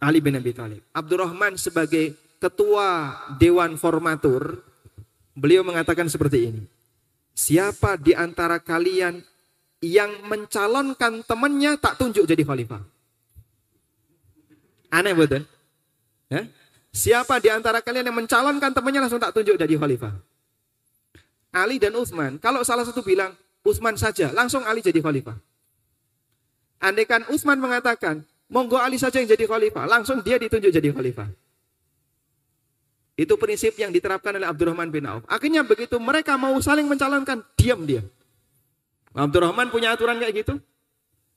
Ali 0.00 0.24
bin 0.24 0.36
Abi 0.36 0.56
Thalib. 0.56 0.80
Abdurrahman 0.96 1.60
sebagai 1.60 2.16
ketua 2.40 3.16
dewan 3.36 3.76
formatur 3.76 4.64
Beliau 5.36 5.60
mengatakan 5.60 6.08
seperti 6.08 6.48
ini. 6.48 6.64
Siapa 7.36 8.00
di 8.00 8.16
antara 8.16 8.56
kalian 8.56 9.20
yang 9.84 10.24
mencalonkan 10.24 11.20
temannya 11.28 11.76
tak 11.76 12.00
tunjuk 12.00 12.24
jadi 12.24 12.40
khalifah? 12.40 12.80
Aneh 14.96 15.12
betul? 15.12 15.44
Ya? 16.32 16.48
Siapa 16.88 17.36
di 17.36 17.52
antara 17.52 17.84
kalian 17.84 18.08
yang 18.08 18.16
mencalonkan 18.16 18.72
temannya 18.72 19.04
langsung 19.04 19.20
tak 19.20 19.36
tunjuk 19.36 19.60
jadi 19.60 19.76
khalifah. 19.76 20.16
Ali 21.52 21.76
dan 21.76 21.92
Utsman. 21.92 22.40
Kalau 22.40 22.64
salah 22.64 22.88
satu 22.88 23.04
bilang 23.04 23.36
Utsman 23.60 24.00
saja, 24.00 24.32
langsung 24.32 24.64
Ali 24.64 24.80
jadi 24.80 25.04
khalifah. 25.04 25.36
Andaikan 26.80 27.28
Utsman 27.28 27.60
mengatakan, 27.60 28.24
monggo 28.48 28.80
Ali 28.80 28.96
saja 28.96 29.20
yang 29.20 29.28
jadi 29.28 29.44
khalifah, 29.44 29.84
langsung 29.84 30.24
dia 30.24 30.40
ditunjuk 30.40 30.72
jadi 30.72 30.88
khalifah. 30.92 31.28
Itu 33.16 33.36
prinsip 33.40 33.76
yang 33.80 33.92
diterapkan 33.92 34.36
oleh 34.36 34.48
Abdurrahman 34.48 34.92
bin 34.92 35.08
Auf. 35.08 35.24
Akhirnya 35.28 35.64
begitu 35.64 35.96
mereka 35.96 36.36
mau 36.36 36.52
saling 36.60 36.84
mencalonkan, 36.84 37.44
diam 37.56 37.84
dia. 37.84 38.04
Abdurrahman 39.16 39.72
punya 39.72 39.96
aturan 39.96 40.20
kayak 40.20 40.44
gitu. 40.44 40.60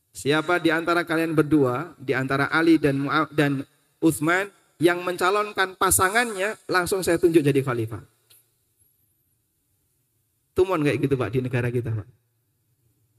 Siapa 0.09 0.57
di 0.57 0.73
antara 0.73 1.05
kalian 1.05 1.37
berdua, 1.37 1.93
di 1.95 2.17
antara 2.17 2.49
Ali 2.49 2.81
dan 2.81 3.05
dan 3.31 3.63
Uthman 4.01 4.49
yang 4.79 5.03
mencalonkan 5.03 5.75
pasangannya, 5.75 6.55
langsung 6.65 7.03
saya 7.05 7.19
tunjuk 7.19 7.43
jadi 7.43 7.61
khalifah. 7.61 8.01
Tumon 10.55 10.83
kayak 10.83 11.07
gitu 11.07 11.15
Pak 11.15 11.29
di 11.31 11.39
negara 11.39 11.71
kita 11.71 11.93
Pak. 11.93 12.07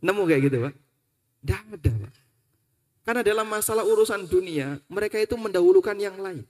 Nemu 0.04 0.22
kayak 0.28 0.42
gitu 0.50 0.56
Pak? 0.66 0.74
Tidak 1.40 1.60
ada 1.72 1.90
Pak. 2.04 2.12
Karena 3.00 3.22
dalam 3.24 3.46
masalah 3.48 3.84
urusan 3.88 4.28
dunia, 4.28 4.76
mereka 4.92 5.16
itu 5.16 5.32
mendahulukan 5.40 5.96
yang 5.96 6.20
lain. 6.20 6.44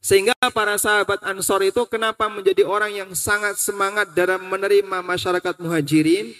Sehingga 0.00 0.32
para 0.54 0.80
sahabat 0.80 1.20
Ansor 1.28 1.60
itu 1.60 1.84
kenapa 1.84 2.24
menjadi 2.30 2.64
orang 2.64 2.94
yang 2.94 3.10
sangat 3.12 3.60
semangat 3.60 4.16
dalam 4.16 4.40
menerima 4.48 5.04
masyarakat 5.04 5.54
muhajirin? 5.60 6.32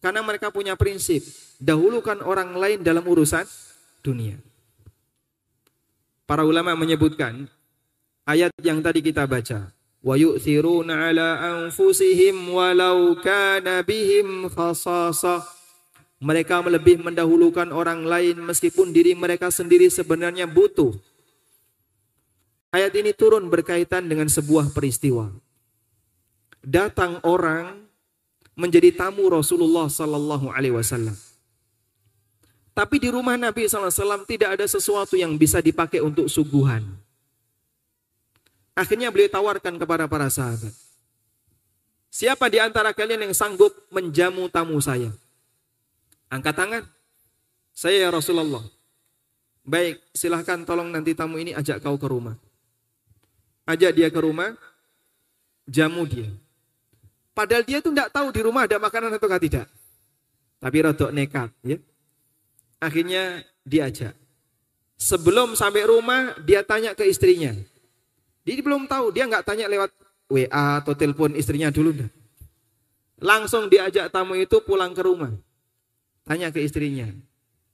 Karena 0.00 0.20
mereka 0.20 0.52
punya 0.52 0.76
prinsip, 0.76 1.24
dahulukan 1.56 2.20
orang 2.20 2.52
lain 2.54 2.78
dalam 2.84 3.02
urusan 3.04 3.48
dunia. 4.04 4.36
Para 6.26 6.42
ulama 6.42 6.74
menyebutkan 6.74 7.46
ayat 8.26 8.50
yang 8.60 8.82
tadi 8.82 9.00
kita 9.00 9.24
baca, 9.30 9.70
wa 10.02 10.14
yu'thiruna 10.18 11.10
ala 11.10 11.28
anfusihim 11.42 12.50
walau 12.50 13.14
kana 13.22 13.86
bihim 13.86 14.50
khasasah. 14.50 15.46
Mereka 16.16 16.64
lebih 16.66 17.04
mendahulukan 17.04 17.70
orang 17.70 18.08
lain 18.08 18.40
meskipun 18.40 18.88
diri 18.90 19.12
mereka 19.12 19.52
sendiri 19.52 19.92
sebenarnya 19.92 20.48
butuh. 20.48 20.96
Ayat 22.72 22.92
ini 22.98 23.12
turun 23.14 23.46
berkaitan 23.46 24.08
dengan 24.10 24.26
sebuah 24.26 24.72
peristiwa. 24.74 25.30
Datang 26.64 27.22
orang 27.22 27.85
menjadi 28.56 28.90
tamu 28.90 29.28
Rasulullah 29.28 29.86
sallallahu 29.86 30.48
alaihi 30.48 30.74
wasallam. 30.74 31.14
Tapi 32.76 33.00
di 33.00 33.08
rumah 33.08 33.40
Nabi 33.40 33.64
SAW 33.64 34.28
tidak 34.28 34.60
ada 34.60 34.68
sesuatu 34.68 35.16
yang 35.16 35.32
bisa 35.40 35.64
dipakai 35.64 36.04
untuk 36.04 36.28
suguhan. 36.28 36.84
Akhirnya 38.76 39.08
beliau 39.08 39.32
tawarkan 39.32 39.80
kepada 39.80 40.04
para 40.04 40.28
sahabat. 40.28 40.76
Siapa 42.12 42.52
di 42.52 42.60
antara 42.60 42.92
kalian 42.92 43.28
yang 43.28 43.34
sanggup 43.36 43.72
menjamu 43.88 44.52
tamu 44.52 44.76
saya? 44.84 45.08
Angkat 46.28 46.52
tangan. 46.52 46.84
Saya 47.72 48.08
ya 48.08 48.08
Rasulullah. 48.12 48.64
Baik, 49.64 49.96
silahkan 50.12 50.60
tolong 50.68 50.92
nanti 50.92 51.16
tamu 51.16 51.40
ini 51.40 51.56
ajak 51.56 51.80
kau 51.80 51.96
ke 51.96 52.04
rumah. 52.04 52.36
Ajak 53.64 53.96
dia 53.96 54.12
ke 54.12 54.20
rumah, 54.20 54.52
jamu 55.64 56.04
dia. 56.04 56.28
Padahal 57.36 57.68
dia 57.68 57.84
itu 57.84 57.92
tidak 57.92 58.08
tahu 58.08 58.32
di 58.32 58.40
rumah 58.40 58.64
ada 58.64 58.80
makanan 58.80 59.12
atau 59.12 59.28
tidak. 59.36 59.68
Tapi 60.56 60.76
rodok 60.80 61.12
nekat. 61.12 61.52
ya. 61.60 61.76
Akhirnya 62.80 63.44
diajak. 63.60 64.16
Sebelum 64.96 65.52
sampai 65.52 65.84
rumah, 65.84 66.32
dia 66.40 66.64
tanya 66.64 66.96
ke 66.96 67.04
istrinya. 67.04 67.52
Dia 68.48 68.56
belum 68.64 68.88
tahu, 68.88 69.12
dia 69.12 69.28
nggak 69.28 69.44
tanya 69.44 69.68
lewat 69.68 69.92
WA 70.32 70.80
atau 70.80 70.96
telepon 70.96 71.36
istrinya 71.36 71.68
dulu. 71.68 71.92
Dah. 71.92 72.08
Langsung 73.20 73.68
diajak 73.68 74.08
tamu 74.08 74.32
itu 74.40 74.56
pulang 74.64 74.96
ke 74.96 75.04
rumah. 75.04 75.36
Tanya 76.24 76.48
ke 76.48 76.64
istrinya, 76.64 77.12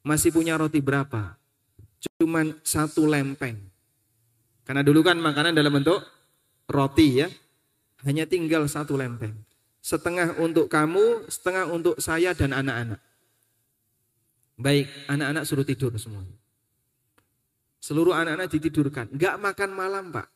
masih 0.03 0.35
punya 0.35 0.59
roti 0.59 0.83
berapa? 0.83 1.39
Cuman 2.19 2.59
satu 2.67 3.07
lempeng. 3.07 3.57
Karena 4.67 4.83
dulu 4.83 5.07
kan 5.07 5.17
makanan 5.23 5.55
dalam 5.55 5.71
bentuk 5.71 6.03
roti 6.67 7.23
ya. 7.23 7.31
Hanya 8.03 8.27
tinggal 8.27 8.67
satu 8.67 8.99
lempeng. 8.99 9.52
Setengah 9.83 10.39
untuk 10.39 10.71
kamu, 10.71 11.27
setengah 11.27 11.67
untuk 11.67 11.99
saya 11.99 12.31
dan 12.39 12.55
anak-anak. 12.55 13.03
Baik, 14.55 14.87
anak-anak 15.11 15.43
suruh 15.43 15.67
tidur 15.67 15.91
semua. 15.99 16.23
Seluruh 17.83 18.15
anak-anak 18.15 18.47
ditidurkan. 18.47 19.11
Enggak 19.11 19.43
makan 19.43 19.71
malam, 19.75 20.15
Pak. 20.15 20.31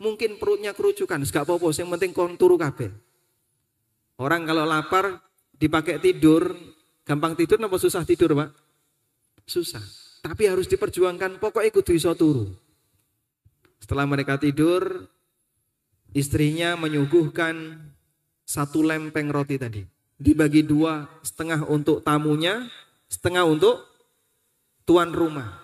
Mungkin 0.00 0.40
perutnya 0.40 0.72
kerucukan, 0.72 1.20
gak 1.20 1.44
apa-apa, 1.44 1.68
yang 1.76 1.92
penting 1.92 2.16
konturu 2.16 2.56
kabel. 2.56 2.96
Orang 4.16 4.48
kalau 4.48 4.64
lapar 4.64 5.20
dipakai 5.52 6.00
tidur, 6.00 6.56
gampang 7.04 7.36
tidur 7.36 7.60
apa 7.60 7.76
susah 7.76 8.08
tidur, 8.08 8.32
Pak? 8.32 8.50
Susah. 9.44 9.84
Tapi 10.24 10.48
harus 10.48 10.64
diperjuangkan, 10.64 11.36
pokoknya 11.36 11.70
kudu 11.76 11.92
iso 11.92 12.16
turu. 12.16 12.56
Setelah 13.84 14.08
mereka 14.08 14.40
tidur, 14.40 15.06
istrinya 16.16 16.72
menyuguhkan 16.80 17.76
satu 18.48 18.80
lempeng 18.80 19.28
roti 19.28 19.60
tadi. 19.60 19.84
Dibagi 20.16 20.64
dua, 20.64 21.04
setengah 21.20 21.68
untuk 21.68 22.00
tamunya, 22.00 22.64
setengah 23.06 23.44
untuk 23.44 23.84
tuan 24.88 25.12
rumah. 25.12 25.60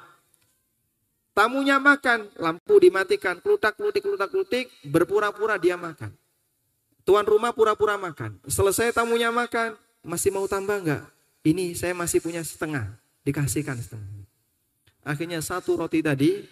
Tamunya 1.34 1.82
makan, 1.82 2.30
lampu 2.38 2.78
dimatikan, 2.78 3.42
kelutak 3.42 3.74
kelutik 3.74 4.06
kelutak 4.06 4.30
kelutik, 4.30 4.70
berpura-pura 4.86 5.58
dia 5.58 5.74
makan. 5.74 6.14
Tuan 7.02 7.26
rumah 7.26 7.50
pura-pura 7.50 7.98
makan. 7.98 8.38
Selesai 8.46 8.94
tamunya 8.94 9.34
makan, 9.34 9.74
masih 10.06 10.30
mau 10.30 10.46
tambah 10.46 10.78
enggak? 10.78 11.02
Ini 11.42 11.74
saya 11.74 11.90
masih 11.96 12.22
punya 12.22 12.44
setengah, 12.46 12.94
dikasihkan 13.26 13.80
setengah. 13.82 14.12
Akhirnya 15.02 15.42
satu 15.42 15.74
roti 15.74 16.00
tadi 16.00 16.46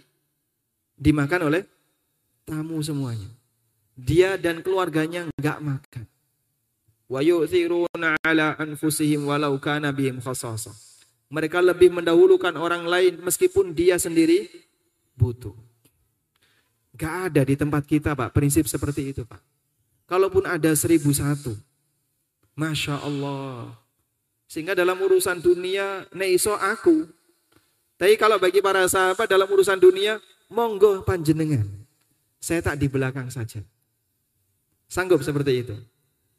dimakan 0.99 1.49
oleh 1.49 1.63
tamu 2.43 2.83
semuanya. 2.83 3.31
Dia 3.95 4.35
dan 4.35 4.61
keluarganya 4.61 5.31
enggak 5.39 5.63
makan. 5.63 6.05
Walau 7.13 7.45
kana. 9.61 9.93
Mereka 11.33 11.59
lebih 11.61 11.93
mendahulukan 11.93 12.57
orang 12.57 12.89
lain 12.89 13.21
meskipun 13.21 13.77
dia 13.77 14.01
sendiri 14.01 14.49
butuh. 15.13 15.53
Gak 16.97 17.33
ada 17.33 17.45
di 17.45 17.57
tempat 17.57 17.85
kita 17.85 18.17
Pak 18.17 18.33
prinsip 18.33 18.65
seperti 18.65 19.13
itu 19.13 19.29
Pak. 19.29 19.41
Kalaupun 20.09 20.49
ada 20.49 20.73
seribu 20.73 21.13
satu. 21.13 21.53
Masya 22.57 23.01
Allah. 23.01 23.77
Sehingga 24.49 24.77
dalam 24.77 25.01
urusan 25.01 25.41
dunia 25.41 26.05
neiso 26.13 26.53
aku. 26.57 27.09
Tapi 27.97 28.17
kalau 28.21 28.37
bagi 28.37 28.61
para 28.61 28.85
sahabat 28.89 29.25
dalam 29.25 29.49
urusan 29.49 29.81
dunia, 29.81 30.21
monggo 30.53 31.01
panjenengan. 31.05 31.65
Saya 32.37 32.61
tak 32.61 32.77
di 32.77 32.93
belakang 32.93 33.33
saja. 33.33 33.65
Sanggup 34.85 35.25
seperti 35.25 35.65
itu. 35.65 35.77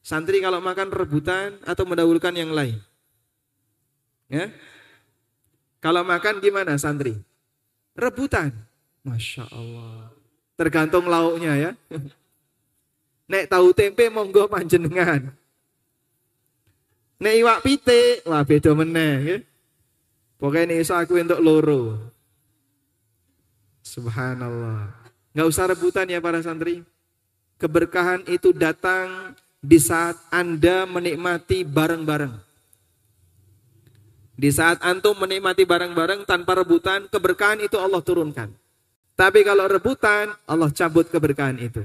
Santri 0.03 0.43
kalau 0.43 0.59
makan 0.59 0.91
rebutan 0.91 1.55
atau 1.63 1.87
mendahulukan 1.87 2.35
yang 2.35 2.51
lain. 2.51 2.77
Ya. 4.27 4.51
Kalau 5.79 6.03
makan 6.03 6.43
gimana 6.43 6.75
santri? 6.75 7.23
rebutan. 7.97 8.51
Masya 9.05 9.45
Allah. 9.49 10.11
Tergantung 10.57 11.05
lauknya 11.09 11.53
ya. 11.57 11.71
Nek 13.31 13.47
tahu 13.49 13.73
tempe 13.73 14.09
monggo 14.09 14.45
panjenengan. 14.49 15.31
Nek 17.23 17.35
iwak 17.39 17.59
pite, 17.63 18.25
wah 18.27 18.43
beda 18.43 18.75
meneh 18.75 19.15
ya. 19.23 19.37
Pokoknya 20.35 20.75
ini 20.75 20.83
aku 20.83 21.15
untuk 21.15 21.39
loro. 21.39 22.11
Subhanallah. 23.79 24.91
Nggak 25.31 25.47
usah 25.47 25.71
rebutan 25.71 26.11
ya 26.11 26.19
para 26.19 26.43
santri. 26.43 26.83
Keberkahan 27.55 28.27
itu 28.27 28.51
datang 28.51 29.37
di 29.63 29.79
saat 29.79 30.19
Anda 30.27 30.83
menikmati 30.83 31.63
bareng-bareng. 31.63 32.35
Di 34.35 34.51
saat 34.51 34.83
antum 34.83 35.15
menikmati 35.15 35.63
barang-barang 35.63 36.27
tanpa 36.27 36.59
rebutan, 36.59 37.07
keberkahan 37.07 37.63
itu 37.63 37.79
Allah 37.79 38.03
turunkan. 38.03 38.51
Tapi 39.15 39.39
kalau 39.47 39.71
rebutan, 39.71 40.35
Allah 40.43 40.67
cabut 40.73 41.07
keberkahan 41.07 41.63
itu. 41.63 41.79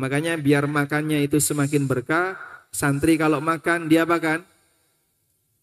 Makanya 0.00 0.38
biar 0.40 0.64
makannya 0.64 1.20
itu 1.26 1.36
semakin 1.42 1.84
berkah, 1.84 2.38
santri 2.72 3.20
kalau 3.20 3.42
makan 3.42 3.90
dia 3.90 4.08
apa 4.08 4.16
kan? 4.16 4.40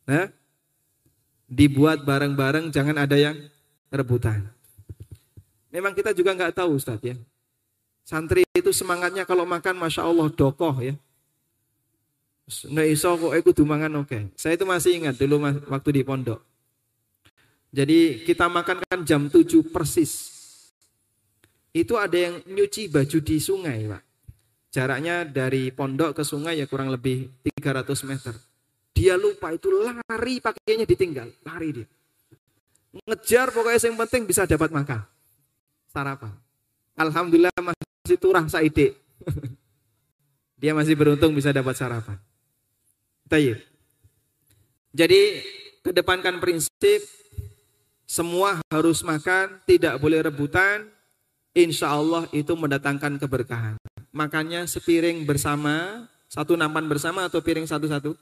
Nah, 0.05 0.29
dibuat 1.49 2.05
bareng-bareng, 2.05 2.69
jangan 2.69 3.01
ada 3.01 3.17
yang 3.17 3.39
rebutan. 3.89 4.45
Memang 5.71 5.95
kita 5.95 6.11
juga 6.11 6.35
nggak 6.35 6.53
tahu 6.59 6.75
Ustaz 6.77 6.99
ya. 7.01 7.15
Santri 8.05 8.45
itu 8.53 8.69
semangatnya 8.69 9.25
kalau 9.25 9.49
makan 9.49 9.81
Masya 9.81 10.05
Allah 10.05 10.29
dokoh 10.29 10.77
ya. 10.77 10.93
Nggak 12.45 12.87
iso 12.93 13.09
kok 13.17 13.33
aku 13.33 13.51
dumangan 13.57 13.89
oke. 13.97 14.05
Okay. 14.05 14.21
Saya 14.37 14.53
itu 14.53 14.65
masih 14.69 15.01
ingat 15.01 15.17
dulu 15.17 15.41
waktu 15.73 15.89
di 15.89 16.01
pondok. 16.05 16.37
Jadi 17.73 18.21
kita 18.21 18.45
makan 18.45 18.85
kan 18.85 19.01
jam 19.01 19.25
7 19.25 19.65
persis. 19.73 20.37
Itu 21.75 21.97
ada 21.97 22.15
yang 22.15 22.39
nyuci 22.45 22.87
baju 22.87 23.17
di 23.19 23.35
sungai, 23.41 23.89
Pak. 23.89 24.03
Jaraknya 24.71 25.27
dari 25.27 25.73
pondok 25.73 26.15
ke 26.15 26.23
sungai 26.23 26.61
ya 26.61 26.69
kurang 26.69 26.93
lebih 26.93 27.27
300 27.59 27.83
meter. 28.07 28.37
Dia 28.95 29.19
lupa 29.19 29.51
itu 29.51 29.67
lari 29.73 30.39
pakainya 30.39 30.87
ditinggal, 30.87 31.27
lari 31.43 31.83
dia. 31.83 31.87
Ngejar 32.95 33.51
pokoknya 33.51 33.91
yang 33.91 33.99
penting 34.07 34.23
bisa 34.23 34.47
dapat 34.47 34.71
makan. 34.71 35.03
Sarapan. 35.91 36.31
Alhamdulillah 36.95 37.51
masih 38.05 38.21
turah 38.21 38.45
saide. 38.45 38.93
dia 40.61 40.77
masih 40.77 40.93
beruntung 40.93 41.33
bisa 41.33 41.49
dapat 41.49 41.73
sarapan. 41.73 42.21
Tayyib. 43.25 43.57
Jadi 44.93 45.41
kedepankan 45.81 46.37
prinsip 46.37 47.01
semua 48.05 48.61
harus 48.69 49.01
makan, 49.01 49.57
tidak 49.65 49.97
boleh 49.97 50.21
rebutan. 50.21 50.85
Insya 51.57 51.89
Allah 51.97 52.29
itu 52.29 52.53
mendatangkan 52.53 53.17
keberkahan. 53.17 53.81
Makannya 54.13 54.69
sepiring 54.69 55.25
bersama, 55.25 56.05
satu 56.29 56.53
nampan 56.53 56.85
bersama 56.85 57.25
atau 57.25 57.41
piring 57.41 57.65
satu-satu? 57.65 58.13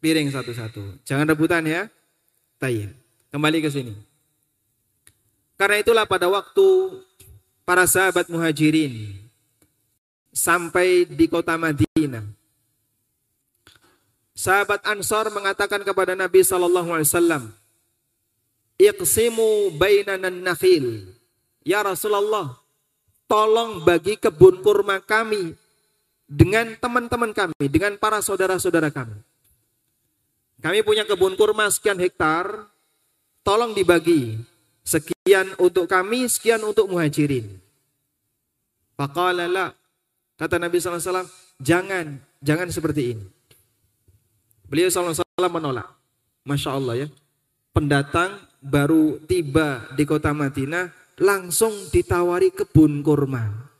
Piring 0.00 0.32
satu-satu. 0.32 1.04
Jangan 1.04 1.28
rebutan 1.28 1.68
ya. 1.68 1.92
Tayyib. 2.56 2.96
Kembali 3.28 3.60
ke 3.60 3.68
sini. 3.68 3.92
Karena 5.60 5.78
itulah 5.78 6.08
pada 6.08 6.26
waktu 6.26 6.66
para 7.62 7.86
sahabat 7.86 8.26
muhajirin 8.28 9.14
sampai 10.32 11.04
di 11.06 11.26
kota 11.28 11.54
Madinah. 11.60 12.24
Sahabat 14.32 14.82
Ansor 14.88 15.30
mengatakan 15.30 15.84
kepada 15.86 16.16
Nabi 16.16 16.42
Sallallahu 16.42 16.88
Alaihi 16.90 17.08
Wasallam, 17.12 17.42
iqsimu 18.80 19.76
bainana 19.76 20.32
nakhil. 20.32 21.06
Ya 21.62 21.84
Rasulullah, 21.84 22.58
tolong 23.30 23.86
bagi 23.86 24.18
kebun 24.18 24.64
kurma 24.66 24.98
kami 24.98 25.54
dengan 26.26 26.74
teman-teman 26.80 27.30
kami, 27.30 27.70
dengan 27.70 27.94
para 28.00 28.18
saudara-saudara 28.18 28.90
kami. 28.90 29.14
Kami 30.58 30.78
punya 30.82 31.06
kebun 31.06 31.38
kurma 31.38 31.70
sekian 31.70 32.00
hektar, 32.00 32.66
tolong 33.46 33.76
dibagi. 33.76 34.40
Sekian 34.82 35.54
untuk 35.62 35.86
kami, 35.86 36.26
sekian 36.26 36.62
untuk 36.66 36.90
muhajirin. 36.90 37.46
Faqala 38.98 39.74
Kata 40.34 40.58
Nabi 40.58 40.82
SAW, 40.82 41.22
jangan, 41.62 42.18
jangan 42.42 42.66
seperti 42.66 43.14
ini. 43.14 43.24
Beliau 44.66 44.90
SAW 44.90 45.22
menolak. 45.46 45.86
Masya 46.42 46.74
Allah 46.74 47.06
ya. 47.06 47.08
Pendatang 47.70 48.42
baru 48.58 49.22
tiba 49.22 49.86
di 49.94 50.02
kota 50.02 50.34
Madinah 50.34 50.90
langsung 51.22 51.70
ditawari 51.94 52.50
kebun 52.50 53.06
kurma. 53.06 53.70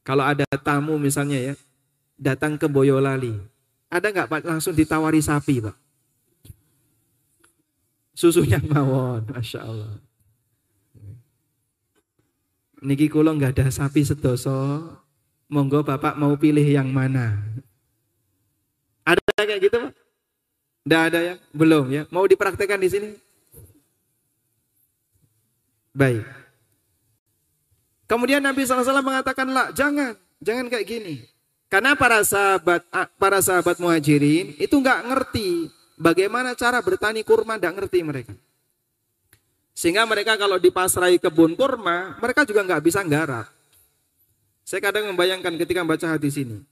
Kalau 0.00 0.24
ada 0.24 0.48
tamu 0.60 0.96
misalnya 0.96 1.52
ya, 1.52 1.54
datang 2.16 2.56
ke 2.56 2.64
Boyolali, 2.68 3.36
ada 3.92 4.06
nggak 4.08 4.28
Pak 4.28 4.42
langsung 4.48 4.72
ditawari 4.76 5.20
sapi 5.20 5.64
Pak? 5.64 5.83
Susunya 8.14 8.62
mawon, 8.70 9.26
Masya 9.28 9.60
Allah. 9.66 9.98
Niki 12.84 13.10
kulo 13.10 13.34
nggak 13.34 13.58
ada 13.58 13.66
sapi 13.72 14.06
sedoso, 14.06 14.86
monggo 15.50 15.82
Bapak 15.82 16.14
mau 16.14 16.36
pilih 16.38 16.64
yang 16.64 16.88
mana? 16.88 17.42
Ada 19.04 19.20
kayak 19.34 19.60
gitu 19.66 19.76
Pak? 19.82 19.92
Tidak 20.84 21.00
ada 21.00 21.18
ya? 21.20 21.34
Belum 21.50 21.88
ya? 21.88 22.04
Mau 22.12 22.28
dipraktekkan 22.28 22.76
di 22.76 22.88
sini? 22.92 23.08
Baik. 25.96 26.22
Kemudian 28.04 28.44
Nabi 28.44 28.68
SAW 28.68 29.00
mengatakan, 29.00 29.48
lah 29.48 29.72
jangan, 29.72 30.12
jangan 30.44 30.68
kayak 30.68 30.84
gini. 30.84 31.24
Karena 31.72 31.96
para 31.96 32.20
sahabat 32.22 32.84
para 33.18 33.40
sahabat 33.40 33.80
muhajirin 33.80 34.54
itu 34.60 34.76
nggak 34.76 35.10
ngerti 35.10 35.72
bagaimana 35.98 36.54
cara 36.58 36.78
bertani 36.80 37.22
kurma, 37.26 37.58
nggak 37.58 37.74
ngerti 37.80 37.98
mereka. 38.02 38.34
Sehingga 39.74 40.06
mereka 40.06 40.38
kalau 40.38 40.58
dipasrai 40.58 41.18
kebun 41.18 41.58
kurma, 41.58 42.14
mereka 42.22 42.46
juga 42.46 42.62
nggak 42.62 42.82
bisa 42.82 43.02
nggarap. 43.02 43.50
Saya 44.62 44.80
kadang 44.80 45.10
membayangkan 45.10 45.54
ketika 45.60 45.82
membaca 45.82 46.06
hadis 46.08 46.38
ini. 46.40 46.62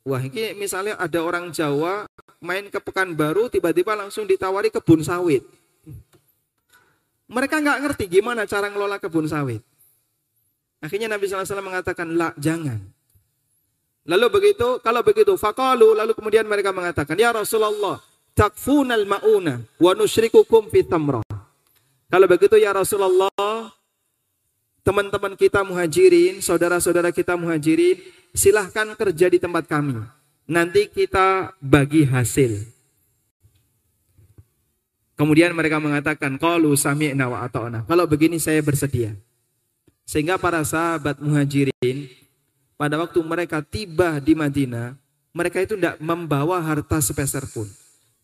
Wah 0.00 0.24
ini 0.24 0.56
misalnya 0.56 0.96
ada 0.96 1.20
orang 1.20 1.52
Jawa 1.52 2.08
main 2.40 2.72
ke 2.72 2.80
Pekanbaru 2.80 3.52
tiba-tiba 3.52 3.92
langsung 3.92 4.24
ditawari 4.24 4.72
kebun 4.72 5.04
sawit. 5.04 5.44
Mereka 7.30 7.60
nggak 7.60 7.78
ngerti 7.86 8.04
gimana 8.08 8.48
cara 8.48 8.72
ngelola 8.72 8.96
kebun 8.98 9.28
sawit. 9.28 9.62
Akhirnya 10.80 11.12
Nabi 11.12 11.28
SAW 11.28 11.60
mengatakan, 11.60 12.08
lah 12.16 12.32
jangan. 12.40 12.80
Lalu 14.08 14.26
begitu, 14.32 14.80
kalau 14.80 15.04
begitu, 15.04 15.36
fakalu, 15.36 15.92
lalu 15.92 16.16
kemudian 16.16 16.48
mereka 16.48 16.72
mengatakan, 16.72 17.20
Ya 17.20 17.28
Rasulullah, 17.36 18.00
takfunal 18.40 19.04
ma'una, 19.04 19.60
wa 19.76 19.92
nusyrikukum 19.92 20.72
fi. 20.72 20.80
Kalau 22.10 22.26
begitu 22.26 22.56
ya 22.56 22.72
Rasulullah, 22.72 23.68
teman-teman 24.80 25.36
kita 25.36 25.60
muhajirin, 25.60 26.40
saudara-saudara 26.40 27.12
kita 27.12 27.36
muhajirin, 27.36 28.00
silahkan 28.32 28.96
kerja 28.96 29.28
di 29.28 29.36
tempat 29.36 29.68
kami. 29.68 30.00
Nanti 30.48 30.88
kita 30.88 31.52
bagi 31.60 32.08
hasil. 32.08 32.64
Kemudian 35.20 35.52
mereka 35.52 35.76
mengatakan, 35.76 36.40
Qalu 36.40 36.72
sami'na 36.80 37.28
wa 37.28 37.44
ata'na. 37.44 37.84
Kalau 37.84 38.08
begini 38.08 38.40
saya 38.40 38.64
bersedia. 38.64 39.12
Sehingga 40.08 40.40
para 40.40 40.64
sahabat 40.64 41.20
muhajirin, 41.20 42.08
pada 42.80 42.96
waktu 42.96 43.20
mereka 43.20 43.60
tiba 43.60 44.16
di 44.16 44.32
Madinah, 44.32 44.96
mereka 45.30 45.60
itu 45.62 45.76
tidak 45.76 46.00
membawa 46.00 46.58
harta 46.58 46.98
sepeser 46.98 47.46
pun. 47.46 47.68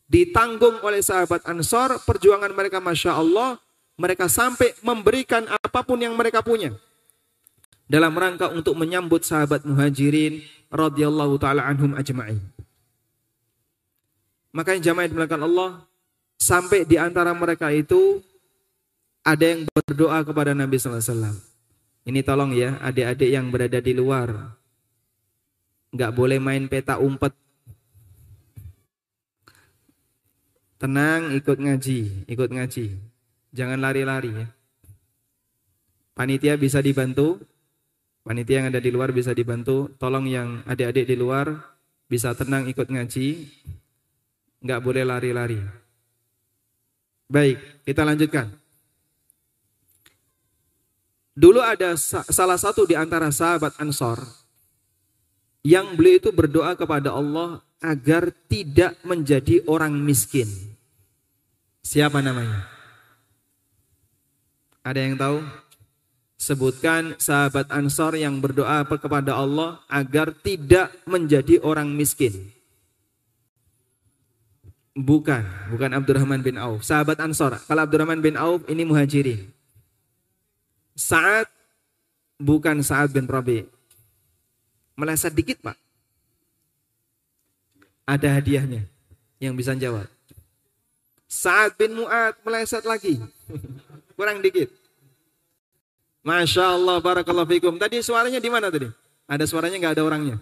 Ditanggung 0.07 0.79
oleh 0.87 1.03
sahabat 1.03 1.43
Ansor, 1.51 1.99
perjuangan 2.07 2.55
mereka 2.55 2.79
Masya 2.79 3.19
Allah, 3.19 3.59
mereka 3.99 4.31
sampai 4.31 4.77
memberikan 4.85 5.49
apa 5.51 5.83
pun 5.83 5.99
yang 5.99 6.15
mereka 6.15 6.45
punya 6.45 6.77
dalam 7.87 8.13
rangka 8.19 8.51
untuk 8.51 8.75
menyambut 8.75 9.23
sahabat 9.23 9.63
muhajirin 9.63 10.43
radhiyallahu 10.69 11.39
taala 11.39 11.65
anhum 11.65 11.95
ajma'in. 11.95 12.43
Makanya 14.51 14.91
jamaah 14.91 15.09
dimulakan 15.09 15.43
Allah 15.47 15.71
sampai 16.37 16.83
di 16.83 16.99
antara 16.99 17.31
mereka 17.33 17.71
itu 17.71 18.21
ada 19.23 19.43
yang 19.43 19.67
berdoa 19.71 20.23
kepada 20.23 20.53
Nabi 20.53 20.77
wasallam. 20.79 21.37
Ini 22.07 22.23
tolong 22.23 22.55
ya 22.55 22.79
adik-adik 22.83 23.31
yang 23.31 23.51
berada 23.51 23.83
di 23.83 23.93
luar. 23.95 24.55
Enggak 25.91 26.15
boleh 26.15 26.39
main 26.39 26.67
peta 26.71 26.99
umpet. 27.03 27.35
Tenang 30.77 31.33
ikut 31.33 31.57
ngaji, 31.57 32.29
ikut 32.29 32.51
ngaji. 32.53 32.87
Jangan 33.57 33.79
lari-lari 33.81 34.33
ya. 34.33 34.47
Panitia 36.16 36.57
bisa 36.57 36.81
dibantu 36.81 37.41
Panitia 38.27 38.59
yang 38.59 38.74
ada 38.74 38.83
di 38.83 38.91
luar 38.91 39.14
bisa 39.14 39.31
dibantu. 39.31 39.87
Tolong 40.03 40.27
yang 40.27 40.59
adik-adik 40.66 41.07
di 41.07 41.14
luar 41.14 41.47
bisa 42.11 42.35
tenang 42.35 42.66
ikut 42.66 42.91
ngaji. 42.91 43.47
Enggak 44.66 44.83
boleh 44.83 45.07
lari-lari. 45.07 45.62
Baik, 47.31 47.87
kita 47.87 48.03
lanjutkan. 48.03 48.51
Dulu 51.39 51.62
ada 51.62 51.95
salah 52.27 52.59
satu 52.59 52.83
di 52.83 52.99
antara 52.99 53.31
sahabat 53.31 53.79
Ansor 53.79 54.18
yang 55.62 55.95
beliau 55.95 56.18
itu 56.18 56.31
berdoa 56.35 56.74
kepada 56.74 57.14
Allah 57.14 57.62
agar 57.81 58.33
tidak 58.47 58.97
menjadi 59.05 59.64
orang 59.68 59.93
miskin. 59.97 60.49
Siapa 61.85 62.18
namanya? 62.24 62.66
Ada 64.87 65.01
yang 65.03 65.14
tahu? 65.18 65.39
sebutkan 66.37 67.16
sahabat 67.16 67.72
Ansor 67.72 68.14
yang 68.14 68.39
berdoa 68.39 68.85
kepada 68.87 69.35
Allah 69.35 69.83
agar 69.89 70.31
tidak 70.31 70.93
menjadi 71.09 71.59
orang 71.64 71.91
miskin. 71.91 72.53
Bukan, 74.97 75.45
bukan 75.74 75.91
Abdurrahman 75.93 76.41
bin 76.41 76.57
Auf. 76.57 76.87
Sahabat 76.87 77.20
Ansor. 77.20 77.61
Kalau 77.61 77.85
Abdurrahman 77.85 78.24
bin 78.24 78.39
Auf 78.39 78.64
ini 78.70 78.87
muhajirin. 78.87 79.45
Saat 80.97 81.53
bukan 82.41 82.81
Saat 82.81 83.12
bin 83.12 83.29
Rabi. 83.29 83.68
Meleset 84.97 85.37
dikit 85.37 85.61
pak. 85.61 85.77
Ada 88.07 88.39
hadiahnya 88.39 88.87
yang 89.43 89.59
bisa 89.59 89.75
jawab. 89.75 90.07
Saat 91.27 91.75
bin 91.75 91.99
Mu'ad 91.99 92.39
meleset 92.47 92.87
lagi. 92.87 93.19
Kurang 94.17 94.41
dikit. 94.41 94.71
Masya 96.23 96.79
Allah, 96.79 97.03
barakallahu 97.03 97.51
fikum. 97.51 97.75
Tadi 97.77 98.01
suaranya 98.03 98.39
di 98.39 98.51
mana 98.51 98.71
tadi? 98.71 98.87
Ada 99.27 99.45
suaranya 99.47 99.77
nggak 99.83 99.95
ada 99.99 100.05
orangnya? 100.07 100.37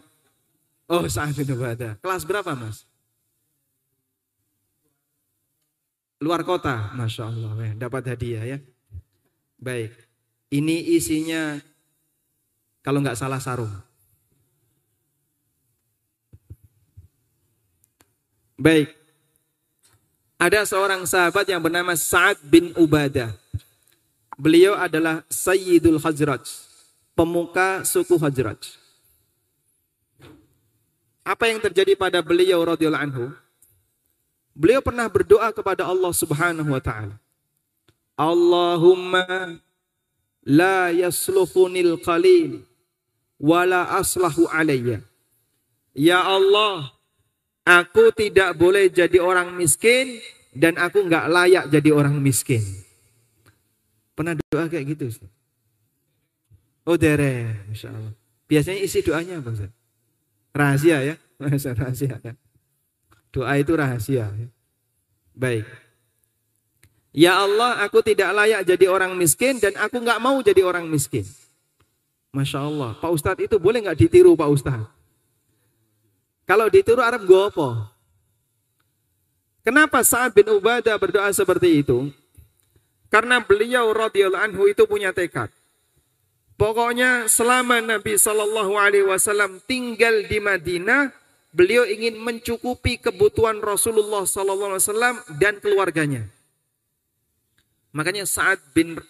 Oh, 0.85 1.09
saat 1.09 1.33
itu 1.33 1.57
ada. 1.65 1.97
Kelas 2.05 2.29
berapa 2.29 2.53
mas? 2.53 2.85
luar 6.25 6.41
kota, 6.41 6.97
masya 6.97 7.29
Allah, 7.29 7.53
ya, 7.61 7.73
dapat 7.77 8.03
hadiah 8.09 8.57
ya. 8.57 8.59
Baik, 9.61 9.93
ini 10.49 10.97
isinya 10.97 11.61
kalau 12.81 13.05
nggak 13.05 13.21
salah 13.21 13.45
sarung. 13.45 13.71
Baik, 18.65 18.97
ada 20.41 20.65
seorang 20.65 21.05
sahabat 21.05 21.45
yang 21.45 21.61
bernama 21.61 21.93
Sa'ad 21.93 22.41
bin 22.49 22.73
Ubadah. 22.81 23.37
Beliau 24.41 24.73
adalah 24.73 25.21
Sayyidul 25.29 26.01
Khazraj, 26.01 26.49
pemuka 27.13 27.85
suku 27.85 28.17
Khazraj. 28.17 28.81
Apa 31.29 31.53
yang 31.53 31.61
terjadi 31.61 31.93
pada 31.93 32.25
beliau 32.25 32.65
radhiyallahu 32.65 33.05
anhu? 33.05 33.37
Beliau 34.57 34.81
pernah 34.81 35.13
berdoa 35.13 35.53
kepada 35.53 35.85
Allah 35.85 36.13
Subhanahu 36.17 36.73
wa 36.73 36.81
taala. 36.81 37.21
Allahumma 38.17 39.61
la 40.41 40.89
yasluhunil 40.89 42.01
qalil 42.01 42.65
wala 43.37 43.93
aslahu 44.01 44.49
alayya. 44.49 45.05
Ya 45.93 46.25
Allah, 46.25 46.94
aku 47.65 48.13
tidak 48.13 48.55
boleh 48.55 48.93
jadi 48.93 49.19
orang 49.19 49.57
miskin 49.57 50.21
dan 50.55 50.77
aku 50.79 51.03
nggak 51.05 51.27
layak 51.33 51.65
jadi 51.73 51.91
orang 51.91 52.15
miskin. 52.21 52.63
Pernah 54.15 54.39
doa 54.39 54.71
kayak 54.71 54.95
gitu? 54.95 55.11
Ustaz? 55.11 55.33
Oh 56.87 56.95
dere, 56.95 57.67
Masya 57.73 57.91
Allah. 57.91 58.15
Biasanya 58.47 58.81
isi 58.85 59.01
doanya 59.03 59.41
apa 59.41 59.51
Ustaz? 59.51 59.73
Rahasia 60.55 60.97
ya? 61.03 61.15
rahasia 61.81 62.17
ya. 62.23 62.33
Doa 63.35 63.53
itu 63.59 63.73
rahasia. 63.75 64.31
Ya. 64.31 64.49
Baik. 65.35 65.67
Ya 67.15 67.43
Allah, 67.43 67.83
aku 67.83 68.03
tidak 68.03 68.31
layak 68.31 68.63
jadi 68.67 68.87
orang 68.87 69.15
miskin 69.19 69.59
dan 69.59 69.75
aku 69.79 69.99
nggak 69.99 70.23
mau 70.23 70.39
jadi 70.43 70.63
orang 70.63 70.87
miskin. 70.87 71.27
Masya 72.35 72.67
Allah. 72.67 72.99
Pak 72.99 73.11
Ustadz 73.11 73.43
itu 73.47 73.59
boleh 73.59 73.83
nggak 73.83 73.99
ditiru 73.99 74.35
Pak 74.35 74.51
Ustadz? 74.51 74.91
Kalau 76.45 76.69
ditiru 76.69 77.01
Arab 77.01 77.25
apa? 77.25 77.89
Kenapa 79.65 80.05
Sa'ad 80.05 80.37
bin 80.37 80.45
Ubadah 80.53 81.01
berdoa 81.01 81.33
seperti 81.33 81.81
itu? 81.81 82.13
Karena 83.09 83.41
beliau 83.41 83.89
radhiyallahu 83.97 84.45
anhu 84.45 84.69
itu 84.69 84.85
punya 84.85 85.17
tekad. 85.17 85.49
Pokoknya 86.61 87.27
selama 87.33 87.81
Nabi 87.81 88.21
Shallallahu 88.21 88.77
Alaihi 88.77 89.09
Wasallam 89.09 89.59
tinggal 89.65 90.29
di 90.29 90.39
Madinah, 90.39 91.11
beliau 91.51 91.89
ingin 91.89 92.21
mencukupi 92.21 93.01
kebutuhan 93.01 93.65
Rasulullah 93.65 94.29
Sallallahu 94.29 94.77
Alaihi 94.77 94.85
Wasallam 94.85 95.17
dan 95.41 95.59
keluarganya. 95.65 96.29
Makanya 97.97 98.29
saat 98.29 98.61
bin 98.77 99.01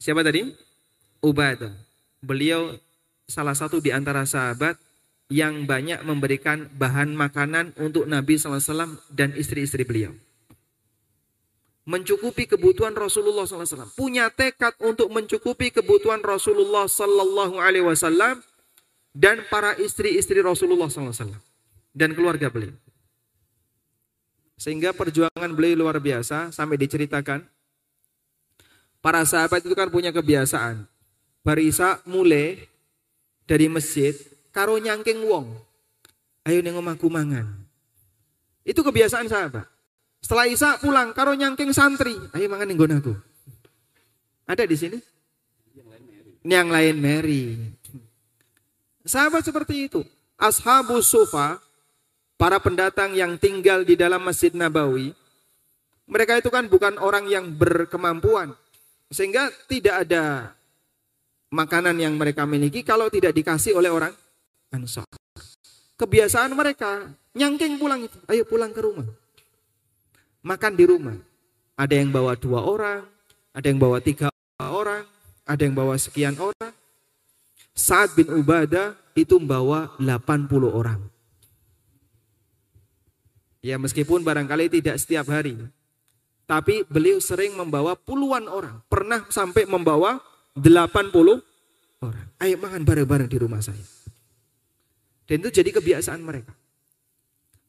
siapa 0.00 0.26
tadi? 0.26 0.50
Ubadah. 1.22 1.70
Beliau 2.18 2.74
salah 3.30 3.54
satu 3.54 3.78
di 3.78 3.94
antara 3.94 4.26
sahabat 4.26 4.74
yang 5.30 5.64
banyak 5.64 6.02
memberikan 6.02 6.66
bahan 6.74 7.14
makanan 7.14 7.72
untuk 7.78 8.04
Nabi 8.04 8.36
Wasallam 8.36 8.98
dan 9.14 9.32
istri-istri 9.38 9.86
beliau 9.86 10.12
mencukupi 11.90 12.46
kebutuhan 12.46 12.94
Rasulullah 12.94 13.42
SAW. 13.42 13.90
Punya 13.98 14.30
tekad 14.30 14.78
untuk 14.78 15.10
mencukupi 15.10 15.74
kebutuhan 15.74 16.22
Rasulullah 16.22 16.86
Wasallam 16.86 18.38
dan 19.10 19.42
para 19.50 19.74
istri-istri 19.74 20.38
Rasulullah 20.38 20.86
SAW 20.86 21.34
dan 21.90 22.14
keluarga 22.14 22.46
beliau. 22.46 22.78
Sehingga 24.54 24.94
perjuangan 24.94 25.50
beliau 25.50 25.82
luar 25.82 25.98
biasa 25.98 26.54
sampai 26.54 26.78
diceritakan. 26.78 27.42
Para 29.00 29.24
sahabat 29.24 29.64
itu 29.64 29.72
kan 29.72 29.88
punya 29.88 30.12
kebiasaan. 30.12 30.84
Barisa 31.40 32.04
mulai 32.04 32.68
dari 33.48 33.64
masjid, 33.72 34.12
karo 34.50 34.78
nyangking 34.78 35.22
wong. 35.26 35.54
Ayo 36.46 36.62
nengok 36.62 36.82
omahku 36.82 37.08
mangan. 37.10 37.46
Itu 38.66 38.84
kebiasaan 38.84 39.26
sahabat. 39.26 39.66
Setelah 40.20 40.46
Isa 40.46 40.76
pulang, 40.78 41.16
karo 41.16 41.32
nyangking 41.32 41.72
santri. 41.72 42.12
Ayo 42.36 42.46
mangan 42.52 42.68
ning 42.68 42.78
aku. 42.78 43.16
Ada 44.44 44.68
di 44.68 44.76
sini? 44.76 44.98
Yang 46.44 46.68
lain 46.68 46.96
Mary. 47.00 47.44
Sahabat 49.04 49.46
seperti 49.46 49.88
itu. 49.88 50.00
Ashabu 50.40 51.00
Sufa, 51.04 51.60
para 52.40 52.56
pendatang 52.60 53.12
yang 53.12 53.36
tinggal 53.36 53.84
di 53.84 53.96
dalam 53.96 54.24
Masjid 54.24 54.52
Nabawi, 54.52 55.12
mereka 56.08 56.40
itu 56.40 56.48
kan 56.48 56.66
bukan 56.66 56.96
orang 56.96 57.28
yang 57.28 57.52
berkemampuan. 57.52 58.56
Sehingga 59.12 59.52
tidak 59.68 60.08
ada 60.08 60.54
makanan 61.50 61.98
yang 61.98 62.14
mereka 62.16 62.46
miliki 62.46 62.86
kalau 62.86 63.10
tidak 63.10 63.34
dikasih 63.34 63.74
oleh 63.76 63.90
orang 63.90 64.14
Ansar. 64.70 65.06
Kebiasaan 66.00 66.54
mereka, 66.56 67.12
nyangking 67.36 67.76
pulang 67.76 68.06
itu. 68.06 68.18
Ayo 68.30 68.48
pulang 68.48 68.72
ke 68.72 68.80
rumah 68.80 69.06
makan 70.44 70.72
di 70.76 70.84
rumah. 70.88 71.16
Ada 71.76 71.96
yang 71.96 72.12
bawa 72.12 72.36
dua 72.36 72.60
orang, 72.60 73.00
ada 73.56 73.66
yang 73.66 73.80
bawa 73.80 74.04
tiga 74.04 74.28
orang, 74.60 75.04
ada 75.48 75.62
yang 75.64 75.72
bawa 75.72 75.96
sekian 75.96 76.36
orang. 76.36 76.72
Saat 77.72 78.12
bin 78.12 78.28
Ubadah 78.28 78.92
itu 79.16 79.40
membawa 79.40 79.96
80 79.96 80.68
orang. 80.68 81.00
Ya 83.64 83.80
meskipun 83.80 84.20
barangkali 84.20 84.68
tidak 84.80 85.00
setiap 85.00 85.32
hari. 85.32 85.56
Tapi 86.44 86.84
beliau 86.84 87.22
sering 87.22 87.56
membawa 87.56 87.96
puluhan 87.96 88.44
orang. 88.50 88.84
Pernah 88.90 89.24
sampai 89.32 89.64
membawa 89.64 90.20
80 90.58 91.40
orang. 92.04 92.26
Ayo 92.42 92.60
makan 92.60 92.82
bareng-bareng 92.84 93.28
di 93.30 93.38
rumah 93.40 93.64
saya. 93.64 93.99
Dan 95.30 95.46
itu 95.46 95.62
jadi 95.62 95.70
kebiasaan 95.70 96.26
mereka. 96.26 96.50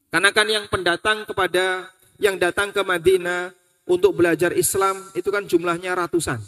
Karena 0.09 0.33
kan 0.33 0.49
yang 0.49 0.65
pendatang 0.65 1.29
kepada 1.29 1.93
yang 2.17 2.41
datang 2.41 2.73
ke 2.73 2.81
Madinah 2.81 3.53
untuk 3.85 4.17
belajar 4.17 4.49
Islam 4.57 4.97
itu 5.13 5.29
kan 5.29 5.45
jumlahnya 5.45 5.93
ratusan. 5.93 6.41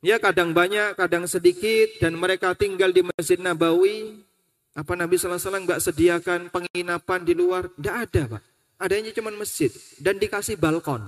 Ya 0.00 0.16
kadang 0.16 0.56
banyak, 0.56 0.96
kadang 0.96 1.28
sedikit 1.28 2.00
dan 2.00 2.16
mereka 2.16 2.56
tinggal 2.56 2.88
di 2.88 3.04
Masjid 3.04 3.36
Nabawi. 3.36 4.24
Apa 4.72 4.96
Nabi 4.96 5.20
SAW 5.20 5.38
nggak 5.38 5.80
sediakan 5.80 6.48
penginapan 6.48 7.20
di 7.20 7.36
luar? 7.36 7.68
Tidak 7.68 7.94
ada 7.94 8.22
Pak. 8.36 8.42
Adanya 8.80 9.12
cuma 9.12 9.28
masjid 9.36 9.70
dan 10.00 10.16
dikasih 10.16 10.56
balkon. 10.56 11.04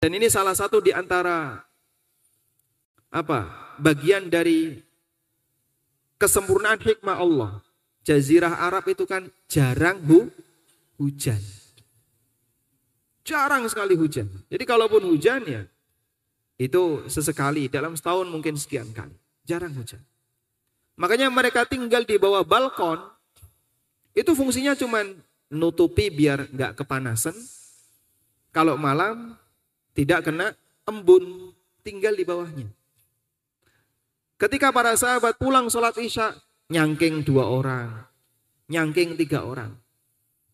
Dan 0.00 0.10
ini 0.16 0.32
salah 0.32 0.56
satu 0.56 0.80
di 0.80 0.96
antara 0.96 1.60
apa 3.08 3.40
bagian 3.80 4.28
dari 4.28 4.87
kesempurnaan 6.18 6.82
hikmah 6.82 7.16
Allah. 7.16 7.52
Jazirah 8.02 8.58
Arab 8.66 8.88
itu 8.90 9.06
kan 9.06 9.30
jarang 9.46 10.02
hu, 10.04 10.28
hujan. 10.98 11.40
Jarang 13.22 13.68
sekali 13.68 13.94
hujan. 13.94 14.26
Jadi 14.48 14.64
kalaupun 14.64 15.04
hujan 15.04 15.44
ya 15.44 15.62
itu 16.58 17.06
sesekali 17.06 17.70
dalam 17.70 17.94
setahun 17.94 18.26
mungkin 18.26 18.58
sekian 18.58 18.90
kali. 18.90 19.14
Jarang 19.46 19.72
hujan. 19.78 20.02
Makanya 20.98 21.30
mereka 21.30 21.62
tinggal 21.62 22.02
di 22.02 22.18
bawah 22.18 22.42
balkon. 22.42 22.98
Itu 24.16 24.34
fungsinya 24.34 24.74
cuma 24.74 25.06
nutupi 25.52 26.10
biar 26.10 26.50
nggak 26.50 26.82
kepanasan. 26.82 27.36
Kalau 28.50 28.74
malam 28.74 29.36
tidak 29.94 30.26
kena 30.26 30.56
embun, 30.88 31.54
tinggal 31.84 32.16
di 32.16 32.24
bawahnya. 32.24 32.66
Ketika 34.38 34.70
para 34.70 34.94
sahabat 34.94 35.34
pulang 35.34 35.66
sholat 35.66 35.98
isya, 35.98 36.30
nyangking 36.70 37.26
dua 37.26 37.50
orang, 37.50 38.06
nyangking 38.70 39.18
tiga 39.18 39.42
orang. 39.42 39.74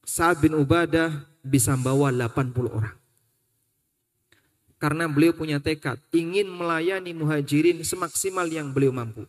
Sa'ad 0.09 0.41
bin 0.41 0.57
Ubadah 0.57 1.24
bisa 1.45 1.76
membawa 1.76 2.09
80 2.09 2.64
orang. 2.72 2.97
Karena 4.80 5.05
beliau 5.09 5.32
punya 5.37 5.61
tekad 5.61 5.97
ingin 6.12 6.49
melayani 6.49 7.12
muhajirin 7.16 7.80
semaksimal 7.85 8.45
yang 8.49 8.72
beliau 8.72 8.93
mampu. 8.93 9.24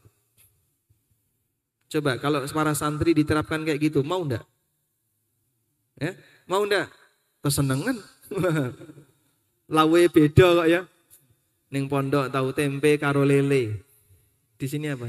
Coba 1.88 2.20
kalau 2.20 2.44
para 2.52 2.76
santri 2.76 3.16
diterapkan 3.16 3.64
kayak 3.64 3.92
gitu, 3.92 4.04
mau 4.04 4.24
ndak? 4.24 4.44
Ya, 5.96 6.12
mau 6.44 6.64
ndak? 6.68 6.92
Kesenangan. 7.40 7.96
Lawe 9.76 10.02
beda 10.12 10.48
kok 10.64 10.68
ya. 10.68 10.82
Neng 11.72 11.88
pondok 11.88 12.28
tahu 12.32 12.52
tempe 12.52 13.00
karo 13.00 13.24
lele. 13.24 13.85
Di 14.56 14.68
sini 14.68 14.92
apa? 14.92 15.08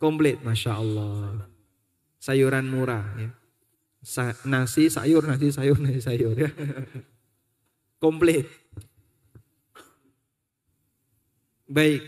Komplit, 0.00 0.40
masya 0.40 0.78
Allah. 0.78 1.48
Sayuran 2.18 2.66
murah 2.66 3.04
ya 3.18 3.30
nasi 4.46 4.88
sayur 4.88 5.26
nasi 5.26 5.50
sayur 5.50 5.76
nasi 5.82 6.00
sayur 6.00 6.34
ya 6.38 6.50
komplit 8.02 8.46
baik 11.68 12.06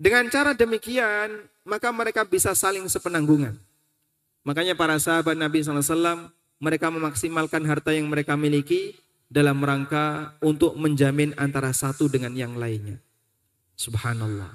dengan 0.00 0.26
cara 0.32 0.56
demikian 0.56 1.46
maka 1.62 1.92
mereka 1.92 2.24
bisa 2.24 2.56
saling 2.56 2.88
sepenanggungan 2.88 3.54
makanya 4.42 4.72
para 4.74 4.96
sahabat 4.96 5.36
Nabi 5.36 5.60
SAW 5.60 6.32
mereka 6.60 6.88
memaksimalkan 6.88 7.62
harta 7.68 7.92
yang 7.92 8.08
mereka 8.08 8.34
miliki 8.34 8.96
dalam 9.30 9.62
rangka 9.62 10.34
untuk 10.42 10.74
menjamin 10.74 11.32
antara 11.38 11.70
satu 11.72 12.10
dengan 12.10 12.34
yang 12.36 12.58
lainnya. 12.58 13.00
Subhanallah. 13.80 14.52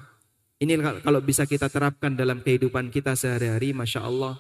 Ini 0.62 0.78
kalau 1.02 1.18
bisa 1.26 1.50
kita 1.50 1.66
terapkan 1.66 2.14
dalam 2.14 2.46
kehidupan 2.46 2.94
kita 2.94 3.18
sehari-hari, 3.18 3.74
Masya 3.74 4.06
Allah, 4.06 4.38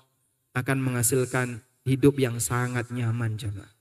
akan 0.53 0.77
menghasilkan 0.77 1.57
hidup 1.89 2.21
yang 2.21 2.37
sangat 2.37 2.93
nyaman 2.93 3.33
jemaah. 3.33 3.73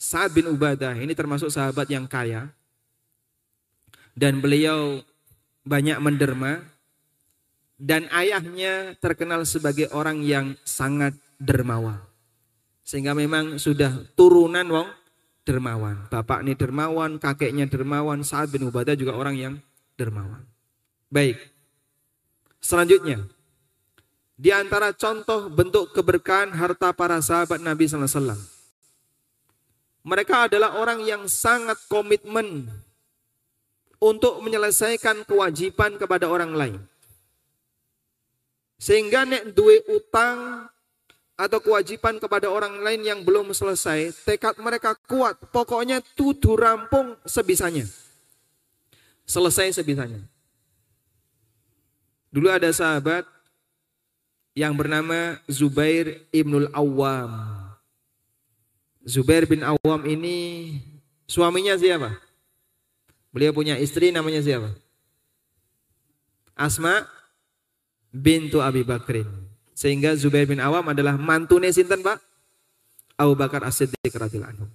Sa'ad 0.00 0.32
bin 0.32 0.48
Ubadah 0.48 0.96
ini 0.96 1.12
termasuk 1.12 1.52
sahabat 1.52 1.92
yang 1.92 2.08
kaya 2.08 2.48
dan 4.16 4.40
beliau 4.40 5.04
banyak 5.62 6.00
menderma 6.00 6.64
dan 7.76 8.08
ayahnya 8.10 8.96
terkenal 8.98 9.44
sebagai 9.44 9.92
orang 9.92 10.24
yang 10.24 10.56
sangat 10.64 11.14
dermawan. 11.36 12.00
Sehingga 12.82 13.12
memang 13.14 13.60
sudah 13.60 14.08
turunan 14.18 14.66
wong 14.66 14.88
dermawan. 15.46 16.08
Bapak 16.10 16.42
ini 16.42 16.58
dermawan, 16.58 17.20
kakeknya 17.20 17.70
dermawan, 17.70 18.24
Sa'ad 18.26 18.50
bin 18.50 18.66
Ubadah 18.66 18.98
juga 18.98 19.14
orang 19.14 19.36
yang 19.38 19.54
dermawan. 20.02 20.42
Baik. 21.12 21.38
Selanjutnya, 22.62 23.22
di 24.38 24.50
antara 24.50 24.90
contoh 24.90 25.46
bentuk 25.46 25.94
keberkahan 25.94 26.50
harta 26.50 26.90
para 26.90 27.22
sahabat 27.22 27.62
Nabi 27.62 27.86
sallallahu 27.86 28.10
alaihi. 28.10 28.50
Mereka 30.02 30.50
adalah 30.50 30.74
orang 30.82 31.06
yang 31.06 31.30
sangat 31.30 31.78
komitmen 31.86 32.66
untuk 34.02 34.42
menyelesaikan 34.42 35.22
kewajiban 35.22 35.94
kepada 35.94 36.26
orang 36.26 36.50
lain. 36.58 36.82
Sehingga 38.82 39.22
nek 39.22 39.54
duwe 39.54 39.78
utang 39.94 40.66
atau 41.38 41.58
kewajiban 41.62 42.18
kepada 42.18 42.50
orang 42.50 42.82
lain 42.82 43.06
yang 43.06 43.20
belum 43.22 43.54
selesai, 43.54 44.10
tekad 44.26 44.58
mereka 44.58 44.98
kuat. 45.06 45.38
Pokoknya 45.54 46.02
tuduh 46.18 46.58
rampung 46.58 47.14
sebisanya. 47.22 47.86
Selesai 49.26 49.72
sebisanya. 49.76 50.20
Dulu 52.32 52.48
ada 52.48 52.68
sahabat 52.72 53.28
yang 54.52 54.76
bernama 54.76 55.40
Zubair 55.48 56.24
Ibnul 56.32 56.68
Awam. 56.72 57.32
Zubair 59.02 59.44
bin 59.48 59.60
Awam 59.66 60.00
ini 60.06 60.78
suaminya 61.26 61.74
siapa? 61.76 62.14
Beliau 63.32 63.52
punya 63.56 63.80
istri 63.80 64.12
namanya 64.12 64.44
siapa? 64.44 64.72
Asma 66.52 67.08
bintu 68.12 68.60
Abi 68.60 68.84
Bakrin. 68.84 69.26
Sehingga 69.72 70.12
Zubair 70.14 70.44
bin 70.44 70.60
Awam 70.60 70.92
adalah 70.92 71.16
mantune 71.16 71.72
sinten, 71.72 72.04
Pak? 72.04 72.20
Abu 73.16 73.32
Bakar 73.34 73.64
As-Siddiq 73.64 74.12
radhiyallahu 74.12 74.52
anhu. 74.52 74.66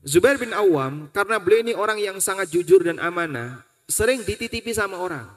Zubair 0.00 0.40
bin 0.40 0.56
Awam 0.56 1.12
karena 1.12 1.36
beliau 1.36 1.60
ini 1.60 1.72
orang 1.76 2.00
yang 2.00 2.16
sangat 2.24 2.48
jujur 2.48 2.80
dan 2.80 2.96
amanah, 2.96 3.60
sering 3.84 4.24
dititipi 4.24 4.72
sama 4.72 4.96
orang. 4.96 5.28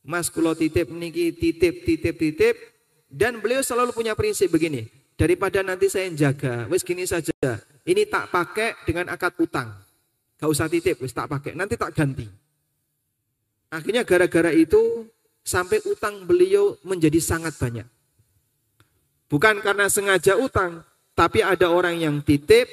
Mas 0.00 0.32
kulo 0.32 0.56
titip 0.56 0.88
niki 0.88 1.36
titip 1.36 1.84
titip 1.84 2.16
titip 2.16 2.56
dan 3.12 3.36
beliau 3.44 3.60
selalu 3.60 3.92
punya 3.92 4.16
prinsip 4.16 4.48
begini, 4.48 4.88
daripada 5.20 5.60
nanti 5.60 5.92
saya 5.92 6.08
jaga, 6.16 6.64
wes 6.72 6.80
gini 6.80 7.04
saja. 7.04 7.60
Ini 7.84 8.08
tak 8.08 8.32
pakai 8.32 8.80
dengan 8.88 9.12
akad 9.12 9.36
utang. 9.36 9.68
Gak 10.40 10.48
usah 10.48 10.72
titip, 10.72 10.96
wes 11.04 11.12
tak 11.12 11.28
pakai, 11.28 11.52
nanti 11.52 11.76
tak 11.76 11.92
ganti. 11.92 12.24
Akhirnya 13.68 14.08
gara-gara 14.08 14.48
itu 14.56 15.04
sampai 15.44 15.84
utang 15.84 16.24
beliau 16.24 16.80
menjadi 16.80 17.20
sangat 17.20 17.60
banyak. 17.60 17.84
Bukan 19.28 19.60
karena 19.60 19.92
sengaja 19.92 20.40
utang, 20.40 20.80
tapi 21.12 21.44
ada 21.44 21.68
orang 21.68 22.00
yang 22.00 22.16
titip 22.24 22.66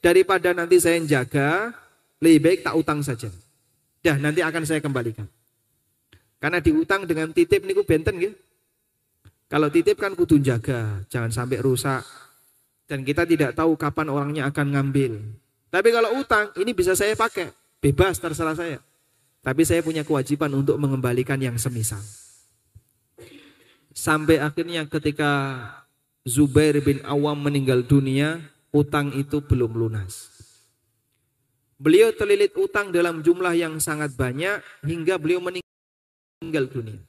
daripada 0.00 0.56
nanti 0.56 0.80
saya 0.80 0.98
jaga, 1.04 1.72
lebih 2.20 2.40
baik 2.40 2.60
tak 2.64 2.74
utang 2.76 3.00
saja. 3.04 3.28
Dah 4.00 4.16
nanti 4.16 4.40
akan 4.40 4.64
saya 4.64 4.80
kembalikan. 4.80 5.28
Karena 6.40 6.58
diutang 6.60 7.04
dengan 7.04 7.30
titip 7.36 7.68
niku 7.68 7.84
benten 7.84 8.16
gitu. 8.16 8.36
Kalau 9.50 9.68
titip 9.68 10.00
kan 10.00 10.16
kudu 10.16 10.40
jaga, 10.40 11.04
jangan 11.12 11.28
sampai 11.28 11.60
rusak. 11.60 12.00
Dan 12.88 13.04
kita 13.04 13.28
tidak 13.28 13.54
tahu 13.54 13.76
kapan 13.76 14.08
orangnya 14.08 14.42
akan 14.48 14.66
ngambil. 14.72 15.20
Tapi 15.70 15.88
kalau 15.94 16.18
utang, 16.18 16.50
ini 16.58 16.74
bisa 16.74 16.96
saya 16.96 17.14
pakai. 17.14 17.52
Bebas 17.78 18.18
terserah 18.18 18.56
saya. 18.56 18.78
Tapi 19.40 19.62
saya 19.64 19.80
punya 19.80 20.04
kewajiban 20.04 20.52
untuk 20.52 20.76
mengembalikan 20.76 21.38
yang 21.40 21.56
semisal. 21.56 22.00
Sampai 23.90 24.38
akhirnya 24.38 24.86
ketika 24.86 25.60
Zubair 26.28 26.76
bin 26.84 27.00
Awam 27.02 27.40
meninggal 27.40 27.82
dunia, 27.82 28.38
utang 28.70 29.14
itu 29.14 29.42
belum 29.42 29.74
lunas. 29.74 30.30
Beliau 31.80 32.12
terlilit 32.12 32.52
utang 32.60 32.92
dalam 32.92 33.24
jumlah 33.24 33.56
yang 33.56 33.80
sangat 33.80 34.12
banyak 34.12 34.60
hingga 34.84 35.16
beliau 35.16 35.40
meninggal 35.40 36.68
dunia. 36.68 37.00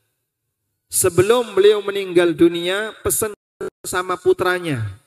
Sebelum 0.91 1.55
beliau 1.55 1.83
meninggal 1.83 2.31
dunia, 2.35 2.95
pesan 3.03 3.35
sama 3.83 4.15
putranya. 4.15 4.99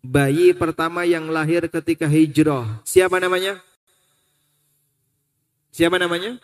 Bayi 0.00 0.56
pertama 0.56 1.04
yang 1.04 1.28
lahir 1.28 1.68
ketika 1.68 2.08
hijrah. 2.08 2.80
Siapa 2.84 3.20
namanya? 3.20 3.60
Siapa 5.68 6.00
namanya? 6.00 6.40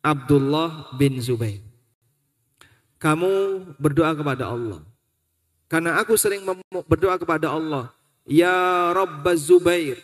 Abdullah 0.00 0.94
bin 0.96 1.20
Zubair. 1.20 1.60
Kamu 2.96 3.60
berdoa 3.76 4.16
kepada 4.16 4.48
Allah. 4.48 4.80
Karena 5.66 5.98
aku 5.98 6.14
sering 6.14 6.46
berdoa 6.86 7.18
kepada 7.18 7.50
Allah. 7.50 7.90
Ya 8.26 8.90
Rabbaz 8.94 9.50
Zubair. 9.50 9.98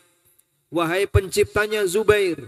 Wahai 0.70 1.06
penciptanya 1.06 1.86
Zubair. 1.86 2.38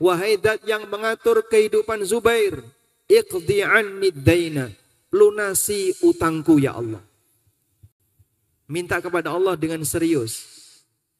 Wahai 0.00 0.40
dat 0.40 0.64
yang 0.64 0.88
mengatur 0.88 1.44
kehidupan 1.44 2.04
Zubair. 2.08 2.64
Iqdi 3.08 3.60
anni 3.60 4.12
daina. 4.12 4.72
Lunasi 5.12 5.94
utangku 6.02 6.58
ya 6.58 6.74
Allah. 6.74 7.00
Minta 8.64 8.98
kepada 8.98 9.30
Allah 9.30 9.54
dengan 9.60 9.84
serius. 9.84 10.44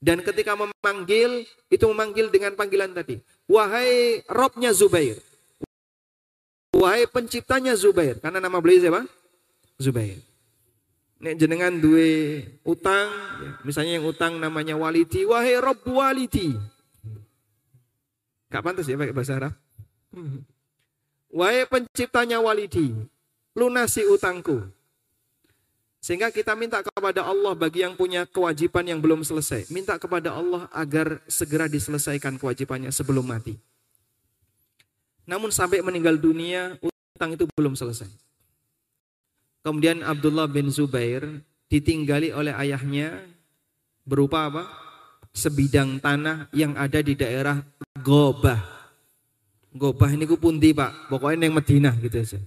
Dan 0.05 0.20
ketika 0.20 0.53
memanggil, 0.53 1.49
itu 1.72 1.84
memanggil 1.88 2.28
dengan 2.28 2.53
panggilan 2.57 2.92
tadi. 2.92 3.20
Wahai 3.49 4.20
Robnya 4.28 4.72
Zubair. 4.72 5.20
Wahai 6.76 7.09
penciptanya 7.09 7.72
Zubair. 7.76 8.20
Karena 8.20 8.42
nama 8.42 8.61
beliau 8.61 8.80
siapa? 8.84 9.03
Zubair. 9.80 10.34
Nek 11.24 11.40
jenengan 11.40 11.72
duwe 11.80 12.44
utang, 12.68 13.08
misalnya 13.64 13.96
yang 13.96 14.04
utang 14.04 14.36
namanya 14.36 14.76
walidi, 14.76 15.24
wahai 15.24 15.56
Rob 15.56 15.80
walidi. 15.88 16.52
Gak 18.52 18.60
pantas 18.60 18.84
ya 18.84 19.00
pakai 19.00 19.16
bahasa 19.16 19.40
Arab. 19.40 19.56
Wahai 21.32 21.64
penciptanya 21.64 22.44
walidi, 22.44 22.92
lunasi 23.56 24.04
utangku. 24.04 24.68
Sehingga 26.04 26.28
kita 26.28 26.52
minta 26.52 26.84
kepada 26.84 27.24
Allah 27.24 27.56
bagi 27.56 27.80
yang 27.80 27.96
punya 27.96 28.28
kewajiban 28.28 28.84
yang 28.84 29.00
belum 29.00 29.24
selesai. 29.24 29.72
Minta 29.72 29.96
kepada 29.96 30.36
Allah 30.36 30.68
agar 30.76 31.24
segera 31.24 31.72
diselesaikan 31.72 32.36
kewajibannya 32.36 32.92
sebelum 32.92 33.24
mati. 33.24 33.56
Namun 35.24 35.48
sampai 35.48 35.80
meninggal 35.80 36.20
dunia, 36.20 36.76
utang 36.84 37.32
itu 37.32 37.48
belum 37.56 37.72
selesai. 37.72 38.12
Kemudian 39.64 40.04
Abdullah 40.04 40.44
bin 40.44 40.68
Zubair 40.68 41.40
ditinggali 41.72 42.36
oleh 42.36 42.52
ayahnya 42.52 43.24
berupa 44.04 44.52
apa? 44.52 44.64
Sebidang 45.34 45.98
tanah 45.98 46.52
yang 46.52 46.76
ada 46.76 47.00
di 47.00 47.16
daerah 47.16 47.58
Gobah. 47.98 48.60
Gobah 49.74 50.14
ini 50.14 50.28
ku 50.28 50.38
pundi 50.38 50.70
pak, 50.70 51.10
pokoknya 51.10 51.50
yang 51.50 51.56
Medina 51.58 51.90
gitu 51.98 52.22
aja. 52.22 52.38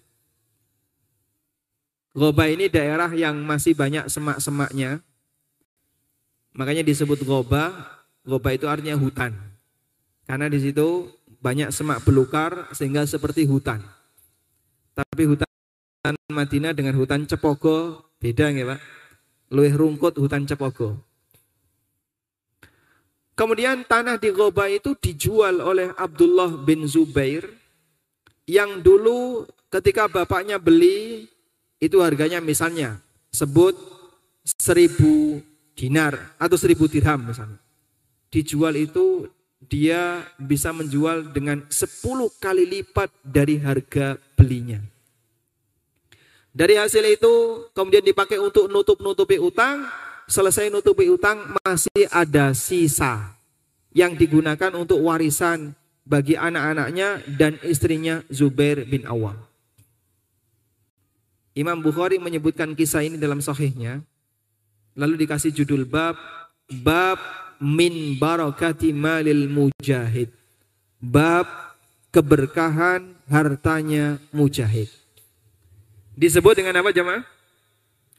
Goba 2.18 2.49
ini 2.49 2.65
daerah 2.65 3.13
yang 3.13 3.38
masih 3.45 3.78
banyak 3.78 4.09
semak-semaknya. 4.09 5.05
Makanya 6.57 6.82
disebut 6.82 7.22
goba. 7.22 7.93
Goba 8.26 8.49
itu 8.57 8.65
artinya 8.65 8.97
hutan. 8.97 9.38
Karena 10.26 10.49
di 10.49 10.57
situ 10.57 11.13
banyak 11.38 11.70
semak 11.70 12.01
belukar 12.01 12.74
sehingga 12.74 13.05
seperti 13.05 13.45
hutan. 13.45 13.86
Tapi 14.97 15.30
hutan 15.30 15.47
Madinah 16.30 16.72
dengan 16.72 16.93
hutan 16.95 17.26
Cepogo 17.26 18.08
beda 18.22 18.53
nggak 18.53 18.68
Pak? 18.70 18.80
Luwih 19.51 19.74
rungkut 19.74 20.16
hutan 20.22 20.45
Cepogo. 20.45 21.01
Kemudian 23.38 23.86
tanah 23.86 24.18
di 24.18 24.34
Goba 24.34 24.66
itu 24.66 24.97
dijual 24.97 25.62
oleh 25.62 25.93
Abdullah 25.93 26.58
bin 26.58 26.89
Zubair 26.89 27.45
yang 28.49 28.82
dulu 28.82 29.45
ketika 29.70 30.10
bapaknya 30.10 30.58
beli 30.58 31.30
itu 31.78 32.01
harganya 32.01 32.41
misalnya 32.41 32.97
sebut 33.30 33.78
seribu 34.41 35.38
dinar 35.78 36.34
atau 36.41 36.58
seribu 36.58 36.89
dirham 36.89 37.30
misalnya. 37.30 37.62
Dijual 38.34 38.74
itu 38.74 39.30
dia 39.62 40.26
bisa 40.41 40.74
menjual 40.74 41.30
dengan 41.30 41.62
sepuluh 41.70 42.34
kali 42.41 42.66
lipat 42.66 43.14
dari 43.22 43.62
harga 43.62 44.18
belinya. 44.34 44.82
Dari 46.58 46.74
hasil 46.74 47.05
itu 47.05 47.34
kemudian 47.70 48.01
dipakai 48.01 48.41
untuk 48.41 48.66
nutup-nutupi 48.66 49.38
utang, 49.38 49.86
selesai 50.26 50.74
nutupi 50.74 51.05
utang 51.05 51.53
masih 51.62 52.10
ada 52.10 52.49
sisa 52.58 53.38
yang 53.93 54.18
digunakan 54.18 54.74
untuk 54.74 54.97
warisan 55.05 55.78
bagi 56.01 56.34
anak-anaknya 56.34 57.22
dan 57.38 57.62
istrinya 57.62 58.26
Zubair 58.34 58.89
bin 58.89 59.05
Awam. 59.05 59.38
Imam 61.53 61.78
Bukhari 61.78 62.18
menyebutkan 62.18 62.74
kisah 62.74 63.05
ini 63.05 63.22
dalam 63.22 63.38
sahihnya. 63.38 64.01
Lalu 64.97 65.30
dikasih 65.30 65.53
judul 65.53 65.86
bab 65.86 66.18
bab 66.82 67.22
min 67.62 68.18
barakati 68.18 68.97
malil 68.97 69.45
mujahid. 69.45 70.34
Bab 70.97 71.45
keberkahan 72.10 73.14
hartanya 73.30 74.18
mujahid. 74.34 74.89
Disebut 76.18 76.57
dengan 76.57 76.82
apa 76.82 76.89
jemaah? 76.89 77.22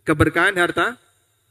Keberkahan 0.07 0.55
harta 0.55 0.95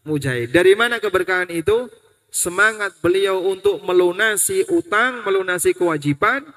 mujahid. 0.07 0.55
Dari 0.55 0.79
mana 0.79 1.03
keberkahan 1.03 1.51
itu? 1.51 1.91
Semangat 2.31 2.95
beliau 3.03 3.39
untuk 3.51 3.83
melunasi 3.83 4.63
utang, 4.71 5.27
melunasi 5.27 5.75
kewajiban. 5.75 6.47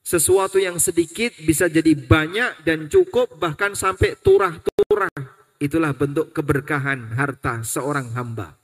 Sesuatu 0.00 0.56
yang 0.56 0.80
sedikit 0.80 1.36
bisa 1.44 1.68
jadi 1.68 1.92
banyak 1.92 2.64
dan 2.64 2.88
cukup 2.88 3.36
bahkan 3.36 3.76
sampai 3.76 4.16
turah-turah. 4.16 5.12
Itulah 5.60 5.92
bentuk 5.92 6.32
keberkahan 6.32 7.12
harta 7.12 7.60
seorang 7.60 8.08
hamba. 8.16 8.56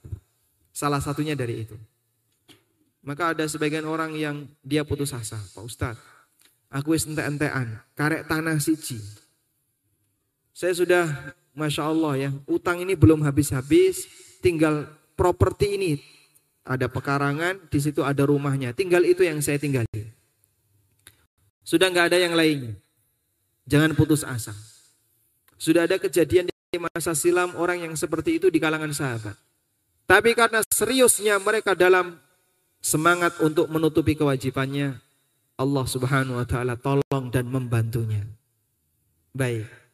Salah 0.73 0.97
satunya 0.97 1.37
dari 1.37 1.69
itu. 1.69 1.77
Maka 3.05 3.37
ada 3.37 3.45
sebagian 3.45 3.85
orang 3.85 4.17
yang 4.17 4.49
dia 4.65 4.81
putus 4.81 5.13
asa. 5.13 5.37
Pak 5.37 5.61
Ustadz, 5.61 6.01
aku 6.73 6.97
wis 6.97 7.05
ente-entean, 7.05 7.85
karek 7.93 8.25
tanah 8.25 8.57
siji. 8.57 9.24
Saya 10.55 10.71
sudah, 10.71 11.35
Masya 11.51 11.83
Allah 11.83 12.13
ya, 12.15 12.29
utang 12.47 12.79
ini 12.79 12.95
belum 12.95 13.27
habis-habis, 13.27 14.07
tinggal 14.39 14.87
properti 15.19 15.75
ini. 15.75 15.91
Ada 16.63 16.87
pekarangan, 16.87 17.67
di 17.67 17.79
situ 17.83 18.07
ada 18.07 18.23
rumahnya. 18.23 18.71
Tinggal 18.71 19.03
itu 19.03 19.27
yang 19.27 19.43
saya 19.43 19.59
tinggali. 19.59 20.07
Sudah 21.59 21.91
nggak 21.91 22.07
ada 22.07 22.17
yang 22.23 22.39
lainnya. 22.39 22.71
Jangan 23.67 23.99
putus 23.99 24.23
asa. 24.23 24.55
Sudah 25.59 25.91
ada 25.91 25.99
kejadian 25.99 26.47
di 26.47 26.79
masa 26.79 27.11
silam 27.11 27.51
orang 27.59 27.83
yang 27.83 27.93
seperti 27.99 28.39
itu 28.39 28.47
di 28.47 28.57
kalangan 28.57 28.95
sahabat. 28.95 29.35
Tapi 30.07 30.31
karena 30.39 30.63
seriusnya 30.71 31.35
mereka 31.43 31.75
dalam 31.75 32.15
semangat 32.79 33.35
untuk 33.43 33.67
menutupi 33.67 34.15
kewajibannya, 34.15 35.03
Allah 35.59 35.85
Subhanahu 35.85 36.39
wa 36.39 36.47
taala 36.47 36.79
tolong 36.79 37.27
dan 37.27 37.43
membantunya. 37.51 38.23
Baik. 39.35 39.84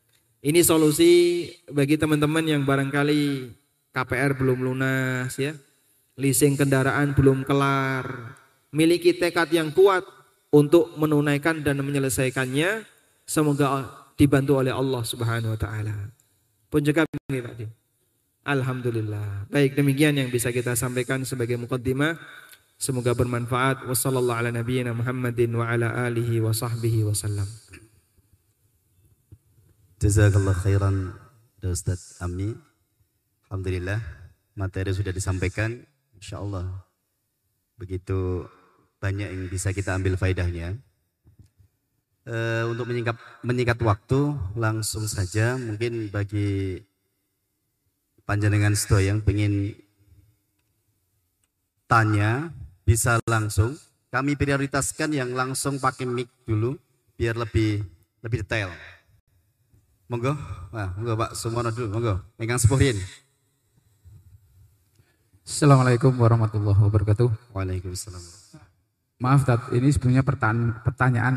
Ini 0.41 0.65
solusi 0.65 1.45
bagi 1.69 2.01
teman-teman 2.01 2.41
yang 2.41 2.65
barangkali 2.65 3.53
KPR 3.93 4.33
belum 4.33 4.65
lunas 4.65 5.37
ya. 5.37 5.53
Leasing 6.17 6.57
kendaraan 6.57 7.13
belum 7.13 7.45
kelar. 7.45 8.33
Miliki 8.73 9.13
tekad 9.13 9.53
yang 9.53 9.69
kuat 9.69 10.01
untuk 10.49 10.97
menunaikan 10.97 11.61
dan 11.61 11.77
menyelesaikannya. 11.85 12.89
Semoga 13.21 13.85
dibantu 14.17 14.57
oleh 14.57 14.73
Allah 14.73 15.05
Subhanahu 15.05 15.53
wa 15.53 15.59
taala. 15.61 16.09
Pun 16.73 16.81
juga 16.81 17.05
ini 17.29 17.37
Pak 17.37 17.55
Alhamdulillah. 18.41 19.45
Baik 19.45 19.77
demikian 19.77 20.17
yang 20.17 20.33
bisa 20.33 20.49
kita 20.49 20.73
sampaikan 20.73 21.21
sebagai 21.21 21.53
mukaddimah. 21.61 22.17
Semoga 22.81 23.13
bermanfaat. 23.13 23.85
Wassalamualaikum 23.85 25.61
ala 25.61 26.09
wasallam. 26.09 27.45
Jazakallah 30.01 30.57
khairan 30.57 31.13
Ustaz 31.61 32.17
Ami. 32.17 32.57
Alhamdulillah 33.45 34.01
materi 34.57 34.97
sudah 34.97 35.13
disampaikan. 35.13 35.77
Insya 36.17 36.41
Allah 36.41 36.65
begitu 37.77 38.49
banyak 38.97 39.29
yang 39.29 39.45
bisa 39.45 39.69
kita 39.69 39.93
ambil 39.93 40.17
faedahnya. 40.17 40.73
E, 42.25 42.65
untuk 42.65 42.89
menyingkat, 42.89 43.13
menyingkat 43.45 43.77
waktu 43.85 44.33
langsung 44.57 45.05
saja 45.05 45.53
mungkin 45.61 46.09
bagi 46.09 46.81
panjenengan 48.25 48.73
sto 48.73 48.97
yang 48.97 49.21
ingin 49.21 49.77
tanya 51.85 52.49
bisa 52.89 53.21
langsung. 53.29 53.77
Kami 54.09 54.33
prioritaskan 54.33 55.13
yang 55.13 55.37
langsung 55.37 55.77
pakai 55.77 56.09
mic 56.09 56.25
dulu 56.49 56.73
biar 57.21 57.37
lebih 57.37 57.85
lebih 58.25 58.41
detail. 58.41 58.73
Monggo, 60.11 60.35
nah, 60.75 60.91
monggo 60.99 61.15
Pak 61.15 61.31
Sumono 61.39 61.71
dulu, 61.71 61.87
monggo. 61.87 62.19
Megang 62.35 62.59
sepuhin. 62.59 62.99
Assalamualaikum 65.47 66.11
warahmatullahi 66.19 66.83
wabarakatuh. 66.83 67.31
Waalaikumsalam. 67.55 68.19
Maaf, 69.23 69.47
Tat, 69.47 69.71
ini 69.71 69.87
sebenarnya 69.87 70.27
pertanyaan, 70.27 70.83
pertanyaan 70.83 71.35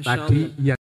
tadi 0.00 0.56
yang 0.56 0.80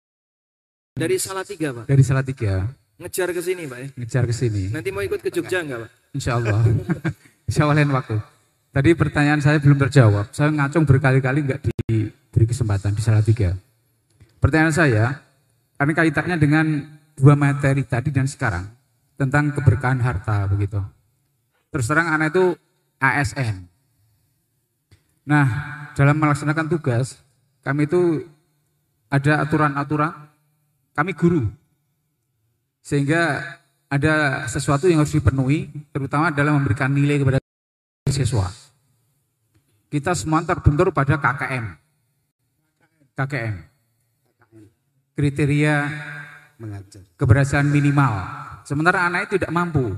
dari 0.96 1.20
salah 1.20 1.44
tiga, 1.44 1.76
Pak. 1.76 1.92
Dari 1.92 2.04
salah 2.08 2.24
tiga. 2.24 2.64
Ngejar 2.96 3.36
ke 3.36 3.42
sini, 3.44 3.68
Pak. 3.68 3.78
Ya? 3.84 3.88
Ngejar 3.92 4.24
ke 4.24 4.32
sini. 4.32 4.64
Nanti 4.72 4.90
mau 4.96 5.04
ikut 5.04 5.20
ke 5.20 5.28
Jogja 5.28 5.68
enggak, 5.68 5.84
Pak? 5.84 5.90
Insya 6.16 6.40
Allah. 6.40 6.64
Insya 7.52 7.68
Allah 7.68 7.76
lain 7.76 7.92
waktu. 7.92 8.24
Tadi 8.72 8.90
pertanyaan 8.96 9.44
saya 9.44 9.60
belum 9.60 9.84
terjawab. 9.84 10.32
Saya 10.32 10.48
ngacung 10.48 10.88
berkali-kali 10.88 11.44
enggak 11.44 11.60
diberi 11.92 12.46
kesempatan 12.48 12.96
di 12.96 13.04
salah 13.04 13.20
tiga. 13.20 13.52
Pertanyaan 14.40 14.72
saya, 14.72 15.20
karena 15.76 15.92
kaitannya 15.92 16.40
dengan 16.40 16.66
dua 17.18 17.38
materi 17.38 17.86
tadi 17.86 18.10
dan 18.10 18.26
sekarang 18.26 18.66
tentang 19.18 19.54
keberkahan 19.54 20.02
harta 20.02 20.50
begitu. 20.50 20.82
Terus 21.74 21.86
terang 21.90 22.10
anak 22.10 22.34
itu 22.34 22.46
ASN. 23.02 23.66
Nah, 25.24 25.46
dalam 25.96 26.20
melaksanakan 26.20 26.68
tugas, 26.68 27.18
kami 27.64 27.88
itu 27.88 28.28
ada 29.08 29.42
aturan-aturan, 29.46 30.12
kami 30.94 31.12
guru. 31.16 31.48
Sehingga 32.84 33.40
ada 33.88 34.44
sesuatu 34.52 34.90
yang 34.90 35.00
harus 35.00 35.16
dipenuhi, 35.16 35.72
terutama 35.96 36.34
dalam 36.34 36.60
memberikan 36.60 36.92
nilai 36.92 37.22
kepada 37.22 37.40
siswa. 38.12 38.52
Kita 39.88 40.12
semua 40.18 40.42
terbentur 40.42 40.90
pada 40.90 41.16
KKM. 41.22 41.66
KKM. 43.14 43.56
Kriteria 45.14 45.76
mengajar. 46.64 47.04
Keberhasilan 47.20 47.68
minimal. 47.68 48.24
Sementara 48.64 49.12
anak 49.12 49.28
itu 49.28 49.36
tidak 49.36 49.52
mampu 49.52 49.92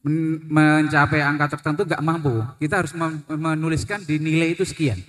mencapai 0.00 1.20
angka 1.20 1.56
tertentu 1.56 1.84
nggak 1.84 2.04
mampu. 2.04 2.40
Kita 2.60 2.84
harus 2.84 2.92
menuliskan 3.28 4.04
di 4.04 4.16
nilai 4.20 4.56
itu 4.56 4.64
sekian. 4.64 5.00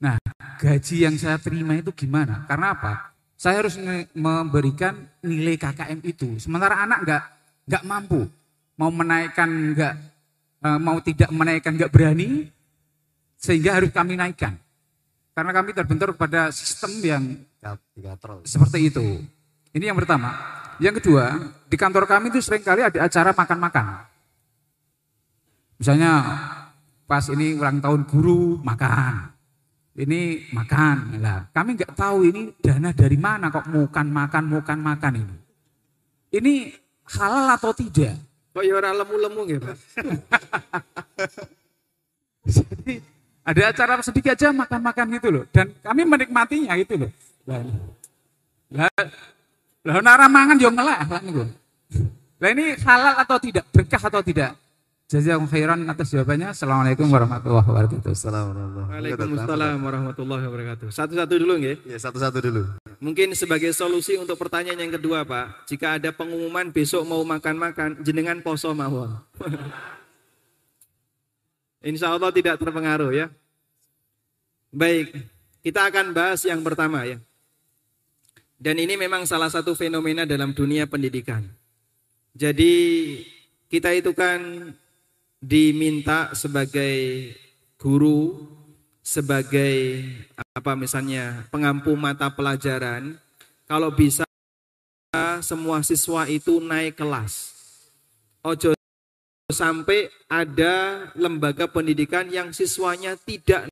Nah, 0.00 0.20
gaji 0.60 1.08
yang 1.08 1.16
saya 1.16 1.40
terima 1.40 1.76
itu 1.76 1.92
gimana? 1.92 2.44
Karena 2.44 2.76
apa? 2.76 3.12
Saya 3.38 3.62
harus 3.64 3.78
memberikan 4.12 4.98
nilai 5.22 5.56
KKM 5.56 6.00
itu. 6.04 6.36
Sementara 6.42 6.82
anak 6.82 6.98
nggak 7.06 7.22
nggak 7.68 7.84
mampu 7.84 8.26
mau 8.78 8.90
menaikkan 8.94 9.48
nggak 9.74 9.94
eh, 10.64 10.78
mau 10.80 10.98
tidak 11.02 11.30
menaikkan 11.34 11.74
nggak 11.74 11.92
berani 11.92 12.50
sehingga 13.38 13.78
harus 13.78 13.90
kami 13.94 14.18
naikkan. 14.18 14.58
Karena 15.38 15.54
kami 15.54 15.70
terbentur 15.70 16.18
pada 16.18 16.50
sistem 16.50 16.98
yang 16.98 17.24
seperti 18.42 18.90
itu. 18.90 19.22
Ini 19.72 19.92
yang 19.92 19.98
pertama. 19.98 20.32
Yang 20.78 21.02
kedua, 21.02 21.34
di 21.66 21.76
kantor 21.76 22.06
kami 22.06 22.30
itu 22.30 22.38
sering 22.38 22.62
kali 22.62 22.86
ada 22.86 23.02
acara 23.02 23.34
makan-makan. 23.34 23.86
Misalnya 25.78 26.12
pas 27.06 27.26
ini 27.30 27.58
ulang 27.58 27.82
tahun 27.82 28.06
guru 28.06 28.62
makan. 28.62 29.34
Ini 29.98 30.50
makan. 30.54 31.18
Lah, 31.18 31.50
kami 31.50 31.74
nggak 31.74 31.98
tahu 31.98 32.30
ini 32.30 32.54
dana 32.62 32.94
dari 32.94 33.18
mana 33.18 33.50
kok 33.50 33.66
makan 33.66 34.06
makan 34.14 34.44
makan 34.46 34.78
makan 34.78 35.12
ini. 35.18 35.36
Ini 36.38 36.52
halal 37.18 37.58
atau 37.58 37.74
tidak? 37.74 38.14
Kok 38.54 38.62
ya 38.62 38.74
orang 38.78 38.94
lemu-lemu 39.02 39.42
ya, 39.50 39.58
Pak? 39.58 39.76
Jadi 42.54 42.94
ada 43.42 43.62
acara 43.74 43.92
sedikit 44.00 44.38
aja 44.38 44.54
makan-makan 44.54 45.06
gitu 45.18 45.28
loh. 45.34 45.44
Dan 45.50 45.74
kami 45.82 46.06
menikmatinya 46.06 46.78
gitu 46.78 46.94
loh. 47.02 47.10
Lah, 47.48 47.64
lah 48.70 48.92
nara 49.88 50.26
mangan 50.28 50.60
yo 50.60 50.68
ngelak 50.68 51.00
lah 51.08 51.20
niku. 51.24 51.44
Lah 52.38 52.48
ini 52.54 52.78
halal 52.84 53.14
atau 53.18 53.36
tidak? 53.42 53.64
Berkah 53.74 53.98
atau 53.98 54.22
tidak? 54.22 54.54
Jazakum 55.08 55.48
khairan 55.48 55.88
atas 55.88 56.12
jawabannya. 56.12 56.52
Assalamualaikum 56.52 57.08
warahmatullahi 57.08 57.64
wabarakatuh. 57.64 58.12
Assalamualaikum 58.12 58.92
Waalaikumsalam 58.92 59.76
warahmatullahi 59.80 60.44
wabarakatuh. 60.44 60.86
Satu-satu 60.92 61.34
dulu 61.40 61.56
nggih? 61.64 61.76
Ya, 61.88 61.96
satu-satu 61.96 62.38
dulu. 62.44 62.62
Mungkin 63.00 63.32
sebagai 63.32 63.72
solusi 63.72 64.20
untuk 64.20 64.36
pertanyaan 64.36 64.76
yang 64.76 64.92
kedua, 65.00 65.24
Pak. 65.24 65.64
Jika 65.64 65.96
ada 65.96 66.12
pengumuman 66.12 66.68
besok 66.68 67.08
mau 67.08 67.24
makan-makan, 67.24 68.04
jenengan 68.04 68.36
poso 68.44 68.68
mawon. 68.76 69.16
Insya 71.88 72.12
Allah 72.12 72.28
tidak 72.28 72.60
terpengaruh 72.60 73.08
ya. 73.16 73.32
Baik, 74.68 75.24
kita 75.64 75.88
akan 75.88 76.12
bahas 76.12 76.44
yang 76.44 76.60
pertama 76.60 77.08
ya. 77.08 77.16
Dan 78.58 78.82
ini 78.82 78.98
memang 78.98 79.22
salah 79.22 79.46
satu 79.46 79.78
fenomena 79.78 80.26
dalam 80.26 80.50
dunia 80.50 80.90
pendidikan. 80.90 81.46
Jadi 82.34 82.74
kita 83.70 83.94
itu 83.94 84.10
kan 84.10 84.74
diminta 85.38 86.34
sebagai 86.34 87.30
guru, 87.78 88.50
sebagai 88.98 90.02
apa 90.34 90.74
misalnya 90.74 91.46
pengampu 91.54 91.94
mata 91.94 92.26
pelajaran, 92.34 93.14
kalau 93.70 93.94
bisa 93.94 94.26
semua 95.38 95.86
siswa 95.86 96.26
itu 96.26 96.58
naik 96.58 96.98
kelas. 96.98 97.54
Ojo 98.42 98.74
sampai 99.48 100.10
ada 100.26 101.08
lembaga 101.14 101.70
pendidikan 101.70 102.26
yang 102.28 102.50
siswanya 102.50 103.14
tidak 103.16 103.70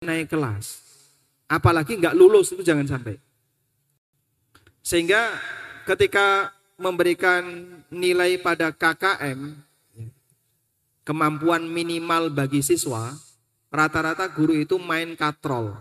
naik 0.00 0.32
kelas. 0.32 0.80
Apalagi 1.44 2.00
nggak 2.00 2.16
lulus 2.16 2.56
itu 2.56 2.64
jangan 2.64 2.88
sampai. 2.88 3.20
Sehingga 4.80 5.28
ketika 5.84 6.56
memberikan 6.80 7.68
nilai 7.92 8.40
pada 8.40 8.72
KKM, 8.72 9.60
kemampuan 11.04 11.68
minimal 11.68 12.32
bagi 12.32 12.64
siswa, 12.64 13.12
rata-rata 13.68 14.24
guru 14.32 14.56
itu 14.56 14.80
main 14.80 15.12
katrol. 15.12 15.76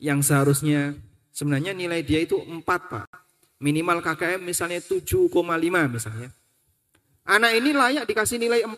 Yang 0.00 0.32
seharusnya 0.32 0.96
sebenarnya 1.36 1.76
nilai 1.76 2.00
dia 2.00 2.24
itu 2.24 2.40
4 2.40 2.64
Pak. 2.64 3.12
Minimal 3.60 4.00
KKM 4.00 4.40
misalnya 4.40 4.80
7,5 4.80 5.36
misalnya. 5.84 6.32
Anak 7.28 7.52
ini 7.60 7.76
layak 7.76 8.08
dikasih 8.08 8.40
nilai 8.40 8.64
4. 8.64 8.72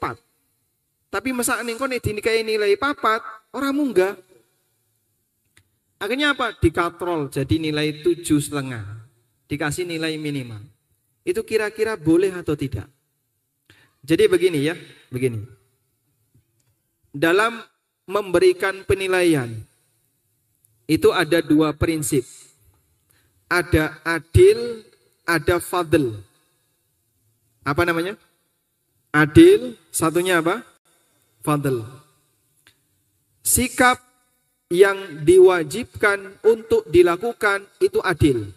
Tapi 1.15 1.31
masa 1.31 1.63
ningkon 1.63 1.95
dinikahi 1.95 2.43
nilai 2.43 2.75
papat, 2.75 3.23
orang 3.55 3.73
munggah. 3.73 4.19
Akhirnya 6.03 6.35
apa? 6.35 6.53
Dikatrol 6.59 7.31
jadi 7.31 7.57
nilai 7.57 8.03
tujuh 8.03 8.43
setengah. 8.43 8.83
Dikasih 9.47 9.87
nilai 9.87 10.19
minimal. 10.19 10.61
Itu 11.25 11.47
kira-kira 11.47 11.97
boleh 11.97 12.35
atau 12.35 12.53
tidak? 12.59 12.91
Jadi 14.05 14.29
begini 14.29 14.69
ya, 14.69 14.77
begini. 15.09 15.41
Dalam 17.09 17.57
memberikan 18.05 18.85
penilaian, 18.85 19.49
itu 20.85 21.09
ada 21.09 21.41
dua 21.41 21.73
prinsip. 21.73 22.27
Ada 23.49 23.97
adil, 24.05 24.85
ada 25.25 25.57
fadl. 25.57 26.21
Apa 27.65 27.89
namanya? 27.89 28.21
Adil, 29.09 29.79
satunya 29.89 30.45
apa? 30.45 30.61
Fadl. 31.41 32.04
Sikap 33.45 34.01
yang 34.73 35.23
diwajibkan 35.23 36.41
untuk 36.41 36.89
dilakukan 36.89 37.69
itu 37.79 38.01
adil. 38.01 38.49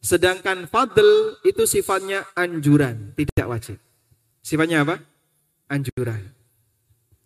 Sedangkan 0.00 0.64
fadl 0.70 1.36
itu 1.44 1.68
sifatnya 1.68 2.24
anjuran, 2.32 3.12
tidak 3.18 3.46
wajib. 3.50 3.76
Sifatnya 4.40 4.86
apa? 4.86 4.96
Anjuran. 5.68 6.22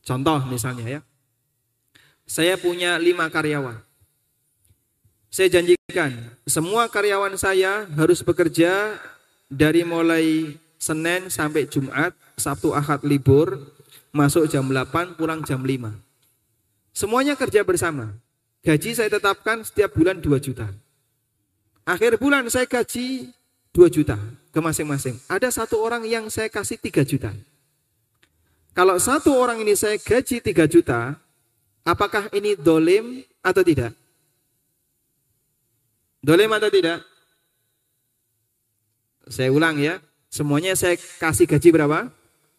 Contoh 0.02 0.42
misalnya 0.50 0.98
ya. 0.98 1.00
Saya 2.24 2.58
punya 2.58 2.98
lima 2.98 3.28
karyawan. 3.30 3.78
Saya 5.30 5.60
janjikan 5.60 6.14
semua 6.48 6.88
karyawan 6.88 7.36
saya 7.36 7.86
harus 7.94 8.24
bekerja 8.24 8.96
dari 9.46 9.84
mulai 9.86 10.56
Senin 10.78 11.32
sampai 11.32 11.64
Jumat, 11.64 12.12
Sabtu 12.36 12.74
Ahad 12.76 13.02
libur, 13.06 13.56
masuk 14.14 14.46
jam 14.46 14.62
8, 14.62 15.18
pulang 15.18 15.42
jam 15.42 15.58
5. 15.58 15.90
Semuanya 16.94 17.34
kerja 17.34 17.66
bersama. 17.66 18.14
Gaji 18.62 18.94
saya 18.94 19.10
tetapkan 19.10 19.66
setiap 19.66 19.92
bulan 19.92 20.22
2 20.22 20.38
juta. 20.38 20.70
Akhir 21.84 22.16
bulan 22.16 22.46
saya 22.48 22.64
gaji 22.64 23.34
2 23.74 23.90
juta 23.90 24.16
ke 24.54 24.58
masing-masing. 24.62 25.18
Ada 25.26 25.50
satu 25.50 25.82
orang 25.82 26.06
yang 26.06 26.30
saya 26.30 26.48
kasih 26.48 26.78
3 26.78 27.02
juta. 27.04 27.34
Kalau 28.72 28.96
satu 29.02 29.34
orang 29.34 29.60
ini 29.60 29.74
saya 29.74 29.98
gaji 29.98 30.40
3 30.40 30.64
juta, 30.70 31.18
apakah 31.84 32.30
ini 32.32 32.54
dolim 32.54 33.20
atau 33.42 33.60
tidak? 33.66 33.92
Dolim 36.24 36.48
atau 36.54 36.70
tidak? 36.72 37.04
Saya 39.28 39.50
ulang 39.52 39.76
ya. 39.76 40.00
Semuanya 40.32 40.72
saya 40.72 40.96
kasih 41.20 41.44
gaji 41.44 41.68
berapa? 41.68 42.08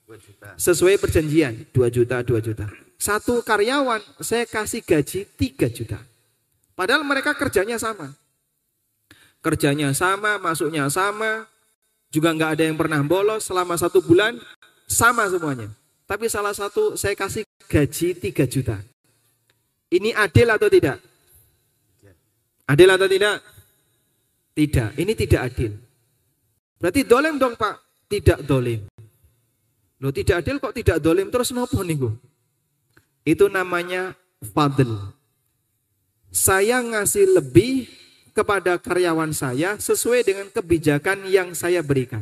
2 0.05 0.17
juta. 0.21 0.49
Sesuai 0.57 1.01
perjanjian, 1.01 1.65
2 1.73 1.89
juta, 1.89 2.21
2 2.21 2.39
juta. 2.41 2.65
Satu 2.95 3.41
karyawan 3.41 3.99
saya 4.21 4.45
kasih 4.45 4.85
gaji 4.85 5.25
3 5.25 5.67
juta. 5.69 5.99
Padahal 6.77 7.01
mereka 7.01 7.33
kerjanya 7.33 7.81
sama 7.81 8.13
kerjanya 9.45 9.93
sama, 9.93 10.41
masuknya 10.41 10.89
sama, 10.89 11.45
juga 12.09 12.33
nggak 12.33 12.57
ada 12.57 12.63
yang 12.65 12.73
pernah 12.73 12.97
bolos 13.05 13.45
selama 13.45 13.77
satu 13.77 14.01
bulan, 14.01 14.41
sama 14.89 15.29
semuanya. 15.29 15.69
Tapi 16.09 16.25
salah 16.25 16.57
satu 16.57 16.97
saya 16.97 17.13
kasih 17.13 17.45
gaji 17.69 18.17
3 18.17 18.49
juta. 18.49 18.81
Ini 19.93 20.17
adil 20.17 20.49
atau 20.49 20.65
tidak? 20.65 20.97
Adil 22.65 22.89
atau 22.89 23.05
tidak? 23.05 23.37
Tidak, 24.57 24.89
ini 24.97 25.13
tidak 25.13 25.41
adil. 25.53 25.77
Berarti 26.81 27.05
dolem 27.05 27.37
dong 27.37 27.53
Pak? 27.53 28.09
Tidak 28.09 28.41
dolem. 28.41 28.89
Loh 30.05 30.13
tidak 30.13 30.45
adil 30.45 30.61
kok 30.61 30.77
tidak 30.77 31.01
dolem 31.01 31.33
terus 31.33 31.49
nopo 31.49 31.81
nih 31.81 31.97
Itu 33.25 33.49
namanya 33.49 34.13
fadl. 34.53 35.17
Saya 36.29 36.77
ngasih 36.85 37.41
lebih 37.41 37.89
kepada 38.37 38.77
karyawan 38.77 39.33
saya 39.33 39.81
sesuai 39.81 40.21
dengan 40.21 40.45
kebijakan 40.53 41.25
yang 41.25 41.57
saya 41.57 41.81
berikan. 41.81 42.21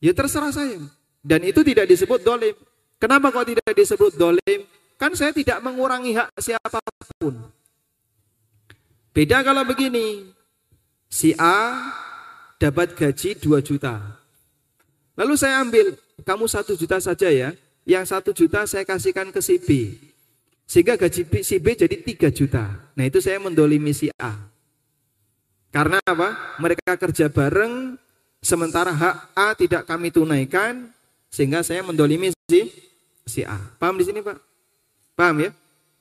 Ya 0.00 0.16
terserah 0.16 0.56
saya. 0.56 0.80
Dan 1.20 1.44
itu 1.44 1.60
tidak 1.60 1.84
disebut 1.84 2.24
dolim. 2.24 2.56
Kenapa 2.96 3.28
kok 3.28 3.52
tidak 3.52 3.76
disebut 3.76 4.16
dolim? 4.16 4.64
Kan 4.96 5.12
saya 5.12 5.36
tidak 5.36 5.60
mengurangi 5.60 6.16
hak 6.16 6.32
siapa 6.40 6.80
pun. 7.20 7.36
Beda 9.12 9.44
kalau 9.44 9.68
begini. 9.68 10.32
Si 11.12 11.36
A 11.36 11.76
dapat 12.56 12.96
gaji 12.96 13.36
2 13.36 13.60
juta. 13.60 14.19
Lalu 15.20 15.34
saya 15.36 15.60
ambil, 15.60 16.00
kamu 16.24 16.48
satu 16.48 16.72
juta 16.80 16.96
saja 16.96 17.28
ya. 17.28 17.52
Yang 17.84 18.04
satu 18.08 18.30
juta 18.32 18.64
saya 18.64 18.88
kasihkan 18.88 19.28
ke 19.28 19.40
si 19.44 19.60
B. 19.60 20.00
Sehingga 20.64 20.96
gaji 20.96 21.28
si 21.44 21.60
B 21.60 21.76
jadi 21.76 21.92
3 22.00 22.32
juta. 22.32 22.64
Nah 22.96 23.04
itu 23.04 23.20
saya 23.20 23.36
mendolimi 23.36 23.92
si 23.92 24.08
A. 24.16 24.32
Karena 25.68 26.00
apa? 26.08 26.56
Mereka 26.56 26.96
kerja 26.96 27.28
bareng, 27.28 28.00
sementara 28.40 28.96
hak 28.96 29.16
A 29.36 29.52
tidak 29.52 29.84
kami 29.84 30.08
tunaikan, 30.08 30.88
sehingga 31.28 31.60
saya 31.60 31.84
mendolimi 31.84 32.32
si, 32.48 32.72
si 33.28 33.44
A. 33.44 33.60
Paham 33.76 34.00
di 34.00 34.08
sini 34.08 34.24
Pak? 34.24 34.38
Paham 35.14 35.36
ya? 35.44 35.50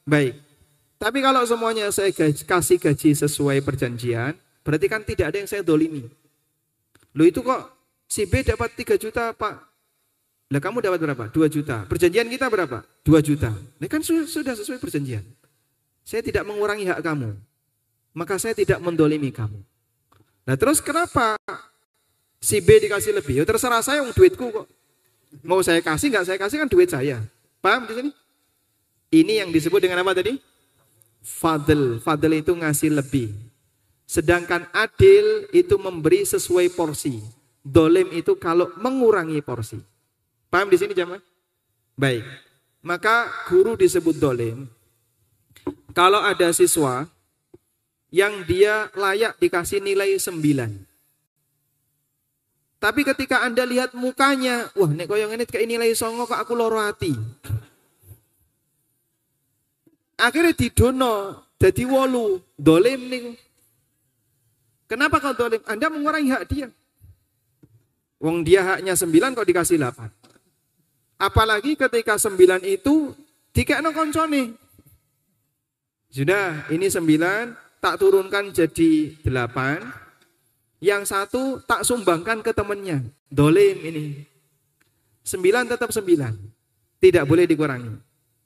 Baik. 0.07 0.39
Tapi 0.95 1.19
kalau 1.19 1.43
semuanya 1.43 1.91
saya 1.91 2.11
gaji, 2.15 2.43
kasih 2.47 2.77
gaji 2.79 3.09
sesuai 3.19 3.59
perjanjian, 3.67 4.35
berarti 4.63 4.85
kan 4.87 5.01
tidak 5.03 5.33
ada 5.33 5.37
yang 5.43 5.49
saya 5.49 5.63
dolimi. 5.63 6.07
Lo 7.13 7.23
itu 7.25 7.41
kok 7.43 7.78
si 8.09 8.25
B 8.25 8.41
dapat 8.41 8.73
3 8.73 8.97
juta 8.97 9.29
Pak? 9.37 9.55
Lah 10.49 10.57
kamu 10.57 10.81
dapat 10.81 10.97
berapa? 10.97 11.25
2 11.29 11.45
juta. 11.45 11.85
Perjanjian 11.85 12.25
kita 12.25 12.49
berapa? 12.49 12.81
2 13.05 13.21
juta. 13.21 13.53
Ini 13.77 13.85
kan 13.85 14.01
sudah 14.01 14.57
sesuai 14.57 14.81
perjanjian. 14.81 15.21
Saya 16.01 16.25
tidak 16.25 16.41
mengurangi 16.41 16.89
hak 16.89 17.05
kamu 17.05 17.37
maka 18.13 18.35
saya 18.41 18.57
tidak 18.57 18.81
mendolimi 18.81 19.29
kamu. 19.29 19.61
Nah 20.45 20.55
terus 20.57 20.81
kenapa 20.81 21.37
si 22.41 22.57
B 22.59 22.81
dikasih 22.81 23.13
lebih? 23.15 23.39
Ya 23.39 23.45
terserah 23.45 23.79
saya, 23.85 24.01
yang 24.01 24.11
duitku 24.11 24.49
kok. 24.49 24.67
Mau 25.45 25.61
saya 25.61 25.79
kasih 25.79 26.09
nggak 26.09 26.25
saya 26.25 26.37
kasih 26.41 26.57
kan 26.65 26.69
duit 26.69 26.89
saya. 26.89 27.21
Paham 27.61 27.85
di 27.85 27.93
sini? 27.93 28.11
Ini 29.09 29.45
yang 29.45 29.49
disebut 29.53 29.79
dengan 29.81 30.01
apa 30.01 30.17
tadi? 30.17 30.37
Fadl. 31.21 32.01
Fadl 32.01 32.33
itu 32.33 32.51
ngasih 32.51 32.97
lebih. 32.97 33.29
Sedangkan 34.09 34.65
adil 34.73 35.45
itu 35.53 35.77
memberi 35.77 36.25
sesuai 36.25 36.73
porsi. 36.73 37.21
Dolim 37.59 38.09
itu 38.15 38.39
kalau 38.39 38.71
mengurangi 38.79 39.43
porsi. 39.43 39.77
Paham 40.49 40.71
di 40.71 40.77
sini 40.79 40.95
jamaah? 40.95 41.21
Baik. 41.99 42.23
Maka 42.79 43.27
guru 43.51 43.75
disebut 43.75 44.15
dolim. 44.15 44.65
Kalau 45.91 46.23
ada 46.23 46.49
siswa 46.55 47.05
yang 48.09 48.47
dia 48.47 48.89
layak 48.95 49.37
dikasih 49.37 49.83
nilai 49.83 50.15
9. 50.17 50.39
Tapi 52.79 53.03
ketika 53.03 53.43
Anda 53.43 53.67
lihat 53.67 53.91
mukanya, 53.91 54.71
wah 54.71 54.87
nek 54.87 55.11
koyong 55.11 55.35
ini 55.35 55.43
kayak 55.43 55.67
nilai 55.67 55.91
songo 55.91 56.23
kok 56.23 56.39
aku 56.39 56.55
loro 56.55 56.79
hati. 56.79 57.11
Akhirnya 60.15 60.55
didono, 60.55 61.43
jadi 61.59 61.83
wolu, 61.83 62.39
dolim 62.55 62.99
nih. 63.11 63.35
Kenapa 64.87 65.19
kau 65.19 65.35
dolim? 65.35 65.59
Anda 65.67 65.91
mengurangi 65.91 66.31
hak 66.31 66.43
dia. 66.47 66.67
Wong 68.19 68.43
dia 68.43 68.61
haknya 68.61 68.99
9 68.99 69.35
kok 69.35 69.47
dikasih 69.47 69.79
8. 69.79 70.11
Apalagi 71.19 71.79
ketika 71.79 72.19
9 72.19 72.63
itu 72.67 73.15
dikekno 73.55 73.95
koncone. 73.95 74.55
Sudah, 76.11 76.67
ini 76.67 76.91
9, 76.91 77.79
tak 77.79 77.95
turunkan 77.95 78.51
jadi 78.51 79.15
delapan, 79.23 79.79
yang 80.83 81.03
satu 81.03 81.63
tak 81.63 81.83
sumbangkan 81.87 82.43
ke 82.43 82.51
temannya. 82.51 83.07
Dolim 83.31 83.77
ini. 83.83 84.05
Sembilan 85.23 85.67
tetap 85.67 85.91
sembilan. 85.91 86.33
Tidak 86.99 87.23
boleh 87.23 87.47
dikurangi. 87.47 87.93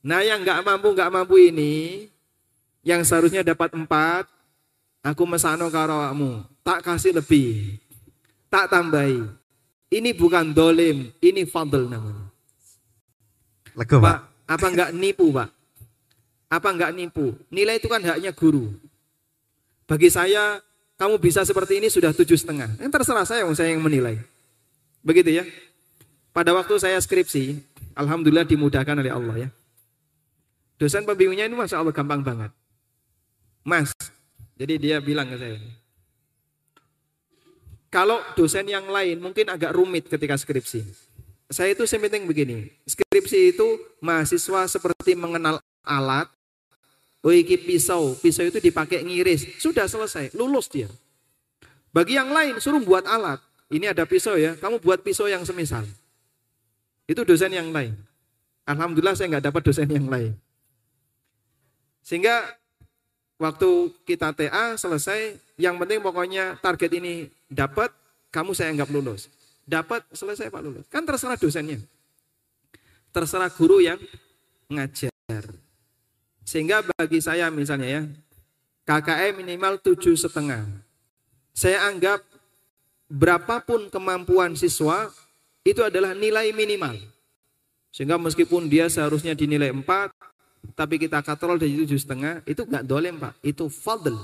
Nah 0.03 0.21
yang 0.21 0.43
nggak 0.43 0.61
mampu 0.61 0.91
nggak 0.93 1.13
mampu 1.13 1.35
ini, 1.39 2.05
yang 2.83 3.01
seharusnya 3.07 3.41
dapat 3.41 3.71
empat, 3.71 4.27
aku 4.99 5.23
mesano 5.23 5.71
karawamu, 5.71 6.43
tak 6.61 6.83
kasih 6.83 7.15
lebih, 7.15 7.79
tak 8.51 8.67
tambahi. 8.67 9.23
Ini 9.93 10.17
bukan 10.17 10.57
dolim, 10.57 11.13
ini 11.21 11.45
fadl 11.45 11.85
namanya. 11.85 12.33
Lego, 13.77 14.01
Pak, 14.01 14.09
Pak. 14.09 14.19
apa 14.49 14.65
enggak 14.73 14.89
nipu, 14.97 15.29
Pak? 15.29 15.49
Apa 16.49 16.67
enggak 16.73 16.91
nipu? 16.97 17.37
Nilai 17.53 17.77
itu 17.77 17.85
kan 17.85 18.01
haknya 18.01 18.33
guru. 18.33 18.73
Bagi 19.85 20.09
saya, 20.09 20.57
kamu 20.97 21.21
bisa 21.21 21.45
seperti 21.45 21.77
ini 21.77 21.93
sudah 21.93 22.09
tujuh 22.09 22.37
setengah. 22.37 22.73
Yang 22.81 22.89
terserah 22.89 23.25
saya, 23.25 23.45
saya 23.53 23.69
yang 23.73 23.85
menilai. 23.85 24.17
Begitu 25.05 25.41
ya. 25.41 25.45
Pada 26.33 26.57
waktu 26.57 26.73
saya 26.81 26.97
skripsi, 26.97 27.61
alhamdulillah 27.93 28.49
dimudahkan 28.49 28.97
oleh 28.97 29.13
Allah 29.13 29.35
ya. 29.45 29.49
Dosen 30.81 31.05
pembimbingnya 31.05 31.45
ini 31.45 31.53
masya 31.53 31.85
Allah 31.85 31.93
gampang 31.93 32.25
banget. 32.25 32.49
Mas, 33.61 33.93
jadi 34.57 34.73
dia 34.81 34.97
bilang 34.97 35.29
ke 35.29 35.37
saya, 35.37 35.61
kalau 37.93 38.17
dosen 38.33 38.65
yang 38.65 38.89
lain 38.89 39.21
mungkin 39.21 39.45
agak 39.53 39.69
rumit 39.77 40.09
ketika 40.09 40.33
skripsi. 40.33 40.81
Saya 41.53 41.77
itu 41.77 41.85
penting 41.85 42.25
begini, 42.25 42.73
skripsi 42.89 43.53
itu 43.53 43.77
mahasiswa 44.01 44.65
seperti 44.65 45.13
mengenal 45.13 45.61
alat, 45.85 46.25
oh 47.21 47.29
pisau, 47.61 48.17
pisau 48.17 48.49
itu 48.49 48.57
dipakai 48.57 49.05
ngiris, 49.05 49.61
sudah 49.61 49.85
selesai, 49.85 50.33
lulus 50.33 50.65
dia. 50.65 50.89
Bagi 51.93 52.17
yang 52.17 52.33
lain 52.33 52.57
suruh 52.57 52.81
buat 52.81 53.05
alat, 53.05 53.37
ini 53.69 53.85
ada 53.85 54.09
pisau 54.09 54.33
ya, 54.33 54.57
kamu 54.57 54.81
buat 54.81 55.05
pisau 55.05 55.29
yang 55.29 55.45
semisal. 55.45 55.85
Itu 57.05 57.21
dosen 57.21 57.53
yang 57.53 57.69
lain. 57.69 57.93
Alhamdulillah 58.65 59.13
saya 59.13 59.37
nggak 59.37 59.53
dapat 59.53 59.61
dosen 59.61 59.85
yang 59.93 60.09
lain. 60.09 60.33
Sehingga 62.01 62.57
waktu 63.37 63.93
kita 64.09 64.33
TA 64.33 64.73
selesai, 64.73 65.37
yang 65.61 65.77
penting 65.77 66.01
pokoknya 66.01 66.57
target 66.63 66.89
ini 66.97 67.29
dapat, 67.53 67.93
kamu 68.33 68.51
saya 68.57 68.73
anggap 68.73 68.89
lulus. 68.89 69.29
Dapat, 69.63 70.03
selesai 70.11 70.51
Pak 70.51 70.61
lulus. 70.65 70.85
Kan 70.91 71.07
terserah 71.07 71.39
dosennya. 71.39 71.79
Terserah 73.13 73.47
guru 73.53 73.79
yang 73.79 74.01
ngajar. 74.67 75.45
Sehingga 76.43 76.83
bagi 76.83 77.23
saya 77.23 77.47
misalnya 77.47 77.87
ya, 77.87 78.01
KKM 78.83 79.39
minimal 79.39 79.79
tujuh 79.79 80.19
setengah. 80.19 80.67
Saya 81.55 81.87
anggap 81.87 82.19
berapapun 83.07 83.87
kemampuan 83.87 84.57
siswa, 84.59 85.07
itu 85.63 85.79
adalah 85.79 86.11
nilai 86.11 86.51
minimal. 86.51 86.99
Sehingga 87.93 88.19
meskipun 88.19 88.67
dia 88.67 88.89
seharusnya 88.91 89.37
dinilai 89.37 89.71
4, 89.71 89.85
tapi 90.75 90.99
kita 90.99 91.21
katrol 91.23 91.55
dari 91.61 91.77
tujuh 91.85 92.01
setengah, 92.01 92.41
itu 92.43 92.65
nggak 92.65 92.83
dolem 92.83 93.15
Pak, 93.21 93.39
itu 93.45 93.69
fadl. 93.69 94.17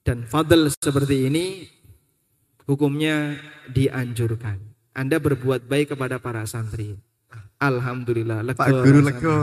Dan 0.00 0.24
fadl 0.30 0.70
seperti 0.70 1.28
ini 1.28 1.66
hukumnya 2.66 3.38
dianjurkan. 3.70 4.58
Anda 4.92 5.16
berbuat 5.16 5.64
baik 5.66 5.96
kepada 5.96 6.20
para 6.20 6.44
santri. 6.44 6.96
Alhamdulillah. 7.56 8.44
Lego 8.44 8.60
Pak 8.60 8.68
Guru. 8.82 9.00
Lego. 9.00 9.36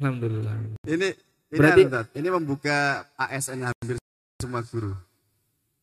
Alhamdulillah. 0.00 0.56
Ini 0.86 1.08
ini, 1.54 1.58
Berarti- 1.60 1.84
anu, 1.86 2.02
ini 2.18 2.28
membuka 2.34 3.06
ASN 3.14 3.62
hampir 3.62 3.96
semua 4.40 4.62
guru. 4.66 4.92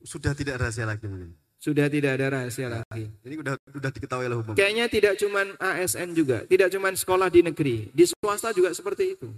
Sudah 0.04 0.34
tidak 0.36 0.60
rahasia 0.60 0.84
lagi 0.84 1.06
mungkin. 1.08 1.32
Sudah 1.62 1.86
tidak 1.94 2.18
ada 2.18 2.42
rahasia 2.42 2.68
lagi. 2.74 3.06
Ini 3.22 3.36
udah 3.38 3.54
udah 3.70 3.92
diketahui 3.94 4.26
oleh 4.26 4.38
umum. 4.42 4.58
Kayaknya 4.58 4.89
tidak 4.89 5.14
cuman 5.22 5.54
ASN 5.62 6.18
juga, 6.18 6.42
tidak 6.50 6.74
cuman 6.74 6.98
sekolah 6.98 7.30
di 7.30 7.46
negeri, 7.46 7.94
di 7.94 8.04
swasta 8.10 8.50
juga 8.50 8.74
seperti 8.74 9.14
itu. 9.14 9.30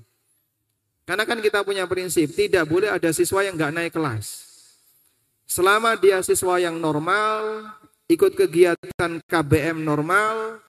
Karena 1.03 1.27
kan 1.27 1.43
kita 1.43 1.67
punya 1.67 1.83
prinsip, 1.83 2.31
tidak 2.31 2.63
boleh 2.63 2.87
ada 2.87 3.11
siswa 3.11 3.43
yang 3.43 3.59
nggak 3.59 3.75
naik 3.75 3.91
kelas. 3.91 4.52
Selama 5.43 5.99
dia 5.99 6.23
siswa 6.23 6.57
yang 6.57 6.79
normal, 6.79 7.67
ikut 8.09 8.33
kegiatan 8.33 9.21
KBM 9.27 9.83
normal, 9.83 10.59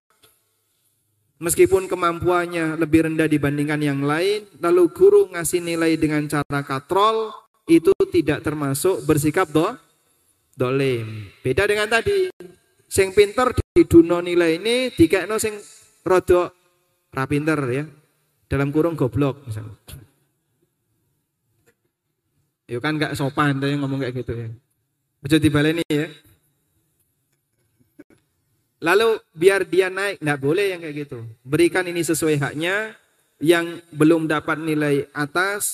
meskipun 1.41 1.89
kemampuannya 1.89 2.79
lebih 2.79 3.11
rendah 3.11 3.29
dibandingkan 3.31 3.81
yang 3.81 4.01
lain, 4.03 4.47
lalu 4.61 4.91
guru 4.93 5.31
ngasih 5.33 5.61
nilai 5.63 5.97
dengan 5.97 6.27
cara 6.29 6.61
katrol, 6.65 7.33
itu 7.65 7.93
tidak 8.13 8.45
termasuk 8.45 9.05
bersikap 9.09 9.49
do, 9.49 9.73
dolim. 10.53 11.33
Beda 11.41 11.65
dengan 11.65 11.89
tadi, 11.89 12.29
sing 12.89 13.17
pinter 13.17 13.57
di 13.57 13.83
duno 13.89 14.21
nilai 14.21 14.61
ini 14.61 14.93
dikekno 14.93 15.41
sing 15.41 15.57
rodok 16.05 16.53
rapinter 17.11 17.61
ya. 17.73 17.85
Dalam 18.45 18.69
kurung 18.71 18.95
goblok 18.95 19.49
misalnya. 19.49 20.04
Ya 22.75 22.83
kan 22.83 22.99
gak 22.99 23.15
sopan 23.15 23.63
tuh 23.63 23.71
yang 23.71 23.87
ngomong 23.87 24.03
kayak 24.03 24.27
gitu 24.27 24.33
ya. 24.35 24.49
Ojo 25.23 25.37
dibaleni 25.39 25.87
ya. 25.87 26.11
Lalu 28.85 29.17
biar 29.33 29.65
dia 29.65 29.89
naik, 29.89 30.21
nggak 30.21 30.41
boleh 30.45 30.77
yang 30.77 30.81
kayak 30.85 31.09
gitu. 31.09 31.25
Berikan 31.41 31.87
ini 31.89 32.05
sesuai 32.05 32.37
haknya. 32.37 32.93
Yang 33.41 33.83
belum 33.91 34.31
dapat 34.31 34.61
nilai 34.63 35.11
atas, 35.11 35.65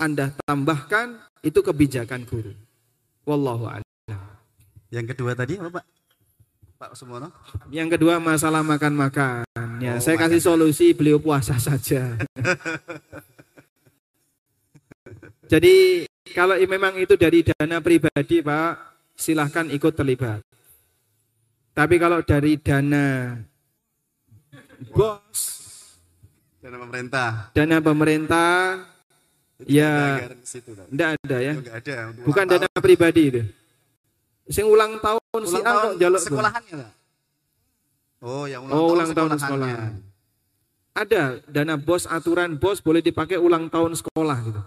Anda 0.00 0.32
tambahkan, 0.46 1.20
itu 1.44 1.60
kebijakan 1.60 2.24
guru. 2.24 2.54
Wallahu 3.28 3.68
a'lam. 3.68 3.84
Yang 4.90 5.14
kedua 5.14 5.36
tadi 5.38 5.60
apa 5.60 5.68
Pak? 5.78 5.84
Pak 6.80 6.92
Sumono? 6.96 7.28
Yang 7.68 8.00
kedua 8.00 8.16
masalah 8.18 8.64
makan-makan. 8.64 9.44
Ya, 9.84 9.98
Oh, 9.98 10.02
saya 10.02 10.16
kasih 10.16 10.40
solusi 10.40 10.96
beliau 10.96 11.20
puasa 11.20 11.60
saja. 11.60 12.16
Jadi 15.52 16.06
kalau 16.32 16.54
memang 16.56 16.94
itu 16.96 17.14
dari 17.14 17.42
dana 17.42 17.78
pribadi 17.78 18.40
Pak, 18.40 18.72
silahkan 19.14 19.66
ikut 19.68 19.92
terlibat. 19.92 20.40
Tapi 21.70 21.96
kalau 21.96 22.20
dari 22.20 22.58
dana 22.58 23.36
bos, 24.90 25.40
Dana 26.60 26.76
pemerintah. 26.76 27.30
dana 27.52 27.76
pemerintah, 27.80 28.52
Itu 29.60 29.76
Ya. 29.76 30.24
enggak 30.88 31.10
ada 31.20 31.36
ya. 31.36 31.52
Itu 31.52 31.68
ada. 31.68 31.96
Bukan 32.24 32.44
dana 32.48 32.64
tahun. 32.64 32.80
pribadi 32.80 33.22
itu. 33.28 33.42
Sing 34.48 34.64
ulang 34.64 34.96
tahun 34.98 35.40
si 35.44 35.52
ulang 35.52 35.62
A 35.62 35.68
tahun 35.68 35.84
kok 35.84 35.94
jaluk 36.00 36.20
sekolahannya. 36.24 36.88
Oh, 38.20 38.44
yang 38.48 38.64
ulang 38.64 38.72
Oh, 38.72 38.80
tahun 38.80 38.92
ulang 38.96 39.10
tahun 39.12 39.30
sekolah. 39.36 39.68
Ada 40.90 41.22
dana 41.46 41.74
bos, 41.76 42.04
aturan 42.08 42.56
bos 42.56 42.80
boleh 42.80 43.00
dipakai 43.00 43.36
ulang 43.36 43.68
tahun 43.68 43.94
sekolah 43.94 44.36
gitu. 44.48 44.60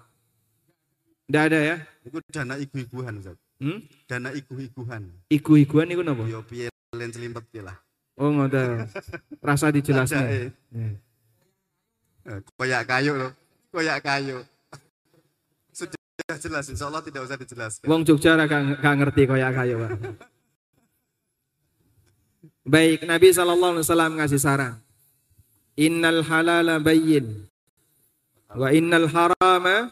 Enggak 1.30 1.44
ada 1.52 1.60
ya? 1.60 1.76
Itu 2.04 2.18
dana 2.30 2.56
igu-iguhan, 2.60 3.16
Zat. 3.24 3.38
Hmm? 3.64 3.80
Dana 4.06 4.30
igu-iguhan. 4.36 5.04
Igu-iguan 5.32 5.88
itu 5.88 6.04
napa? 6.04 6.24
Yo 6.28 6.44
piye 6.44 6.68
len 6.94 7.10
selimpet 7.16 7.48
piye 7.48 7.64
lah. 7.64 7.78
Oh, 8.20 8.30
ngoten. 8.30 8.86
Rasa 9.42 9.72
Ada, 9.72 9.78
dijelaskan. 9.80 10.24
eh. 10.30 10.50
Ya. 10.70 10.90
Eh, 12.30 12.40
Koyak 12.60 12.84
kayu 12.86 13.18
loh. 13.18 13.32
Koyak 13.74 14.04
kayu. 14.06 14.44
Sudah 15.74 15.98
jelas, 16.38 16.70
insya 16.70 16.86
Allah 16.92 17.02
tidak 17.02 17.26
usah 17.26 17.40
dijelaskan. 17.40 17.88
Wong 17.90 18.06
Jogja 18.06 18.38
gak 18.38 18.78
gak 18.84 18.96
ngerti 19.02 19.26
koyak 19.26 19.52
kayu, 19.58 19.82
Pak. 19.82 19.92
Baik, 22.64 23.04
Nabi 23.04 23.28
alaihi 23.76 23.84
wasallam 23.84 24.12
ngasih 24.22 24.40
saran. 24.40 24.80
Innal 25.74 26.22
halala 26.22 26.78
bayyin 26.78 27.50
wa 28.54 28.70
innal 28.70 29.10
harama 29.10 29.90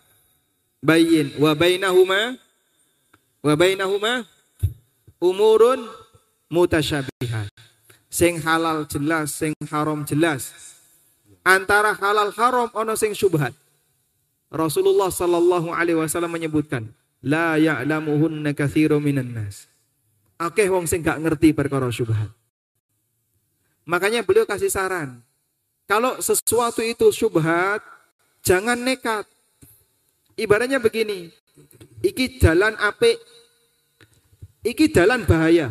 bayyin 0.82 1.32
wa 1.38 1.53
bainahuma 1.53 2.36
wa 3.45 3.53
bainahuma 3.53 4.25
umurun 5.21 5.86
mutasyabihat. 6.49 7.47
Sing 8.11 8.43
halal 8.43 8.84
jelas, 8.91 9.32
sing 9.32 9.55
haram 9.71 10.03
jelas. 10.03 10.51
Antara 11.47 11.95
halal 11.95 12.36
haram 12.36 12.67
ono 12.75 12.93
sing 12.99 13.15
syubhat. 13.15 13.55
Rasulullah 14.51 15.07
sallallahu 15.07 15.71
alaihi 15.71 15.95
wasallam 15.95 16.36
menyebutkan, 16.36 16.91
la 17.23 17.55
ya'lamuhunna 17.55 18.51
katsiru 18.51 18.99
minan 18.99 19.32
nas. 19.32 19.71
Akeh 20.36 20.67
wong 20.67 20.91
sing 20.91 20.99
gak 20.99 21.23
ngerti 21.23 21.55
perkara 21.55 21.88
syubhat. 21.88 22.27
Makanya 23.88 24.27
beliau 24.27 24.43
kasih 24.43 24.67
saran, 24.67 25.23
kalau 25.88 26.19
sesuatu 26.19 26.84
itu 26.84 27.07
syubhat, 27.15 27.79
jangan 28.43 28.75
nekat. 28.75 29.23
Ibaratnya 30.41 30.81
begini, 30.81 31.29
iki 32.01 32.41
jalan 32.41 32.73
apik, 32.81 33.21
iki 34.65 34.89
jalan 34.89 35.21
bahaya. 35.29 35.69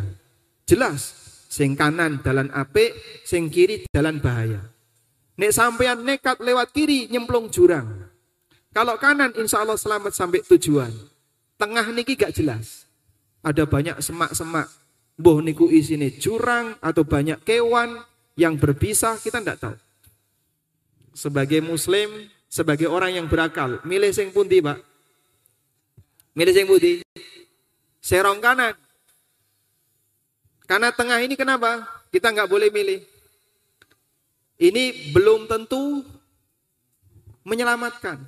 Jelas, 0.62 1.10
sing 1.50 1.74
kanan 1.74 2.22
jalan 2.22 2.46
apik, 2.54 2.94
sing 3.26 3.50
kiri 3.50 3.82
jalan 3.90 4.22
bahaya. 4.22 4.62
Nek 5.34 5.50
sampean 5.50 6.06
nekat 6.06 6.38
lewat 6.38 6.70
kiri 6.70 7.10
nyemplung 7.10 7.50
jurang. 7.50 8.06
Kalau 8.70 8.94
kanan 9.02 9.34
insya 9.34 9.66
Allah 9.66 9.74
selamat 9.74 10.14
sampai 10.14 10.46
tujuan. 10.46 10.94
Tengah 11.58 11.90
niki 11.90 12.14
gak 12.14 12.38
jelas. 12.38 12.86
Ada 13.42 13.66
banyak 13.66 13.98
semak-semak. 13.98 14.70
Boh 15.18 15.42
niku 15.42 15.66
isine 15.66 16.14
jurang 16.14 16.78
atau 16.78 17.02
banyak 17.02 17.42
kewan 17.42 17.98
yang 18.38 18.54
berbisa 18.54 19.18
kita 19.18 19.42
tidak 19.42 19.58
tahu. 19.58 19.76
Sebagai 21.10 21.58
muslim, 21.58 22.30
sebagai 22.50 22.90
orang 22.90 23.14
yang 23.14 23.30
berakal, 23.30 23.78
milih 23.86 24.10
sing 24.10 24.34
pundi, 24.34 24.58
Pak? 24.58 24.82
Milih 26.34 26.50
sing 26.50 26.66
pundi? 26.66 26.98
Serong 28.02 28.42
kanan. 28.42 28.74
Karena 30.66 30.90
tengah 30.90 31.22
ini 31.22 31.38
kenapa? 31.38 31.86
Kita 32.10 32.34
nggak 32.34 32.50
boleh 32.50 32.74
milih. 32.74 33.00
Ini 34.58 35.14
belum 35.14 35.46
tentu 35.46 36.02
menyelamatkan. 37.46 38.18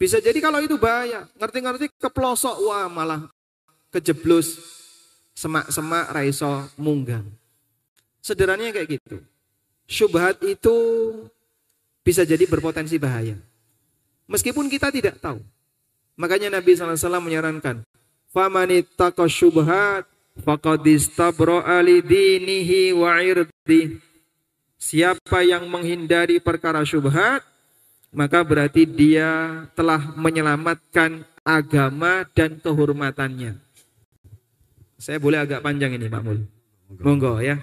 Bisa 0.00 0.16
jadi 0.16 0.40
kalau 0.40 0.64
itu 0.64 0.80
bahaya. 0.80 1.28
Ngerti-ngerti 1.36 1.92
kepelosok, 2.00 2.56
wah 2.64 2.88
malah 2.88 3.28
kejeblos 3.92 4.56
semak-semak 5.36 6.08
raiso 6.12 6.68
munggang. 6.80 7.24
Sederhananya 8.24 8.80
kayak 8.80 9.00
gitu. 9.00 9.16
Syubhat 9.84 10.40
itu 10.44 10.76
bisa 12.10 12.26
jadi 12.26 12.42
berpotensi 12.50 12.98
bahaya. 12.98 13.38
Meskipun 14.26 14.66
kita 14.66 14.90
tidak 14.90 15.22
tahu. 15.22 15.38
Makanya 16.18 16.58
Nabi 16.58 16.74
SAW 16.74 17.22
menyarankan, 17.22 17.86
"Famanittaqa 18.34 19.30
syubhat 19.30 20.10
faqad 20.42 20.82
istabra'a 20.90 21.84
wa 22.98 23.10
irdi. 23.22 23.80
Siapa 24.80 25.44
yang 25.44 25.68
menghindari 25.68 26.40
perkara 26.40 26.82
syubhat, 26.82 27.44
maka 28.10 28.40
berarti 28.42 28.88
dia 28.88 29.62
telah 29.76 30.00
menyelamatkan 30.16 31.22
agama 31.44 32.24
dan 32.32 32.56
kehormatannya. 32.58 33.60
Saya 34.96 35.16
boleh 35.20 35.40
agak 35.40 35.60
panjang 35.64 35.96
ini 35.96 36.08
Pak 36.08 36.22
Mul. 36.24 36.44
Monggo 37.00 37.38
ya. 37.38 37.60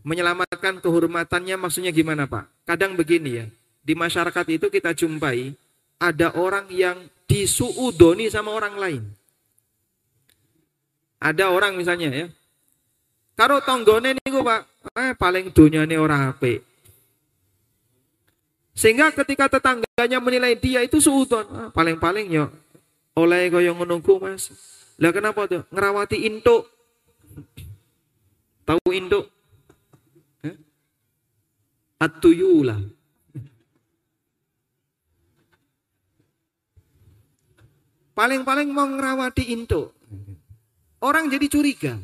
Menyelamatkan 0.00 0.80
kehormatannya 0.80 1.56
maksudnya 1.60 1.92
gimana 1.92 2.24
Pak? 2.24 2.48
Kadang 2.64 2.96
begini 2.96 3.30
ya. 3.44 3.46
Di 3.84 3.92
masyarakat 3.92 4.46
itu 4.48 4.72
kita 4.72 4.96
jumpai 4.96 5.52
ada 6.00 6.32
orang 6.36 6.68
yang 6.72 6.96
disuudoni 7.28 8.32
sama 8.32 8.56
orang 8.56 8.74
lain. 8.80 9.02
Ada 11.20 11.52
orang 11.52 11.76
misalnya 11.76 12.08
ya. 12.08 12.26
Karo 13.36 13.60
tonggone 13.60 14.16
niku 14.16 14.40
Pak, 14.40 14.60
eh 14.96 15.12
paling 15.16 15.52
donyane 15.52 15.96
orang 15.96 16.32
apik. 16.32 16.64
Sehingga 18.76 19.12
ketika 19.12 19.48
tetangganya 19.48 20.18
menilai 20.20 20.56
dia 20.56 20.80
itu 20.80 21.00
suudon, 21.00 21.44
ah, 21.52 21.68
paling-paling 21.68 22.32
yo 22.32 22.48
oleh 23.16 23.52
yang 23.52 23.76
menunggu 23.76 24.16
Mas. 24.16 24.48
Lah 25.00 25.12
kenapa 25.12 25.48
tuh? 25.48 25.64
Ngerawati 25.72 26.28
induk. 26.28 26.68
Tahu 28.64 28.88
induk? 28.92 29.28
Atuyula. 32.00 32.80
Paling-paling 38.16 38.68
mau 38.72 38.88
ngerawati 38.88 39.52
induk. 39.52 39.92
Orang 41.00 41.28
jadi 41.28 41.46
curiga. 41.48 41.96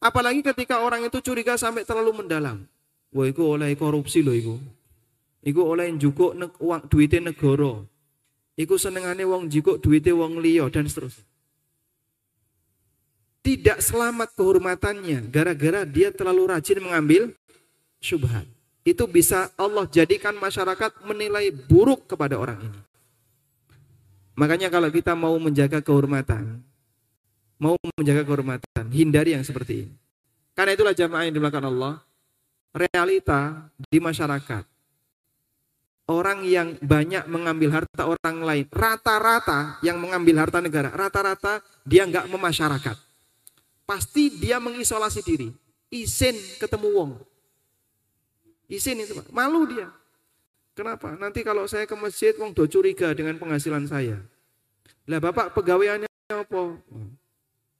Apalagi 0.00 0.40
ketika 0.40 0.80
orang 0.80 1.04
itu 1.04 1.20
curiga 1.20 1.56
sampai 1.60 1.84
terlalu 1.84 2.24
mendalam. 2.24 2.64
Wah, 3.12 3.26
itu 3.28 3.40
oleh 3.40 3.72
korupsi 3.76 4.20
loh 4.20 4.36
itu. 4.36 4.56
Iku 5.44 5.64
oleh 5.64 5.88
jukuk 5.96 6.36
ne 6.36 6.52
uang 6.60 6.92
duitnya 6.92 7.32
negara. 7.32 7.80
Iku 8.58 8.74
senengane 8.76 9.24
wong 9.24 9.48
jukuk 9.48 9.80
duitnya 9.80 10.12
wong 10.12 10.42
liya 10.42 10.68
dan 10.68 10.84
seterusnya. 10.84 11.24
Tidak 13.40 13.78
selamat 13.80 14.34
kehormatannya 14.36 15.30
gara-gara 15.32 15.88
dia 15.88 16.12
terlalu 16.12 16.52
rajin 16.52 16.84
mengambil 16.84 17.32
syubhat. 18.02 18.44
Itu 18.88 19.04
bisa 19.04 19.52
Allah 19.60 19.84
jadikan 19.84 20.32
masyarakat 20.40 21.04
menilai 21.04 21.52
buruk 21.52 22.08
kepada 22.08 22.40
orang 22.40 22.56
ini. 22.64 22.80
Makanya 24.32 24.72
kalau 24.72 24.88
kita 24.88 25.12
mau 25.12 25.36
menjaga 25.36 25.84
kehormatan, 25.84 26.64
mau 27.60 27.76
menjaga 28.00 28.24
kehormatan, 28.24 28.84
hindari 28.88 29.36
yang 29.36 29.44
seperti 29.44 29.84
ini. 29.84 29.94
Karena 30.56 30.72
itulah 30.72 30.96
jamaah 30.96 31.28
yang 31.28 31.36
dimulakan 31.36 31.68
Allah, 31.68 31.92
realita 32.72 33.68
di 33.92 34.00
masyarakat. 34.00 34.64
Orang 36.08 36.48
yang 36.48 36.80
banyak 36.80 37.28
mengambil 37.28 37.84
harta 37.84 38.08
orang 38.08 38.40
lain, 38.40 38.64
rata-rata 38.72 39.76
yang 39.84 40.00
mengambil 40.00 40.40
harta 40.40 40.64
negara, 40.64 40.88
rata-rata 40.88 41.60
dia 41.84 42.08
nggak 42.08 42.32
memasyarakat. 42.32 42.96
Pasti 43.84 44.32
dia 44.32 44.56
mengisolasi 44.56 45.20
diri, 45.20 45.52
isin 45.92 46.32
ketemu 46.56 46.88
wong. 46.96 47.12
Isin 48.68 49.00
itu, 49.00 49.16
Pak. 49.16 49.32
malu 49.32 49.64
dia. 49.64 49.88
Kenapa? 50.78 51.16
Nanti 51.18 51.42
kalau 51.42 51.66
saya 51.66 51.88
ke 51.90 51.96
masjid, 51.98 52.30
wong 52.38 52.54
do 52.54 52.62
curiga 52.70 53.10
dengan 53.10 53.34
penghasilan 53.34 53.90
saya. 53.90 54.22
Lah 55.10 55.18
bapak 55.18 55.56
pegawaiannya 55.56 56.06
apa? 56.30 56.78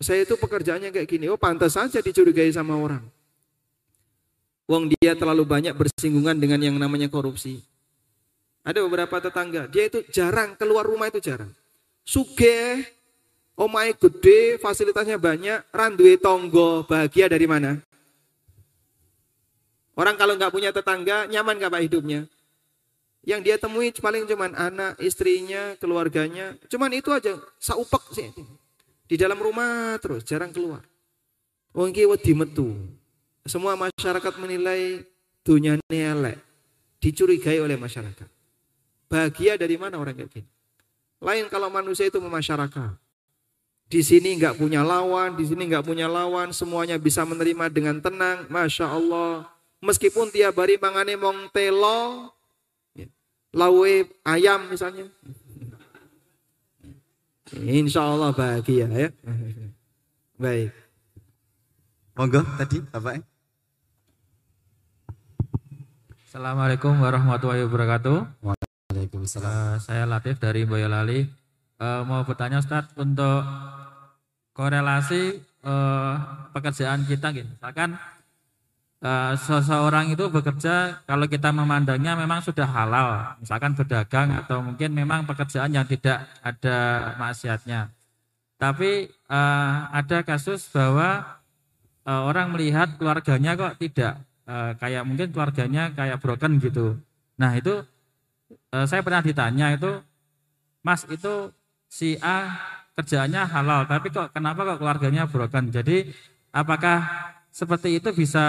Saya 0.02 0.26
itu 0.26 0.34
pekerjaannya 0.34 0.90
kayak 0.90 1.06
gini. 1.06 1.30
Oh 1.30 1.38
pantas 1.38 1.78
saja 1.78 2.02
dicurigai 2.02 2.50
sama 2.50 2.74
orang. 2.74 3.04
Wong 4.66 4.90
dia 4.98 5.14
terlalu 5.14 5.46
banyak 5.46 5.76
bersinggungan 5.78 6.34
dengan 6.40 6.58
yang 6.58 6.74
namanya 6.74 7.06
korupsi. 7.06 7.62
Ada 8.66 8.84
beberapa 8.84 9.16
tetangga, 9.16 9.64
dia 9.70 9.88
itu 9.88 10.04
jarang 10.12 10.52
keluar 10.58 10.84
rumah 10.84 11.08
itu 11.08 11.24
jarang. 11.24 11.48
Suge, 12.04 12.84
omai 13.56 13.96
gede, 13.96 14.60
fasilitasnya 14.60 15.16
banyak, 15.16 15.64
randui 15.72 16.20
tonggo, 16.20 16.84
bahagia 16.84 17.32
dari 17.32 17.48
mana? 17.48 17.80
Orang 19.98 20.14
kalau 20.14 20.38
nggak 20.38 20.54
punya 20.54 20.70
tetangga, 20.70 21.26
nyaman 21.26 21.58
nggak 21.58 21.74
pak 21.74 21.82
hidupnya? 21.82 22.30
Yang 23.26 23.40
dia 23.42 23.56
temui 23.58 23.90
paling 23.90 24.30
cuman 24.30 24.54
anak, 24.54 24.94
istrinya, 25.02 25.74
keluarganya. 25.82 26.54
Cuman 26.70 26.94
itu 26.94 27.10
aja, 27.10 27.34
saupek 27.58 28.04
sih. 28.14 28.30
Di 29.10 29.18
dalam 29.18 29.42
rumah 29.42 29.98
terus, 29.98 30.22
jarang 30.22 30.54
keluar. 30.54 30.86
Wong 31.74 31.90
wedi 31.90 32.30
metu. 32.30 32.78
Semua 33.42 33.74
masyarakat 33.74 34.34
menilai 34.38 35.02
dunia 35.42 35.82
elek. 35.90 36.38
Dicurigai 37.02 37.58
oleh 37.58 37.74
masyarakat. 37.74 38.30
Bahagia 39.10 39.58
dari 39.58 39.74
mana 39.74 39.98
orang 39.98 40.14
kayak 40.14 40.30
gini? 40.30 40.48
Lain 41.18 41.50
kalau 41.50 41.66
manusia 41.74 42.06
itu 42.06 42.22
memasyarakat. 42.22 42.94
Di 43.90 44.04
sini 44.06 44.38
nggak 44.38 44.62
punya 44.62 44.86
lawan, 44.86 45.34
di 45.34 45.42
sini 45.42 45.66
nggak 45.66 45.82
punya 45.82 46.06
lawan, 46.06 46.54
semuanya 46.54 47.00
bisa 47.00 47.26
menerima 47.26 47.66
dengan 47.72 47.98
tenang, 47.98 48.46
masya 48.46 48.86
Allah. 48.94 49.57
Meskipun 49.78 50.34
tiap 50.34 50.58
hari 50.58 50.74
mangane 50.76 51.14
mong 51.14 51.54
telo, 51.54 52.34
lawe 53.54 53.94
ayam 54.26 54.66
misalnya, 54.66 55.06
Insya 57.56 58.04
Allah 58.04 58.36
bahagia 58.36 58.84
ya. 58.92 59.08
Baik. 60.36 60.70
Monggo 62.12 62.44
tadi 62.60 62.84
Bapak. 62.84 63.24
Assalamualaikum 66.28 66.92
warahmatullahi 67.00 67.64
wabarakatuh. 67.64 68.44
Waalaikumsalam. 68.44 69.48
Uh, 69.48 69.76
saya 69.80 70.04
Latif 70.04 70.36
dari 70.36 70.68
Boyolali. 70.68 71.24
Uh, 71.80 72.04
mau 72.04 72.20
bertanya 72.28 72.60
Ustadz 72.60 72.92
untuk 73.00 73.46
korelasi 74.52 75.40
uh, 75.64 76.14
pekerjaan 76.52 77.08
kita 77.08 77.32
gitu. 77.32 77.48
Misalkan 77.48 77.96
seseorang 79.38 80.10
itu 80.10 80.26
bekerja 80.26 81.06
kalau 81.06 81.30
kita 81.30 81.54
memandangnya 81.54 82.18
memang 82.18 82.42
sudah 82.42 82.66
halal, 82.66 83.38
misalkan 83.38 83.78
berdagang 83.78 84.34
atau 84.34 84.58
mungkin 84.58 84.90
memang 84.90 85.22
pekerjaan 85.22 85.70
yang 85.70 85.86
tidak 85.86 86.26
ada 86.42 87.14
maksiatnya. 87.14 87.94
Tapi 88.58 89.06
uh, 89.30 89.86
ada 89.94 90.26
kasus 90.26 90.66
bahwa 90.74 91.38
uh, 92.02 92.22
orang 92.26 92.50
melihat 92.50 92.98
keluarganya 92.98 93.54
kok 93.54 93.78
tidak 93.78 94.18
uh, 94.50 94.74
kayak 94.82 95.06
mungkin 95.06 95.30
keluarganya 95.30 95.94
kayak 95.94 96.18
broken 96.18 96.58
gitu. 96.58 96.98
Nah 97.38 97.54
itu 97.54 97.86
uh, 98.74 98.86
saya 98.90 99.06
pernah 99.06 99.22
ditanya 99.22 99.78
itu, 99.78 100.02
Mas 100.82 101.06
itu 101.06 101.54
si 101.86 102.18
A 102.18 102.50
kerjaannya 102.98 103.46
halal, 103.46 103.86
tapi 103.86 104.10
kok 104.10 104.34
kenapa 104.34 104.74
kok 104.74 104.82
keluarganya 104.82 105.30
broken? 105.30 105.70
Jadi 105.70 106.10
apakah 106.50 107.30
seperti 107.58 107.98
itu 107.98 108.14
bisa 108.14 108.46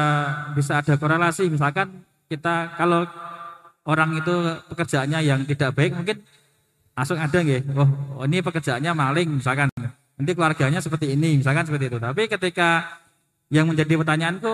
bisa 0.53 0.77
ada 0.77 0.93
korelasi. 0.93 1.49
Misalkan 1.49 2.05
kita 2.29 2.77
kalau 2.77 3.09
orang 3.89 4.21
itu 4.21 4.33
pekerjaannya 4.69 5.19
yang 5.25 5.41
tidak 5.49 5.73
baik 5.73 5.97
mungkin 5.97 6.21
langsung 6.93 7.17
ada 7.17 7.33
nggih. 7.41 7.65
Oh, 7.73 7.89
oh 8.21 8.25
ini 8.29 8.45
pekerjaannya 8.45 8.93
maling 8.93 9.41
misalkan. 9.41 9.73
Nanti 10.19 10.35
keluarganya 10.35 10.83
seperti 10.83 11.17
ini 11.17 11.41
misalkan 11.41 11.65
seperti 11.65 11.89
itu. 11.89 11.97
Tapi 11.97 12.29
ketika 12.29 13.01
yang 13.49 13.65
menjadi 13.65 13.97
pertanyaan 13.97 14.37
itu 14.37 14.53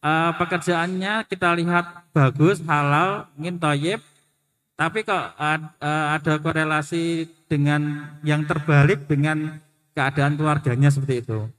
uh, 0.00 0.32
pekerjaannya 0.40 1.28
kita 1.28 1.52
lihat 1.60 2.08
bagus 2.16 2.64
halal 2.64 3.28
ingin 3.36 3.60
toyib 3.60 4.00
Tapi 4.78 5.02
kok 5.02 5.34
eh, 5.42 5.58
ada 5.82 6.38
korelasi 6.38 7.26
dengan 7.50 8.14
yang 8.22 8.46
terbalik 8.46 9.10
dengan 9.10 9.58
keadaan 9.90 10.38
keluarganya 10.38 10.86
seperti 10.86 11.26
itu. 11.26 11.50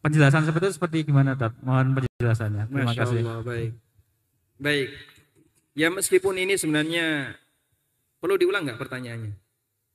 Penjelasan 0.00 0.48
seperti 0.48 0.64
itu 0.72 0.74
seperti 0.80 0.96
gimana, 1.04 1.36
Tat? 1.36 1.52
Mohon 1.60 2.00
penjelasannya. 2.00 2.72
Terima 2.72 2.88
Masya 2.88 3.00
kasih. 3.04 3.18
Allah, 3.20 3.38
baik. 3.44 3.72
Baik. 4.56 4.88
Ya 5.76 5.88
meskipun 5.92 6.34
ini 6.40 6.56
sebenarnya 6.56 7.36
perlu 8.20 8.40
diulang 8.40 8.64
nggak 8.64 8.80
pertanyaannya? 8.80 9.32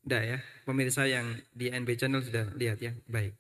Tidak 0.05 0.23
ya, 0.25 0.37
pemirsa 0.69 1.09
yang 1.09 1.33
di 1.49 1.73
NB 1.73 1.89
Channel 1.97 2.21
sudah 2.21 2.45
lihat 2.53 2.77
ya. 2.77 2.93
Baik. 3.09 3.33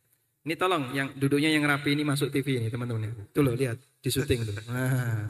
Ini 0.45 0.53
tolong 0.57 0.93
yang 0.93 1.13
duduknya 1.17 1.49
yang 1.49 1.65
rapi 1.65 1.97
ini 1.97 2.05
masuk 2.05 2.29
TV 2.29 2.61
ini 2.61 2.69
teman-teman. 2.69 3.29
Tuh 3.33 3.41
loh 3.41 3.57
lihat 3.57 3.81
di 4.01 4.09
syuting 4.13 4.45
tuh. 4.45 4.53
Nah. 4.69 5.25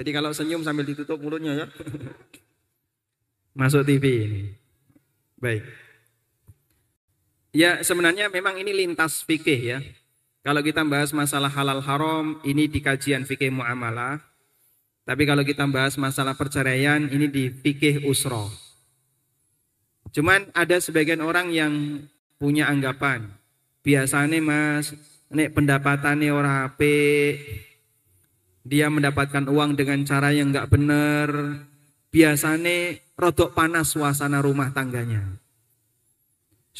Jadi 0.00 0.10
kalau 0.16 0.32
senyum 0.32 0.64
sambil 0.64 0.88
ditutup 0.88 1.20
mulutnya 1.20 1.52
ya. 1.52 1.66
Masuk 3.60 3.84
TV 3.84 4.04
ini. 4.24 4.42
Baik. 5.36 5.60
Ya 7.50 7.82
sebenarnya 7.82 8.30
memang 8.30 8.54
ini 8.62 8.70
lintas 8.70 9.26
fikih 9.26 9.60
ya. 9.60 9.78
Kalau 10.40 10.62
kita 10.62 10.86
bahas 10.86 11.10
masalah 11.10 11.50
halal 11.52 11.82
haram 11.82 12.38
ini 12.46 12.70
di 12.70 12.78
kajian 12.78 13.26
fikih 13.26 13.50
muamalah. 13.50 14.22
Tapi 15.04 15.26
kalau 15.26 15.42
kita 15.42 15.66
bahas 15.66 15.98
masalah 15.98 16.38
perceraian 16.38 17.10
ini 17.10 17.26
di 17.26 17.50
fikih 17.50 18.06
usroh. 18.06 18.46
Cuman 20.14 20.46
ada 20.54 20.78
sebagian 20.78 21.20
orang 21.20 21.50
yang 21.50 21.74
punya 22.38 22.70
anggapan. 22.70 23.26
Biasanya 23.82 24.38
mas, 24.38 24.94
nek 25.30 25.50
pendapatannya 25.50 26.30
orang 26.30 26.54
HP, 26.70 26.80
dia 28.62 28.86
mendapatkan 28.86 29.50
uang 29.50 29.74
dengan 29.74 30.06
cara 30.06 30.30
yang 30.30 30.54
nggak 30.54 30.70
benar. 30.70 31.28
Biasanya 32.10 32.98
rodok 33.18 33.54
panas 33.54 33.94
suasana 33.94 34.38
rumah 34.38 34.70
tangganya. 34.70 35.40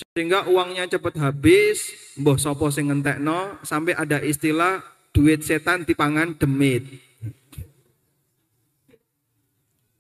Sehingga 0.01 0.49
uangnya 0.49 0.89
cepat 0.89 1.17
habis, 1.21 1.93
mbah 2.17 2.37
sopo 2.41 2.73
sing 2.73 2.89
ngentekno 2.89 3.61
sampai 3.63 3.95
ada 3.97 4.19
istilah 4.21 4.81
duit 5.13 5.43
setan 5.45 5.85
dipangan 5.85 6.35
demit. 6.39 6.87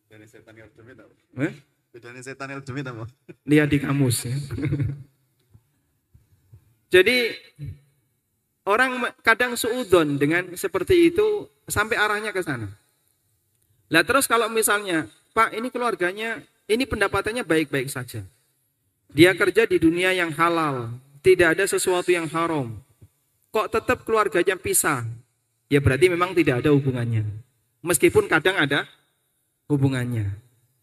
Bedanya 0.06 0.26
setan 0.26 0.54
yang 0.56 0.70
demit 0.74 0.96
apa? 0.98 1.12
Eh? 1.46 1.52
Bedanya 1.90 2.22
setan 2.22 2.48
yang 2.50 2.62
demit 2.62 2.86
apa? 2.86 3.04
Lihat 3.46 3.68
di 3.70 3.78
kamus 3.82 4.26
ya. 4.26 4.36
Jadi 6.90 7.30
orang 8.66 9.14
kadang 9.22 9.54
suudon 9.54 10.18
dengan 10.18 10.54
seperti 10.58 11.14
itu 11.14 11.46
sampai 11.70 11.94
arahnya 11.98 12.34
ke 12.34 12.42
sana. 12.42 12.66
Lah 13.90 14.02
terus 14.06 14.30
kalau 14.30 14.46
misalnya, 14.50 15.10
Pak 15.34 15.54
ini 15.54 15.70
keluarganya, 15.70 16.42
ini 16.70 16.86
pendapatannya 16.86 17.42
baik-baik 17.42 17.90
saja. 17.90 18.22
Dia 19.10 19.34
kerja 19.34 19.66
di 19.66 19.82
dunia 19.82 20.14
yang 20.14 20.30
halal, 20.34 20.94
tidak 21.20 21.58
ada 21.58 21.64
sesuatu 21.66 22.14
yang 22.14 22.30
haram. 22.30 22.78
Kok 23.50 23.66
tetap 23.66 24.06
keluarganya 24.06 24.54
pisah? 24.54 25.02
Ya 25.66 25.82
berarti 25.82 26.06
memang 26.06 26.30
tidak 26.34 26.62
ada 26.62 26.70
hubungannya. 26.70 27.26
Meskipun 27.82 28.30
kadang 28.30 28.54
ada 28.54 28.86
hubungannya. 29.66 30.30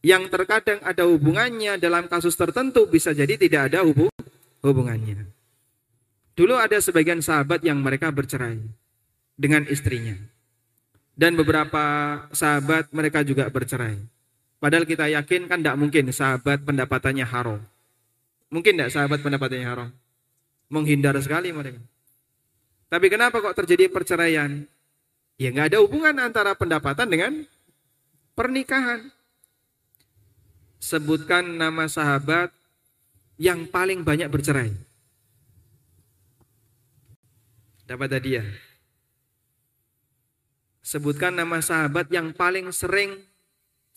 Yang 0.04 0.24
terkadang 0.32 0.80
ada 0.84 1.08
hubungannya 1.08 1.80
dalam 1.80 2.12
kasus 2.12 2.36
tertentu 2.36 2.88
bisa 2.88 3.16
jadi 3.16 3.40
tidak 3.40 3.72
ada 3.72 3.88
hubu- 3.88 4.12
hubungannya. 4.64 5.28
Dulu 6.38 6.54
ada 6.54 6.78
sebagian 6.78 7.24
sahabat 7.24 7.64
yang 7.64 7.80
mereka 7.80 8.12
bercerai 8.12 8.60
dengan 9.40 9.64
istrinya. 9.72 10.16
Dan 11.18 11.34
beberapa 11.34 11.82
sahabat 12.30 12.94
mereka 12.94 13.26
juga 13.26 13.50
bercerai. 13.50 13.98
Padahal 14.62 14.86
kita 14.86 15.10
yakin 15.10 15.50
kan 15.50 15.66
tidak 15.66 15.78
mungkin 15.82 16.14
sahabat 16.14 16.62
pendapatannya 16.62 17.26
haram. 17.26 17.62
Mungkin 18.48 18.80
tidak 18.80 18.96
sahabat 18.96 19.20
pendapatannya 19.20 19.68
haram? 19.68 19.90
Menghindar 20.72 21.16
sekali 21.20 21.52
mereka. 21.52 21.80
Tapi 22.88 23.08
kenapa 23.12 23.44
kok 23.44 23.56
terjadi 23.56 23.92
perceraian? 23.92 24.64
Ya 25.36 25.52
nggak 25.52 25.76
ada 25.76 25.84
hubungan 25.84 26.16
antara 26.18 26.56
pendapatan 26.56 27.08
dengan 27.12 27.34
pernikahan. 28.34 29.12
Sebutkan 30.80 31.58
nama 31.60 31.92
sahabat 31.92 32.50
yang 33.36 33.68
paling 33.68 34.02
banyak 34.08 34.32
bercerai. 34.32 34.72
Dapat 37.88 38.10
hadiah. 38.20 38.48
Sebutkan 40.84 41.36
nama 41.36 41.60
sahabat 41.60 42.08
yang 42.08 42.32
paling 42.32 42.72
sering 42.72 43.20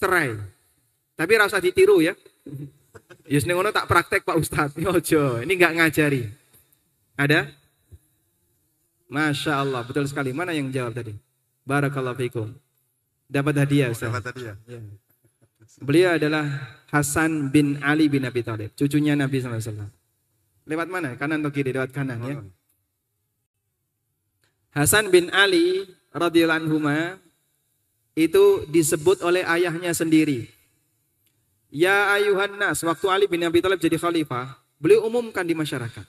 cerai. 0.03 0.35
Tapi 1.15 1.33
rasa 1.39 1.63
ditiru 1.63 2.03
ya. 2.03 2.19
Yus 3.31 3.47
ngono 3.47 3.71
tak 3.71 3.87
praktek 3.87 4.27
Pak 4.27 4.35
Ustadz. 4.35 4.75
Ojo, 4.91 5.39
ini 5.39 5.55
nggak 5.55 5.75
ngajari. 5.79 6.27
Ada? 7.15 7.47
Masya 9.07 9.63
Allah, 9.63 9.87
betul 9.87 10.03
sekali. 10.11 10.35
Mana 10.35 10.51
yang 10.51 10.67
jawab 10.75 10.99
tadi? 10.99 11.15
Barakallahu 11.63 12.19
fikum. 12.19 12.51
Dapat 13.31 13.55
hadiah 13.63 13.95
Ustaz. 13.95 14.11
Dapat 14.11 14.35
tadi 14.35 14.51
ya? 14.51 14.55
Ya. 14.67 14.83
Beliau 15.79 16.19
adalah 16.19 16.43
Hasan 16.91 17.55
bin 17.55 17.79
Ali 17.87 18.11
bin 18.11 18.27
Abi 18.27 18.43
Thalib, 18.43 18.75
cucunya 18.75 19.15
Nabi 19.15 19.39
SAW. 19.39 19.87
Lewat 20.67 20.91
mana? 20.91 21.15
Kanan 21.15 21.39
atau 21.39 21.55
kiri? 21.55 21.71
Lewat 21.71 21.95
kanan 21.95 22.19
ya. 22.27 22.43
Hasan 24.75 25.15
bin 25.15 25.31
Ali 25.31 25.87
radhiyallahu 26.11 26.67
anhu 26.67 26.79
itu 28.19 28.67
disebut 28.67 29.23
oleh 29.23 29.47
ayahnya 29.47 29.95
sendiri. 29.95 30.51
Ya 31.71 32.11
ayuhan 32.11 32.59
nas, 32.59 32.83
waktu 32.83 33.07
Ali 33.07 33.27
bin 33.31 33.47
Abi 33.47 33.63
Thalib 33.63 33.79
jadi 33.79 33.95
khalifah, 33.95 34.59
beliau 34.83 35.07
umumkan 35.07 35.47
di 35.47 35.55
masyarakat. 35.55 36.03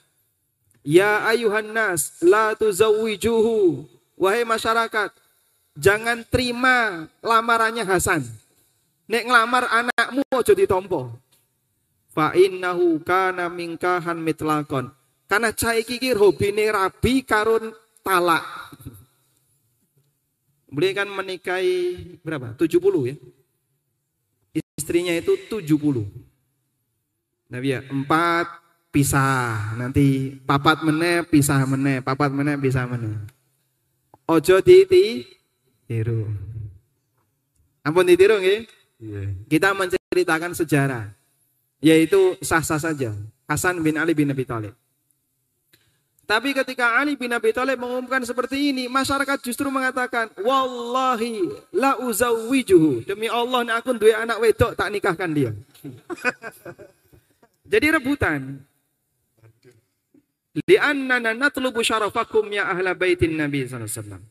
Ya 0.82 1.22
ayuhan 1.30 1.70
nas, 1.70 2.18
la 2.18 2.58
tuzawwijuhu. 2.58 3.86
Wahai 4.18 4.42
masyarakat, 4.42 5.14
jangan 5.78 6.26
terima 6.26 7.06
lamarannya 7.22 7.86
Hasan. 7.86 8.26
Nek 9.06 9.22
ngelamar 9.22 9.70
anakmu 9.70 10.26
aja 10.34 10.54
ditompo. 10.54 11.14
Fa 12.10 12.34
innahu 12.34 12.98
kana 13.06 13.46
mingkahan 13.46 14.18
mitlakon. 14.18 14.90
Karena 15.30 15.48
cah 15.54 15.78
iki 15.78 15.96
ki 15.96 16.12
hobine 16.18 16.68
rabi 16.68 17.22
karun 17.24 17.72
talak. 18.04 18.44
Beliau 20.68 21.04
kan 21.04 21.08
menikahi 21.08 22.18
berapa? 22.20 22.56
70 22.58 23.08
ya. 23.08 23.16
Istrinya 24.82 25.14
itu 25.14 25.38
70. 25.46 26.02
Nabi 27.46 27.68
ya, 27.70 27.86
empat 27.86 28.50
pisah. 28.90 29.78
Nanti 29.78 30.34
papat 30.42 30.82
meneh 30.82 31.22
pisah 31.22 31.62
meneh, 31.70 32.02
papat 32.02 32.34
meneh 32.34 32.58
pisah 32.58 32.90
meneh. 32.90 33.14
Ojo 34.26 34.58
diti 34.58 35.22
tiru. 35.86 36.26
Ampun 37.86 38.10
ditiru 38.10 38.42
nggih? 38.42 38.66
Iya. 38.98 39.22
Kita 39.46 39.70
menceritakan 39.70 40.50
sejarah 40.58 41.14
yaitu 41.82 42.38
sah-sah 42.38 42.78
saja 42.78 43.10
Hasan 43.50 43.82
bin 43.82 43.98
Ali 43.98 44.18
bin 44.18 44.30
Abi 44.30 44.42
Thalib. 44.42 44.74
Tapi 46.32 46.56
ketika 46.56 46.96
Ali 46.96 47.12
bin 47.12 47.28
Abi 47.28 47.52
Thalib 47.52 47.76
mengumumkan 47.76 48.24
seperti 48.24 48.72
ini, 48.72 48.88
masyarakat 48.88 49.36
justru 49.44 49.68
mengatakan, 49.68 50.32
"Wallahi 50.40 51.44
la 51.76 52.00
uzawwijuhu." 52.00 53.04
Demi 53.04 53.28
Allah, 53.28 53.60
nek 53.68 53.84
aku 53.84 54.00
duwe 54.00 54.16
anak 54.16 54.40
wedok 54.40 54.72
tak 54.72 54.88
nikahkan 54.88 55.28
dia. 55.28 55.52
Jadi 57.72 57.86
rebutan. 57.92 58.64
Li'annana 60.64 61.36
natlubu 61.36 61.84
syarafakum 61.84 62.48
ya 62.48 62.64
ahla 62.72 62.96
baitin 62.96 63.36
Nabi 63.36 63.68
wasallam. 63.68 64.24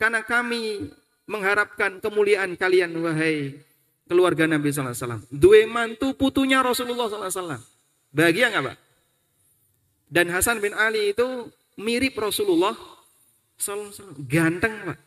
Karena 0.00 0.24
kami 0.24 0.88
mengharapkan 1.28 2.00
kemuliaan 2.00 2.56
kalian 2.56 2.96
wahai 2.96 3.60
keluarga 4.08 4.48
Nabi 4.48 4.72
wasallam. 4.72 5.20
Dua 5.28 5.68
mantu 5.68 6.16
putunya 6.16 6.64
Rasulullah 6.64 7.12
wasallam. 7.12 7.60
Bahagia 8.08 8.48
nggak, 8.56 8.64
Pak? 8.72 8.76
Dan 10.12 10.28
Hasan 10.28 10.60
bin 10.60 10.76
Ali 10.76 11.16
itu 11.16 11.48
mirip 11.80 12.20
Rasulullah. 12.20 12.76
Ganteng, 14.28 14.92
Pak. 14.92 14.98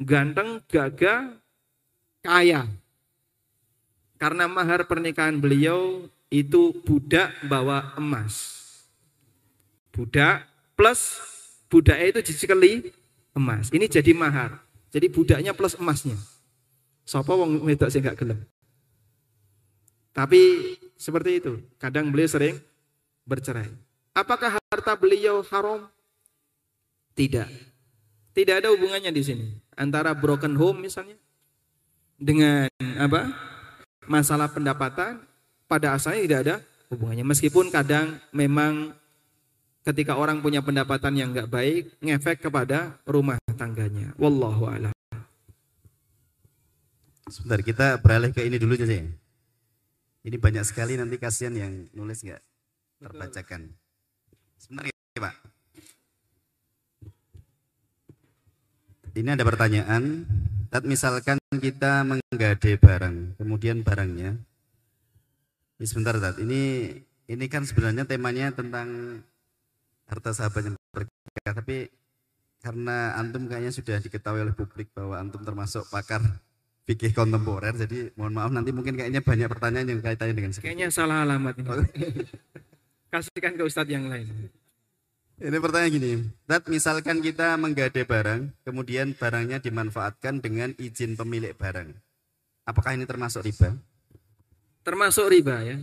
Ganteng, 0.00 0.64
gagah, 0.64 1.36
kaya. 2.24 2.64
Karena 4.16 4.48
mahar 4.48 4.88
pernikahan 4.88 5.36
beliau 5.36 6.08
itu 6.32 6.72
budak 6.80 7.28
bawa 7.44 7.92
emas. 8.00 8.56
Budak 9.92 10.48
plus 10.72 11.20
budaknya 11.68 12.16
itu 12.16 12.32
sekali 12.32 12.88
emas. 13.36 13.68
Ini 13.68 13.84
jadi 13.84 14.16
mahar. 14.16 14.64
Jadi 14.88 15.12
budaknya 15.12 15.52
plus 15.52 15.76
emasnya. 15.76 16.16
Sopo 17.04 17.36
wong 17.36 17.68
wedok 17.68 17.92
sing 17.92 18.00
gak 18.00 18.16
gelem. 18.16 18.40
Tapi 20.16 20.40
seperti 20.96 21.44
itu. 21.44 21.60
Kadang 21.76 22.08
beliau 22.08 22.30
sering 22.30 22.56
bercerai. 23.28 23.89
Apakah 24.10 24.58
harta 24.58 24.92
beliau 24.98 25.42
haram? 25.50 25.86
Tidak. 27.14 27.48
Tidak 28.34 28.54
ada 28.62 28.68
hubungannya 28.74 29.10
di 29.14 29.22
sini. 29.22 29.46
Antara 29.74 30.14
broken 30.14 30.54
home 30.58 30.86
misalnya 30.86 31.16
dengan 32.20 32.68
apa? 33.00 33.32
Masalah 34.10 34.50
pendapatan 34.50 35.22
pada 35.70 35.94
asalnya 35.94 36.20
tidak 36.26 36.40
ada 36.42 36.56
hubungannya. 36.90 37.22
Meskipun 37.22 37.70
kadang 37.70 38.18
memang 38.34 38.92
ketika 39.86 40.18
orang 40.18 40.42
punya 40.44 40.60
pendapatan 40.60 41.14
yang 41.16 41.30
nggak 41.30 41.48
baik, 41.48 41.82
ngefek 42.02 42.44
kepada 42.44 43.00
rumah 43.06 43.38
tangganya. 43.54 44.12
Wallahu 44.18 44.66
a'lam. 44.68 44.94
Sebentar, 47.30 47.62
kita 47.62 47.86
beralih 48.02 48.34
ke 48.34 48.42
ini 48.42 48.58
dulu 48.58 48.74
aja 48.74 48.90
ya. 48.90 49.06
Ini 50.26 50.36
banyak 50.36 50.66
sekali 50.66 50.98
nanti 50.98 51.16
kasihan 51.16 51.54
yang 51.54 51.86
nulis 51.94 52.20
nggak 52.26 52.42
terbacakan. 53.00 53.70
Sebentar 54.60 54.84
ya 54.92 54.92
Pak. 55.16 55.34
Ini 59.16 59.28
ada 59.32 59.44
pertanyaan. 59.48 60.28
Tat 60.70 60.84
misalkan 60.86 61.40
kita 61.50 62.04
menggade 62.04 62.76
barang, 62.76 63.40
kemudian 63.40 63.80
barangnya. 63.82 64.36
Ini 65.80 65.86
sebentar 65.88 66.20
Tat. 66.20 66.36
Ini 66.38 66.92
ini 67.26 67.44
kan 67.48 67.64
sebenarnya 67.64 68.04
temanya 68.04 68.52
tentang 68.52 69.18
harta 70.06 70.30
sahabat 70.36 70.68
yang 70.68 70.76
berkah, 70.92 71.52
tapi 71.56 71.88
karena 72.60 73.16
antum 73.16 73.48
kayaknya 73.48 73.72
sudah 73.72 73.96
diketahui 73.96 74.44
oleh 74.44 74.52
publik 74.52 74.92
bahwa 74.92 75.16
antum 75.16 75.40
termasuk 75.40 75.88
pakar 75.88 76.20
fikih 76.84 77.14
kontemporer, 77.14 77.72
jadi 77.78 78.12
mohon 78.18 78.34
maaf 78.34 78.50
nanti 78.50 78.74
mungkin 78.74 78.98
kayaknya 78.98 79.22
banyak 79.22 79.46
pertanyaan 79.46 79.88
yang 79.94 80.00
kaitannya 80.02 80.34
dengan 80.34 80.52
sekitar. 80.52 80.68
Kayaknya 80.68 80.88
salah 80.90 81.22
alamat 81.22 81.54
ini. 81.56 81.66
Kasihkan 83.10 83.58
ke 83.58 83.62
ustadz 83.66 83.90
yang 83.90 84.06
lain. 84.06 84.30
Ini 85.40 85.56
pertanyaan 85.56 85.92
gini, 85.96 86.12
Tat, 86.44 86.68
misalkan 86.68 87.24
kita 87.24 87.56
menggade 87.56 88.04
barang, 88.04 88.52
kemudian 88.62 89.16
barangnya 89.16 89.58
dimanfaatkan 89.58 90.38
dengan 90.38 90.76
izin 90.76 91.16
pemilik 91.16 91.56
barang. 91.56 91.90
Apakah 92.68 92.94
ini 92.94 93.08
termasuk 93.08 93.48
riba? 93.48 93.72
Termasuk 94.84 95.26
riba 95.32 95.64
ya. 95.64 95.76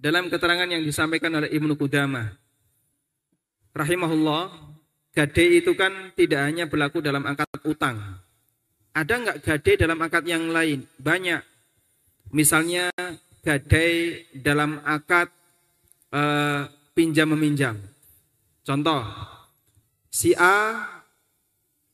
Dalam 0.00 0.30
keterangan 0.32 0.70
yang 0.70 0.86
disampaikan 0.86 1.34
oleh 1.34 1.50
Ibnu 1.50 1.76
Qudamah 1.76 2.30
rahimahullah, 3.76 4.54
gade 5.12 5.44
itu 5.60 5.76
kan 5.76 6.14
tidak 6.16 6.40
hanya 6.46 6.64
berlaku 6.64 7.04
dalam 7.04 7.26
akad 7.28 7.48
utang. 7.68 8.00
Ada 8.96 9.12
nggak 9.12 9.38
gade 9.44 9.72
dalam 9.76 9.98
akad 10.00 10.24
yang 10.24 10.48
lain? 10.48 10.88
Banyak. 10.96 11.44
Misalnya 12.32 12.88
gade 13.44 13.86
dalam 14.40 14.80
akad 14.86 15.28
uh, 16.12 16.68
pinjam 16.92 17.30
meminjam. 17.32 17.78
Contoh, 18.66 19.02
si 20.10 20.34
A 20.34 20.86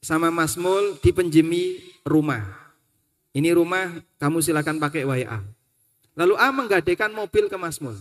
sama 0.03 0.33
Mas 0.33 0.59
Mul 0.59 0.99
dipenjemi 0.99 1.79
rumah. 2.03 2.43
Ini 3.33 3.57
rumah 3.57 4.03
kamu 4.21 4.45
silakan 4.45 4.77
pakai 4.77 5.09
WA. 5.09 5.41
Lalu 6.13 6.35
A 6.37 6.49
menggadekan 6.53 7.13
mobil 7.13 7.49
ke 7.49 7.57
Mas 7.57 7.81
Mul. 7.81 7.97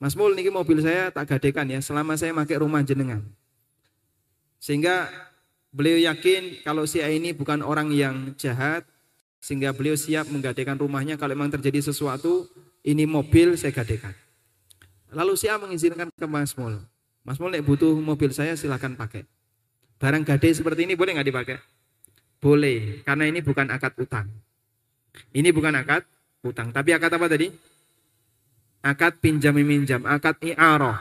Mas 0.00 0.16
Mul 0.16 0.34
ini 0.34 0.48
mobil 0.48 0.80
saya 0.80 1.12
tak 1.12 1.28
gadekan 1.30 1.68
ya 1.68 1.78
selama 1.78 2.16
saya 2.16 2.32
pakai 2.32 2.58
rumah 2.58 2.80
jenengan. 2.80 3.20
Sehingga 4.56 5.10
beliau 5.70 6.00
yakin 6.00 6.64
kalau 6.64 6.88
si 6.88 7.04
A 7.04 7.10
ini 7.12 7.36
bukan 7.36 7.60
orang 7.60 7.92
yang 7.92 8.32
jahat 8.34 8.86
sehingga 9.42 9.74
beliau 9.74 9.98
siap 9.98 10.30
menggadekan 10.30 10.78
rumahnya 10.78 11.18
kalau 11.18 11.34
memang 11.34 11.50
terjadi 11.50 11.92
sesuatu 11.92 12.46
ini 12.86 13.04
mobil 13.04 13.58
saya 13.58 13.74
gadekan. 13.74 14.14
Lalu 15.12 15.32
si 15.36 15.46
A 15.46 15.60
mengizinkan 15.60 16.08
ke 16.08 16.26
Mas 16.26 16.56
Mul. 16.56 16.80
Mas 17.22 17.36
Mul 17.36 17.54
butuh 17.60 17.92
mobil 18.00 18.32
saya 18.32 18.56
silahkan 18.56 18.96
pakai. 18.96 19.28
Barang 20.00 20.26
gade 20.26 20.50
seperti 20.50 20.88
ini 20.88 20.98
boleh 20.98 21.14
nggak 21.14 21.28
dipakai? 21.28 21.56
Boleh, 22.42 23.06
karena 23.06 23.30
ini 23.30 23.38
bukan 23.38 23.70
akad 23.70 23.94
utang. 24.02 24.26
Ini 25.30 25.54
bukan 25.54 25.78
akad 25.78 26.02
utang, 26.42 26.74
tapi 26.74 26.90
akad 26.90 27.14
apa 27.14 27.30
tadi? 27.30 27.46
Akad 28.82 29.22
pinjam 29.22 29.54
minjam, 29.54 30.02
akad 30.02 30.42
i'aroh. 30.42 30.98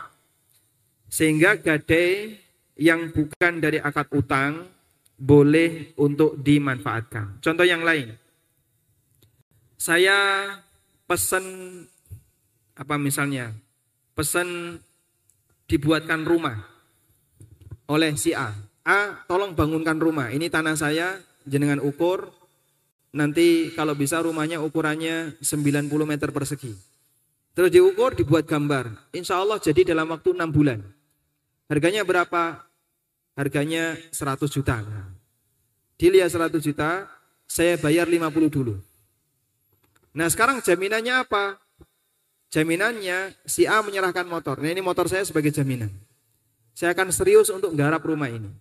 Sehingga 1.10 1.58
gade 1.58 2.38
yang 2.78 3.10
bukan 3.10 3.58
dari 3.58 3.82
akad 3.82 4.06
utang 4.14 4.70
boleh 5.18 5.98
untuk 5.98 6.38
dimanfaatkan. 6.38 7.42
Contoh 7.42 7.66
yang 7.66 7.82
lain. 7.82 8.14
Saya 9.82 10.46
pesan 11.10 11.46
apa 12.78 13.02
misalnya? 13.02 13.50
Pesan 14.12 14.80
dibuatkan 15.66 16.28
rumah 16.28 16.60
oleh 17.92 18.16
si 18.16 18.32
A. 18.32 18.52
A, 18.82 19.24
tolong 19.28 19.54
bangunkan 19.54 20.00
rumah. 20.00 20.32
Ini 20.34 20.48
tanah 20.48 20.74
saya, 20.80 21.20
jenengan 21.46 21.84
ukur. 21.84 22.32
Nanti 23.12 23.76
kalau 23.76 23.92
bisa 23.94 24.24
rumahnya 24.24 24.64
ukurannya 24.64 25.36
90 25.44 25.92
meter 26.08 26.32
persegi. 26.32 26.72
Terus 27.52 27.68
diukur, 27.68 28.16
dibuat 28.16 28.48
gambar. 28.48 29.12
Insya 29.12 29.44
Allah 29.44 29.60
jadi 29.60 29.84
dalam 29.84 30.08
waktu 30.08 30.32
6 30.32 30.48
bulan. 30.56 30.80
Harganya 31.68 32.08
berapa? 32.08 32.64
Harganya 33.36 34.00
100 34.16 34.48
juta. 34.48 34.80
Dilihat 36.00 36.32
100 36.32 36.64
juta, 36.64 37.12
saya 37.44 37.76
bayar 37.76 38.08
50 38.08 38.48
dulu. 38.48 38.80
Nah 40.16 40.28
sekarang 40.32 40.64
jaminannya 40.64 41.28
apa? 41.28 41.60
Jaminannya 42.52 43.32
si 43.48 43.64
A 43.64 43.80
menyerahkan 43.80 44.28
motor. 44.28 44.60
Nah 44.60 44.76
ini 44.76 44.84
motor 44.84 45.08
saya 45.08 45.24
sebagai 45.24 45.56
jaminan. 45.56 45.88
Saya 46.76 46.92
akan 46.92 47.08
serius 47.16 47.48
untuk 47.48 47.72
garap 47.80 48.04
rumah 48.04 48.28
ini. 48.28 48.52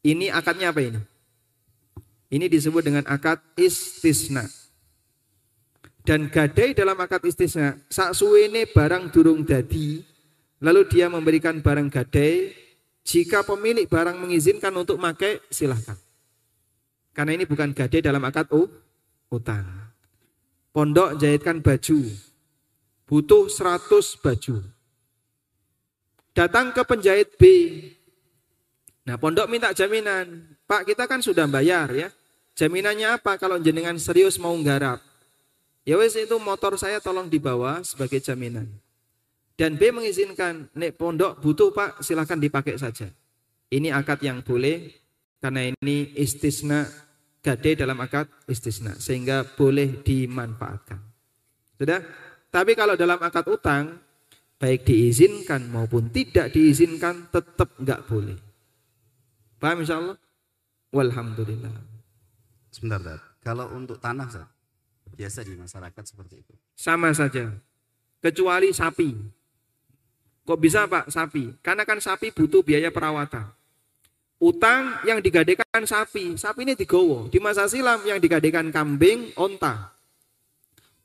Ini 0.00 0.32
akadnya 0.32 0.72
apa 0.72 0.80
ini? 0.80 1.00
Ini 2.32 2.48
disebut 2.48 2.80
dengan 2.80 3.04
akad 3.04 3.38
istisna. 3.60 4.48
Dan 6.06 6.32
gadai 6.32 6.72
dalam 6.72 6.96
akad 6.96 7.20
istisna, 7.26 7.76
sak 7.90 8.14
suwene 8.14 8.70
barang 8.70 9.10
durung 9.10 9.42
dadi, 9.42 9.98
lalu 10.62 10.86
dia 10.86 11.10
memberikan 11.10 11.58
barang 11.58 11.90
gadai, 11.90 12.54
jika 13.02 13.42
pemilik 13.42 13.90
barang 13.90 14.14
mengizinkan 14.14 14.70
untuk 14.78 15.02
pakai, 15.02 15.42
silahkan. 15.50 15.98
Karena 17.10 17.34
ini 17.34 17.44
bukan 17.44 17.74
gadai 17.74 18.00
dalam 18.00 18.22
akad 18.22 18.46
utang. 19.34 19.66
Pondok 20.70 21.18
jahitkan 21.18 21.58
baju, 21.58 21.98
butuh 23.06 23.48
100 23.48 23.88
baju. 24.20 24.54
Datang 26.36 26.74
ke 26.74 26.82
penjahit 26.84 27.38
B. 27.40 27.42
Nah, 29.06 29.16
pondok 29.16 29.48
minta 29.48 29.72
jaminan. 29.72 30.58
Pak, 30.66 30.84
kita 30.84 31.08
kan 31.08 31.22
sudah 31.22 31.48
bayar 31.48 31.88
ya. 31.94 32.10
Jaminannya 32.58 33.16
apa 33.16 33.38
kalau 33.38 33.56
jenengan 33.62 33.96
serius 33.96 34.36
mau 34.36 34.52
nggarap? 34.52 35.00
Ya 35.86 35.94
wes 35.94 36.18
itu 36.18 36.34
motor 36.42 36.74
saya 36.74 36.98
tolong 36.98 37.30
dibawa 37.30 37.80
sebagai 37.86 38.18
jaminan. 38.18 38.66
Dan 39.56 39.78
B 39.80 39.88
mengizinkan, 39.94 40.68
nek 40.76 40.98
pondok 40.98 41.40
butuh 41.40 41.70
Pak, 41.72 42.02
silahkan 42.04 42.36
dipakai 42.36 42.76
saja. 42.76 43.08
Ini 43.70 43.94
akad 43.94 44.20
yang 44.20 44.42
boleh 44.42 44.92
karena 45.40 45.70
ini 45.70 46.12
istisna 46.18 46.84
gade 47.40 47.78
dalam 47.78 47.96
akad 48.02 48.26
istisna 48.50 48.98
sehingga 48.98 49.46
boleh 49.46 50.02
dimanfaatkan. 50.02 50.98
Sudah? 51.78 52.02
Tapi 52.56 52.72
kalau 52.72 52.96
dalam 52.96 53.20
akad 53.20 53.44
utang, 53.52 54.00
baik 54.56 54.88
diizinkan 54.88 55.68
maupun 55.68 56.08
tidak 56.08 56.56
diizinkan 56.56 57.28
tetap 57.28 57.68
nggak 57.76 58.08
boleh. 58.08 58.40
Paham 59.60 59.84
insya 59.84 60.00
Allah? 60.00 60.16
Walhamdulillah. 60.88 61.76
Sebentar, 62.72 62.96
Dad. 63.04 63.20
Kalau 63.44 63.68
untuk 63.76 64.00
tanah, 64.00 64.24
Dad, 64.32 64.48
biasa 65.12 65.44
di 65.44 65.52
masyarakat 65.52 66.04
seperti 66.08 66.40
itu. 66.40 66.56
Sama 66.72 67.12
saja. 67.12 67.52
Kecuali 68.24 68.72
sapi. 68.72 69.12
Kok 70.48 70.56
bisa 70.56 70.88
Pak 70.88 71.12
sapi? 71.12 71.60
Karena 71.60 71.84
kan 71.84 72.00
sapi 72.00 72.32
butuh 72.32 72.64
biaya 72.64 72.88
perawatan. 72.88 73.52
Utang 74.40 75.04
yang 75.04 75.20
digadekan 75.20 75.84
sapi, 75.84 76.40
sapi 76.40 76.64
ini 76.64 76.72
digowo. 76.72 77.28
Di 77.28 77.36
masa 77.36 77.68
silam 77.68 78.00
yang 78.08 78.16
digadekan 78.16 78.72
kambing, 78.72 79.36
onta. 79.36 79.95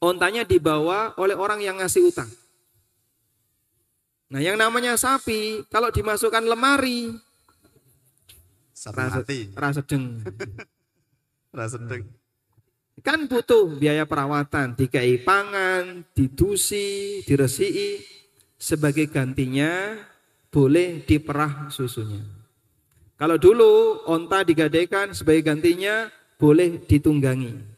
Ontanya 0.01 0.41
dibawa 0.41 1.13
oleh 1.21 1.37
orang 1.37 1.61
yang 1.61 1.77
ngasih 1.77 2.09
utang. 2.09 2.29
Nah 4.33 4.41
yang 4.41 4.57
namanya 4.57 4.97
sapi, 4.97 5.61
kalau 5.69 5.93
dimasukkan 5.93 6.41
lemari, 6.41 7.13
rasa, 8.73 9.21
rasa 9.53 9.81
deng. 9.85 10.25
rasa 11.57 11.77
deng. 11.77 12.09
Kan 13.05 13.25
butuh 13.25 13.77
biaya 13.77 14.05
perawatan, 14.05 14.73
dikai 14.77 15.21
pangan, 15.21 16.05
didusi, 16.17 17.21
diresii. 17.25 18.01
Sebagai 18.61 19.09
gantinya 19.09 19.97
boleh 20.53 21.01
diperah 21.01 21.73
susunya. 21.73 22.21
Kalau 23.17 23.41
dulu 23.41 24.05
onta 24.05 24.45
digadaikan 24.45 25.17
sebagai 25.17 25.45
gantinya 25.45 26.13
boleh 26.37 26.77
ditunggangi. 26.85 27.70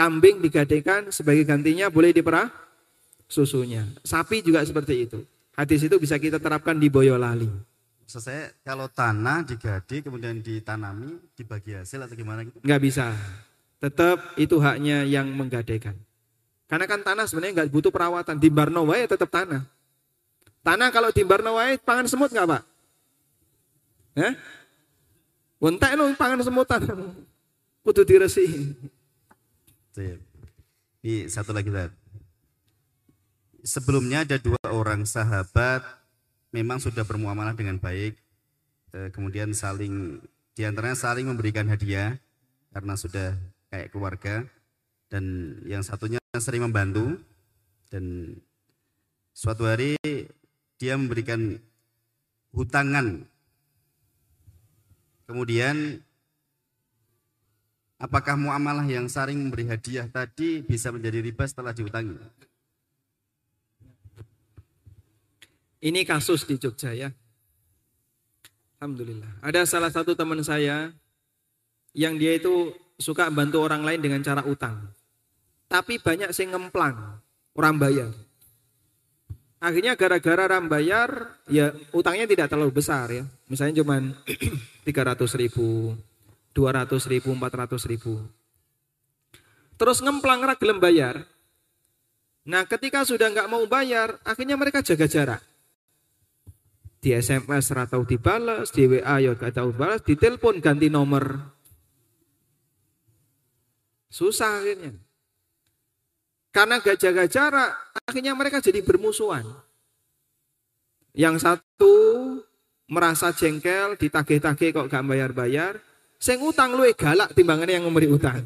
Kambing 0.00 0.40
digadekan 0.40 1.12
sebagai 1.12 1.44
gantinya 1.44 1.92
boleh 1.92 2.16
diperah 2.16 2.48
susunya. 3.28 3.84
Sapi 4.00 4.40
juga 4.40 4.64
seperti 4.64 5.04
itu. 5.04 5.20
Hadis 5.52 5.84
itu 5.84 5.92
bisa 6.00 6.16
kita 6.16 6.40
terapkan 6.40 6.72
di 6.72 6.88
Boyolali. 6.88 7.44
Maksud 8.08 8.24
saya 8.24 8.48
kalau 8.64 8.88
tanah 8.88 9.44
digade 9.44 10.00
kemudian 10.00 10.40
ditanami 10.40 11.20
dibagi 11.36 11.76
hasil 11.76 12.08
atau 12.08 12.16
gimana 12.16 12.48
gitu? 12.48 12.64
Enggak 12.64 12.80
bisa. 12.80 13.12
tetap 13.80 14.36
itu 14.40 14.56
haknya 14.60 15.04
yang 15.04 15.28
menggadaikan. 15.36 15.96
Karena 16.64 16.88
kan 16.88 17.04
tanah 17.04 17.28
sebenarnya 17.28 17.60
nggak 17.60 17.68
butuh 17.68 17.92
perawatan. 17.92 18.40
Di 18.40 18.48
Barno 18.48 18.88
wae 18.88 19.04
tetap 19.04 19.28
tanah. 19.28 19.68
Tanah 20.64 20.88
kalau 20.96 21.12
di 21.12 21.28
Barno 21.28 21.60
wae 21.60 21.76
pangan 21.76 22.08
semut 22.08 22.32
nggak 22.32 22.48
pak? 22.48 22.62
Eh? 24.16 24.32
Wontek 25.60 25.92
lo 25.92 26.08
pangan 26.16 26.40
semut 26.40 26.64
tanah. 26.64 26.96
Kudu 27.84 28.00
diresihin. 28.08 28.80
Sip. 29.90 30.22
Ini 31.02 31.26
satu 31.26 31.50
lagi 31.50 31.66
Ustaz. 31.66 31.90
Sebelumnya 33.66 34.22
ada 34.22 34.38
dua 34.38 34.62
orang 34.70 35.02
sahabat 35.02 35.82
memang 36.54 36.78
sudah 36.78 37.02
bermuamalah 37.02 37.58
dengan 37.58 37.76
baik, 37.76 38.14
eh, 38.94 39.10
kemudian 39.10 39.50
saling 39.50 40.22
di 40.54 40.62
antaranya 40.62 40.94
saling 40.94 41.26
memberikan 41.26 41.66
hadiah 41.66 42.14
karena 42.70 42.94
sudah 42.94 43.34
kayak 43.74 43.90
keluarga 43.90 44.46
dan 45.10 45.56
yang 45.66 45.82
satunya 45.82 46.22
sering 46.38 46.70
membantu 46.70 47.18
dan 47.90 48.38
suatu 49.34 49.66
hari 49.66 49.98
dia 50.78 50.94
memberikan 50.94 51.58
hutangan 52.54 53.26
kemudian 55.26 56.02
apakah 58.00 58.34
muamalah 58.34 58.88
yang 58.88 59.06
saling 59.06 59.36
memberi 59.36 59.68
hadiah 59.68 60.08
tadi 60.08 60.64
bisa 60.64 60.88
menjadi 60.88 61.20
riba 61.20 61.44
setelah 61.44 61.76
dihutangi 61.76 62.16
Ini 65.80 66.04
kasus 66.04 66.44
di 66.44 66.60
Jogja 66.60 66.92
ya. 66.92 67.08
Alhamdulillah. 68.76 69.40
Ada 69.40 69.64
salah 69.64 69.88
satu 69.88 70.12
teman 70.12 70.44
saya 70.44 70.92
yang 71.96 72.20
dia 72.20 72.36
itu 72.36 72.76
suka 73.00 73.32
bantu 73.32 73.64
orang 73.64 73.80
lain 73.80 74.00
dengan 74.04 74.20
cara 74.20 74.44
utang. 74.44 74.92
Tapi 75.72 75.96
banyak 75.96 76.36
sing 76.36 76.52
ngemplang, 76.52 77.16
orang 77.56 77.76
bayar. 77.80 78.12
Akhirnya 79.60 79.96
gara-gara 79.96 80.52
orang 80.52 80.68
bayar, 80.68 81.40
ya 81.48 81.72
utangnya 81.96 82.28
tidak 82.28 82.52
terlalu 82.52 82.72
besar 82.76 83.08
ya. 83.08 83.24
Misalnya 83.48 83.80
cuma 83.80 84.00
300 84.84 85.16
ribu, 85.44 85.96
200 86.52 87.10
ribu, 87.10 87.30
400 87.34 87.90
ribu. 87.90 88.20
Terus 89.80 90.02
ngemplang 90.04 90.44
gelem 90.60 90.78
bayar. 90.82 91.24
Nah 92.44 92.66
ketika 92.66 93.06
sudah 93.06 93.30
nggak 93.30 93.48
mau 93.48 93.64
bayar, 93.68 94.18
akhirnya 94.26 94.56
mereka 94.58 94.84
jaga 94.84 95.06
jarak 95.06 95.40
di 97.00 97.16
SMS 97.16 97.72
ratau 97.72 98.04
dibalas, 98.04 98.68
di 98.70 98.84
WA 98.84 99.16
ya 99.24 99.32
gak 99.32 99.56
tahu 99.56 99.72
balas, 99.72 100.04
di 100.04 100.14
telepon 100.14 100.60
ganti 100.60 100.92
nomor. 100.92 101.40
Susah 104.12 104.60
akhirnya. 104.60 104.92
Karena 106.52 106.76
gak 106.84 107.00
jaga 107.00 107.24
jarak, 107.24 107.72
akhirnya 108.04 108.36
mereka 108.36 108.60
jadi 108.60 108.84
bermusuhan. 108.84 109.48
Yang 111.16 111.42
satu 111.42 111.94
merasa 112.84 113.32
jengkel, 113.32 113.96
ditagih-tagih 113.96 114.76
kok 114.76 114.88
gak 114.92 115.04
bayar-bayar. 115.08 115.80
Sing 116.20 116.36
utang 116.44 116.76
lu 116.76 116.84
galak 116.92 117.32
timbangannya 117.32 117.80
yang 117.80 117.88
memberi 117.88 118.12
utang. 118.12 118.44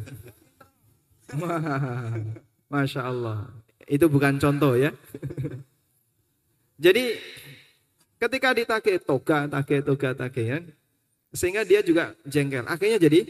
Masya 2.73 3.03
Allah. 3.03 3.51
Itu 3.85 4.07
bukan 4.07 4.39
contoh 4.39 4.79
ya. 4.79 4.95
Jadi 6.79 7.19
Ketika 8.25 8.57
ditagih 8.57 8.97
toga, 9.05 9.45
tagih 9.45 9.85
toga, 9.85 10.17
tagih 10.17 10.47
ya, 10.49 10.59
sehingga 11.29 11.61
dia 11.61 11.85
juga 11.85 12.17
jengkel. 12.25 12.65
Akhirnya 12.65 12.97
jadi 12.97 13.29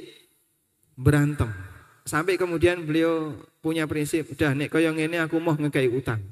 berantem. 0.95 1.51
Sampai 2.07 2.39
kemudian 2.39 2.79
beliau 2.87 3.35
punya 3.59 3.91
prinsip, 3.91 4.31
udah 4.31 4.55
nek 4.55 4.71
koyong 4.71 5.03
ini 5.03 5.19
aku 5.19 5.43
mau 5.43 5.59
ngekai 5.59 5.91
utang. 5.91 6.23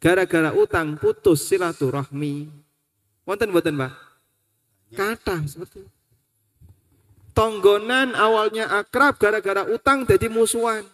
Gara-gara 0.00 0.54
utang 0.56 0.96
putus 0.96 1.44
silaturahmi. 1.44 2.48
Wonten 3.28 3.52
buatan 3.52 3.76
Pak? 3.84 3.92
Kata 4.96 5.36
seperti 5.44 5.84
itu. 5.84 5.95
Tonggonan 7.36 8.16
awalnya 8.16 8.64
akrab 8.72 9.20
gara-gara 9.20 9.68
utang 9.68 10.08
jadi 10.08 10.32
musuhan. 10.32 10.88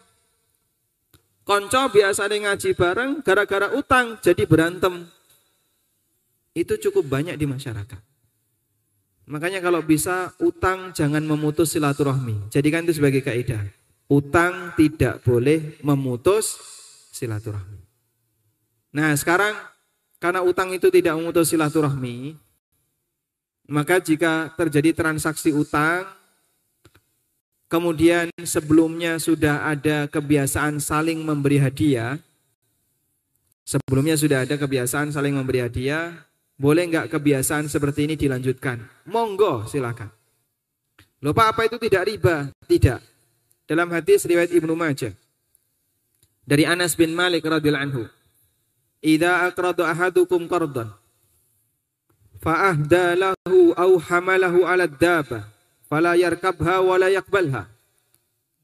Konco 1.46 1.86
biasa 1.86 2.26
ngaji 2.26 2.74
bareng 2.74 3.22
gara-gara 3.22 3.70
utang 3.78 4.18
jadi 4.18 4.42
berantem. 4.42 5.06
Itu 6.50 6.82
cukup 6.82 7.06
banyak 7.06 7.38
di 7.38 7.46
masyarakat. 7.46 8.00
Makanya 9.30 9.62
kalau 9.62 9.86
bisa 9.86 10.34
utang 10.42 10.90
jangan 10.90 11.22
memutus 11.22 11.78
silaturahmi. 11.78 12.50
Jadikan 12.50 12.82
itu 12.82 12.98
sebagai 12.98 13.22
kaidah. 13.22 13.62
Utang 14.10 14.74
tidak 14.74 15.22
boleh 15.22 15.78
memutus 15.86 16.58
silaturahmi. 17.14 17.78
Nah 18.98 19.14
sekarang 19.14 19.54
karena 20.18 20.42
utang 20.42 20.74
itu 20.74 20.90
tidak 20.90 21.14
memutus 21.16 21.54
silaturahmi, 21.54 22.34
maka 23.70 24.02
jika 24.02 24.52
terjadi 24.58 24.92
transaksi 24.92 25.54
utang, 25.54 26.04
kemudian 27.72 28.28
sebelumnya 28.44 29.16
sudah 29.16 29.64
ada 29.72 30.04
kebiasaan 30.04 30.76
saling 30.76 31.24
memberi 31.24 31.56
hadiah, 31.56 32.20
sebelumnya 33.64 34.12
sudah 34.20 34.44
ada 34.44 34.60
kebiasaan 34.60 35.08
saling 35.08 35.32
memberi 35.32 35.64
hadiah, 35.64 36.12
boleh 36.60 36.84
nggak 36.92 37.08
kebiasaan 37.08 37.72
seperti 37.72 38.04
ini 38.04 38.20
dilanjutkan? 38.20 38.84
Monggo 39.08 39.64
silakan. 39.64 40.12
Lupa 41.24 41.48
apa 41.48 41.64
itu 41.64 41.80
tidak 41.80 42.12
riba? 42.12 42.52
Tidak. 42.68 43.00
Dalam 43.64 43.88
hadis 43.88 44.28
riwayat 44.28 44.52
Ibnu 44.52 44.76
Majah 44.76 45.16
dari 46.44 46.68
Anas 46.68 46.92
bin 46.92 47.16
Malik 47.16 47.46
radhiyallahu 47.46 47.86
anhu, 47.88 48.02
"Idza 49.00 49.48
aqrada 49.48 49.88
ahadukum 49.88 50.44
qardan 50.44 50.92
fa 52.42 52.74
ahda 52.74 53.32
aw 53.78 53.90
hamalahu 54.10 54.66
'ala 54.66 54.84
ad-daba 54.90 55.51
fala 55.92 56.16
yarkabha 56.16 56.80
wa 56.80 56.96
la 56.96 57.12
yaqbalha." 57.12 57.68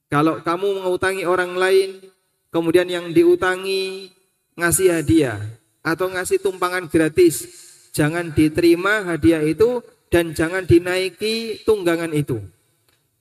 Kalau 0.09 0.40
kamu 0.40 0.80
mengutangi 0.80 1.28
orang 1.28 1.52
lain, 1.52 2.00
kemudian 2.48 2.88
yang 2.88 3.12
diutangi 3.12 4.09
ngasih 4.56 4.96
hadiah 4.96 5.36
atau 5.84 6.09
ngasih 6.09 6.40
tumpangan 6.40 6.88
gratis, 6.88 7.44
jangan 7.92 8.32
diterima 8.32 9.05
hadiah 9.05 9.44
itu 9.44 9.84
dan 10.09 10.32
jangan 10.32 10.64
dinaiki 10.64 11.60
tunggangan 11.68 12.16
itu. 12.16 12.40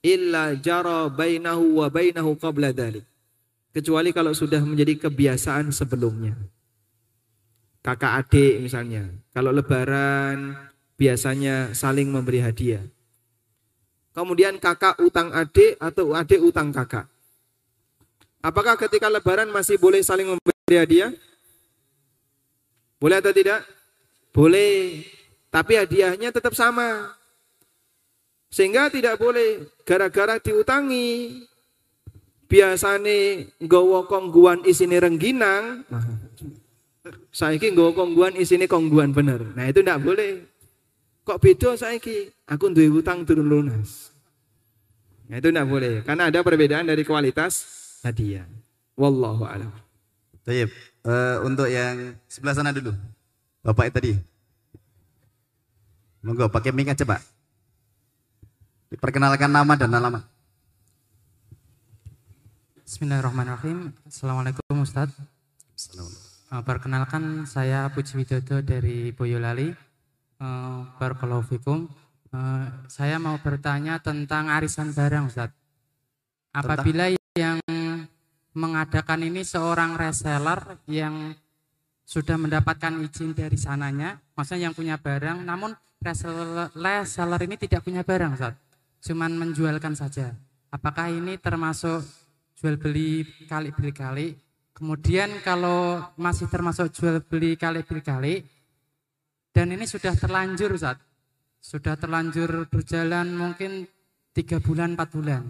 Illa 0.00 0.56
jara 0.56 1.12
bainahu 1.12 1.84
wa 1.84 1.92
bainahu 1.92 2.40
qabla 2.40 2.72
dhalik. 2.72 3.04
Kecuali 3.76 4.10
kalau 4.16 4.32
sudah 4.32 4.64
menjadi 4.64 4.96
kebiasaan 4.96 5.68
sebelumnya. 5.68 6.32
Kakak 7.84 8.24
adik 8.24 8.64
misalnya. 8.64 9.12
Kalau 9.36 9.52
lebaran 9.52 10.56
biasanya 10.96 11.76
saling 11.76 12.08
memberi 12.08 12.40
hadiah. 12.40 12.82
Kemudian 14.18 14.58
kakak 14.58 14.98
utang 14.98 15.30
adik 15.30 15.78
atau 15.78 16.10
adik 16.10 16.42
utang 16.42 16.74
kakak. 16.74 17.06
Apakah 18.42 18.74
ketika 18.74 19.06
lebaran 19.06 19.46
masih 19.46 19.78
boleh 19.78 20.02
saling 20.02 20.34
memberi 20.34 20.74
hadiah? 20.74 21.14
Boleh 22.98 23.22
atau 23.22 23.30
tidak? 23.30 23.62
Boleh, 24.34 25.06
tapi 25.54 25.78
hadiahnya 25.78 26.34
tetap 26.34 26.50
sama. 26.58 27.14
Sehingga 28.50 28.90
tidak 28.90 29.22
boleh 29.22 29.70
gara-gara 29.86 30.42
diutangi. 30.42 31.46
Biasane 32.50 33.54
nggawa 33.62 34.10
kongguan 34.10 34.66
isine 34.66 34.98
rengginang. 34.98 35.86
Saiki 37.30 37.70
nggawa 37.70 37.94
kongguan 37.94 38.34
isine 38.34 38.66
kongguan 38.66 39.14
bener. 39.14 39.46
Nah 39.54 39.70
itu 39.70 39.78
tidak 39.78 40.02
boleh. 40.02 40.42
Kok 41.22 41.38
beda 41.38 41.78
saiki? 41.78 42.34
Aku 42.50 42.74
duwe 42.74 42.88
utang 42.98 43.22
turun 43.22 43.46
lunas. 43.46 44.07
Nah 45.28 45.36
itu 45.36 45.48
tidak 45.52 45.68
boleh. 45.68 46.00
Karena 46.02 46.32
ada 46.32 46.40
perbedaan 46.40 46.88
dari 46.88 47.04
kualitas 47.04 47.68
hadiah. 48.00 48.48
Wallahu 48.96 49.44
a'lam. 49.44 49.70
Baik, 50.48 50.72
uh, 51.04 51.44
untuk 51.44 51.68
yang 51.68 52.16
sebelah 52.24 52.56
sana 52.56 52.72
dulu. 52.72 52.96
Bapak 53.60 53.92
tadi. 53.92 54.16
Monggo 56.24 56.48
pakai 56.48 56.72
mic 56.72 56.88
aja, 56.88 57.04
Pak. 57.04 57.20
Perkenalkan 58.96 59.52
nama 59.52 59.76
dan 59.76 59.92
alamat. 59.92 60.24
Bismillahirrahmanirrahim. 62.88 63.92
Assalamualaikum 64.08 64.80
Ustaz. 64.80 65.12
Assalamualaikum. 65.76 66.24
Uh, 66.48 66.62
perkenalkan 66.64 67.22
saya 67.44 67.92
Puji 67.92 68.16
Widodo 68.16 68.64
dari 68.64 69.12
Boyolali. 69.12 69.76
Uh, 70.40 70.88
Barakallahu 70.96 71.44
fikum. 71.44 71.92
Uh, 72.28 72.68
saya 72.92 73.16
mau 73.16 73.40
bertanya 73.40 73.96
tentang 73.98 74.52
arisan 74.52 74.92
barang 74.92 75.32
Ustaz. 75.32 75.50
Apabila 76.52 77.08
tentang? 77.08 77.16
yang 77.38 77.58
mengadakan 78.52 79.24
ini 79.24 79.46
seorang 79.46 79.96
reseller 79.96 80.82
yang 80.90 81.32
sudah 82.04 82.36
mendapatkan 82.36 83.00
izin 83.04 83.32
dari 83.32 83.56
sananya, 83.56 84.20
maksudnya 84.36 84.68
yang 84.68 84.76
punya 84.76 84.96
barang, 85.00 85.44
namun 85.44 85.72
reseller 86.02 87.40
ini 87.44 87.56
tidak 87.56 87.84
punya 87.84 88.04
barang, 88.04 88.36
Ustaz. 88.36 88.54
Cuman 89.04 89.32
menjualkan 89.38 89.94
saja. 89.94 90.34
Apakah 90.68 91.08
ini 91.08 91.40
termasuk 91.40 92.04
jual 92.58 92.74
beli 92.74 93.22
kali 93.46 93.70
beli 93.70 93.92
kali. 93.94 94.28
Kemudian 94.74 95.42
kalau 95.42 96.02
masih 96.18 96.50
termasuk 96.50 96.90
jual 96.90 97.22
beli 97.22 97.54
kali 97.54 97.86
beli 97.86 98.02
kali 98.02 98.34
dan 99.54 99.70
ini 99.70 99.86
sudah 99.86 100.14
terlanjur 100.14 100.74
Ustaz. 100.74 100.98
Sudah 101.58 101.98
terlanjur 101.98 102.70
berjalan 102.70 103.34
mungkin 103.34 103.84
tiga 104.32 104.62
bulan, 104.62 104.94
empat 104.94 105.10
bulan. 105.12 105.42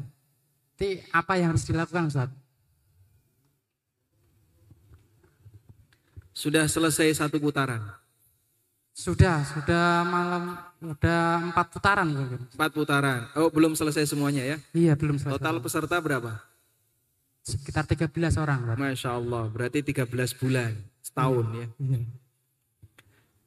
Jadi 0.78 1.02
apa 1.10 1.36
yang 1.36 1.52
harus 1.54 1.66
dilakukan 1.66 2.08
Ustaz? 2.08 2.30
Sudah 6.32 6.70
selesai 6.70 7.18
satu 7.18 7.42
putaran. 7.42 7.82
Sudah, 8.94 9.42
sudah 9.46 10.02
malam, 10.06 10.58
sudah 10.78 11.50
empat 11.50 11.66
putaran 11.70 12.08
mungkin. 12.10 12.40
Empat 12.50 12.70
putaran. 12.74 13.26
Oh, 13.38 13.50
belum 13.50 13.74
selesai 13.74 14.06
semuanya 14.10 14.42
ya. 14.42 14.56
Iya, 14.74 14.94
belum 14.94 15.18
selesai. 15.18 15.38
Total 15.38 15.56
peserta 15.62 15.96
berapa? 15.98 16.38
Sekitar 17.42 17.86
13 17.86 18.38
orang. 18.38 18.70
Ustaz. 18.70 18.78
Masya 18.78 19.10
Allah, 19.14 19.44
berarti 19.50 19.82
13 19.82 20.34
bulan, 20.34 20.74
setahun 21.02 21.46
ya. 21.54 21.66
Iya. 21.78 22.00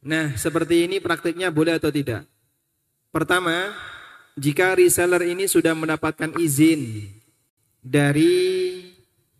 Nah, 0.01 0.25
seperti 0.35 0.87
ini 0.87 1.03
praktiknya 1.03 1.47
boleh 1.51 1.79
atau 1.79 1.91
tidak? 1.91 2.27
Pertama, 3.11 3.75
jika 4.39 4.71
reseller 4.71 5.27
ini 5.27 5.43
sudah 5.43 5.75
mendapatkan 5.75 6.31
izin 6.39 7.11
dari 7.83 8.39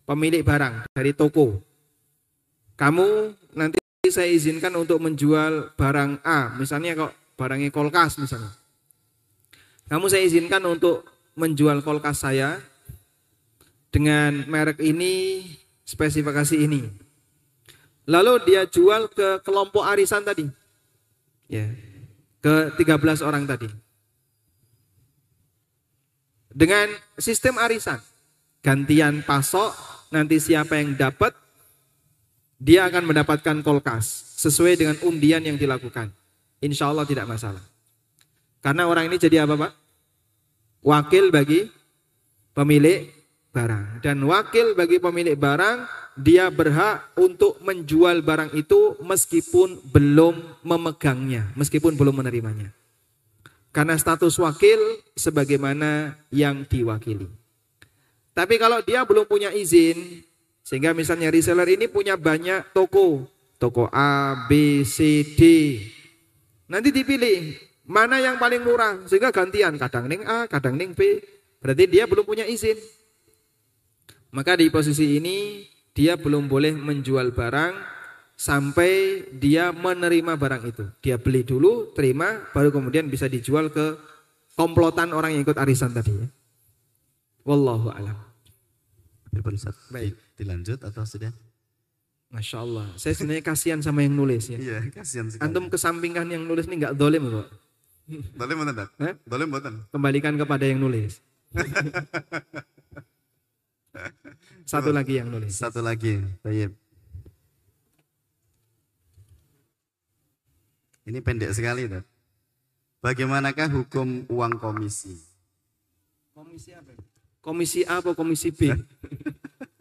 pemilik 0.04 0.44
barang, 0.44 0.92
dari 0.92 1.16
toko. 1.16 1.56
Kamu 2.76 3.32
nanti 3.56 3.80
saya 4.12 4.28
izinkan 4.28 4.76
untuk 4.76 5.00
menjual 5.00 5.72
barang 5.72 6.20
A, 6.20 6.52
misalnya 6.60 6.92
kok 6.92 7.12
barangnya 7.40 7.72
kulkas 7.72 8.20
misalnya. 8.20 8.52
Kamu 9.88 10.04
saya 10.12 10.28
izinkan 10.28 10.60
untuk 10.68 11.08
menjual 11.32 11.80
kulkas 11.80 12.28
saya 12.28 12.60
dengan 13.88 14.44
merek 14.52 14.84
ini, 14.84 15.48
spesifikasi 15.88 16.60
ini. 16.60 16.92
Lalu 18.04 18.32
dia 18.44 18.68
jual 18.68 19.08
ke 19.08 19.40
kelompok 19.40 19.86
arisan 19.86 20.26
tadi. 20.26 20.44
Ya. 21.48 21.72
Ke 22.42 22.74
13 22.74 23.22
orang 23.22 23.46
tadi. 23.46 23.70
Dengan 26.52 26.90
sistem 27.16 27.56
arisan. 27.62 28.02
Gantian 28.62 29.26
pasok, 29.26 29.74
nanti 30.14 30.38
siapa 30.38 30.78
yang 30.78 30.94
dapat 30.94 31.34
dia 32.62 32.86
akan 32.86 33.10
mendapatkan 33.10 33.58
kulkas 33.66 34.38
sesuai 34.38 34.78
dengan 34.78 34.96
undian 35.02 35.42
yang 35.42 35.58
dilakukan. 35.58 36.14
Insya 36.62 36.94
Allah 36.94 37.02
tidak 37.02 37.26
masalah. 37.26 37.62
Karena 38.62 38.86
orang 38.86 39.10
ini 39.10 39.18
jadi 39.18 39.42
apa 39.42 39.58
Pak? 39.58 39.72
Wakil 40.86 41.34
bagi 41.34 41.66
pemilik 42.54 43.10
barang. 43.50 43.98
Dan 43.98 44.22
wakil 44.22 44.78
bagi 44.78 45.02
pemilik 45.02 45.34
barang, 45.34 46.01
dia 46.18 46.52
berhak 46.52 47.08
untuk 47.16 47.56
menjual 47.64 48.20
barang 48.20 48.52
itu 48.52 49.00
meskipun 49.00 49.80
belum 49.88 50.60
memegangnya, 50.60 51.48
meskipun 51.56 51.96
belum 51.96 52.20
menerimanya. 52.20 52.68
Karena 53.72 53.96
status 53.96 54.36
wakil 54.36 55.00
sebagaimana 55.16 56.20
yang 56.28 56.68
diwakili. 56.68 57.24
Tapi 58.36 58.60
kalau 58.60 58.84
dia 58.84 59.04
belum 59.08 59.24
punya 59.24 59.48
izin, 59.48 60.24
sehingga 60.60 60.92
misalnya 60.92 61.32
reseller 61.32 61.68
ini 61.72 61.88
punya 61.88 62.20
banyak 62.20 62.76
toko, 62.76 63.24
toko 63.56 63.88
A, 63.88 64.44
B, 64.48 64.84
C, 64.84 65.24
D. 65.24 65.40
Nanti 66.68 66.92
dipilih 66.92 67.56
mana 67.88 68.20
yang 68.20 68.36
paling 68.36 68.60
murah, 68.60 69.00
sehingga 69.08 69.32
gantian 69.32 69.80
kadang 69.80 70.04
ning 70.04 70.24
A, 70.28 70.44
kadang 70.48 70.76
ning 70.76 70.92
B. 70.92 71.24
Berarti 71.64 71.84
dia 71.88 72.04
belum 72.04 72.28
punya 72.28 72.44
izin. 72.44 72.76
Maka 74.32 74.56
di 74.56 74.68
posisi 74.72 75.20
ini 75.20 75.68
dia 75.92 76.16
belum 76.16 76.48
boleh 76.48 76.72
menjual 76.72 77.36
barang 77.36 77.74
sampai 78.36 79.22
dia 79.36 79.70
menerima 79.70 80.34
barang 80.34 80.62
itu. 80.66 80.84
Dia 81.04 81.20
beli 81.20 81.44
dulu, 81.44 81.92
terima, 81.92 82.42
baru 82.56 82.72
kemudian 82.72 83.06
bisa 83.12 83.28
dijual 83.28 83.68
ke 83.68 83.96
komplotan 84.56 85.12
orang 85.12 85.36
yang 85.36 85.44
ikut 85.44 85.56
arisan 85.60 85.92
tadi. 85.92 86.12
ya. 86.12 86.26
Wallahu 87.44 87.92
alam. 87.92 88.16
Baik. 89.92 90.14
Dilanjut 90.36 90.80
atau 90.82 91.04
sudah? 91.06 91.32
Masya 92.32 92.64
Allah. 92.64 92.88
Saya 92.96 93.12
sebenarnya 93.12 93.44
kasihan 93.44 93.80
sama 93.84 94.00
yang 94.00 94.16
nulis 94.16 94.48
ya. 94.48 94.56
Iya, 94.56 94.88
kasihan 94.88 95.28
sekali. 95.28 95.44
Antum 95.44 95.68
kesampingkan 95.68 96.24
yang 96.32 96.48
nulis 96.48 96.64
ini 96.64 96.80
nggak 96.80 96.96
dolim 96.96 97.28
kok. 97.28 97.48
Mboten, 98.08 98.74
Dak? 98.74 98.90
Hah? 98.98 99.14
Boleh 99.24 99.46
mboten? 99.46 99.84
Kembalikan 99.92 100.34
kepada 100.36 100.64
yang 100.66 100.80
nulis. 100.82 101.20
Satu 104.66 104.90
lagi 104.94 105.18
yang 105.18 105.28
nulis. 105.28 105.54
Satu 105.58 105.82
lagi, 105.82 106.22
Tayyib. 106.42 106.72
Ini 111.02 111.18
pendek 111.18 111.50
sekali, 111.50 111.90
Dak. 111.90 112.06
Bagaimanakah 113.02 113.66
hukum 113.74 114.22
uang 114.30 114.54
komisi? 114.62 115.18
Komisi 116.30 116.70
apa? 116.70 116.94
Komisi 117.42 117.82
A 117.82 117.98
atau 117.98 118.14
komisi 118.14 118.54
B? 118.54 118.70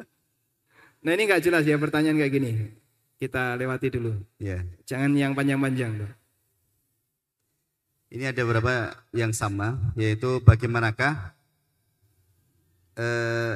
nah 1.05 1.13
ini 1.13 1.29
nggak 1.29 1.45
jelas 1.45 1.61
ya 1.61 1.77
pertanyaan 1.77 2.17
kayak 2.17 2.33
gini. 2.33 2.51
Kita 3.21 3.53
lewati 3.53 3.93
dulu. 3.93 4.17
Ya, 4.41 4.65
Jangan 4.89 5.13
yang 5.13 5.37
panjang-panjang. 5.37 6.09
Ini 8.09 8.33
ada 8.33 8.41
beberapa 8.41 8.97
yang 9.13 9.29
sama, 9.31 9.77
yaitu 9.93 10.41
bagaimanakah 10.41 11.37
eh, 12.97 13.55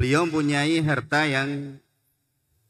beliau 0.00 0.24
mempunyai 0.24 0.80
harta 0.80 1.28
yang 1.28 1.76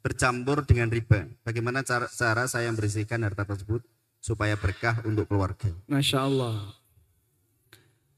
bercampur 0.03 0.67
dengan 0.67 0.91
riba. 0.91 1.31
Bagaimana 1.47 1.87
cara, 1.87 2.11
cara 2.11 2.51
saya 2.51 2.67
membersihkan 2.75 3.23
harta 3.23 3.47
tersebut 3.47 3.87
supaya 4.19 4.59
berkah 4.59 4.99
untuk 5.07 5.31
keluarga? 5.31 5.71
Masya 5.87 6.27
Allah. 6.27 6.75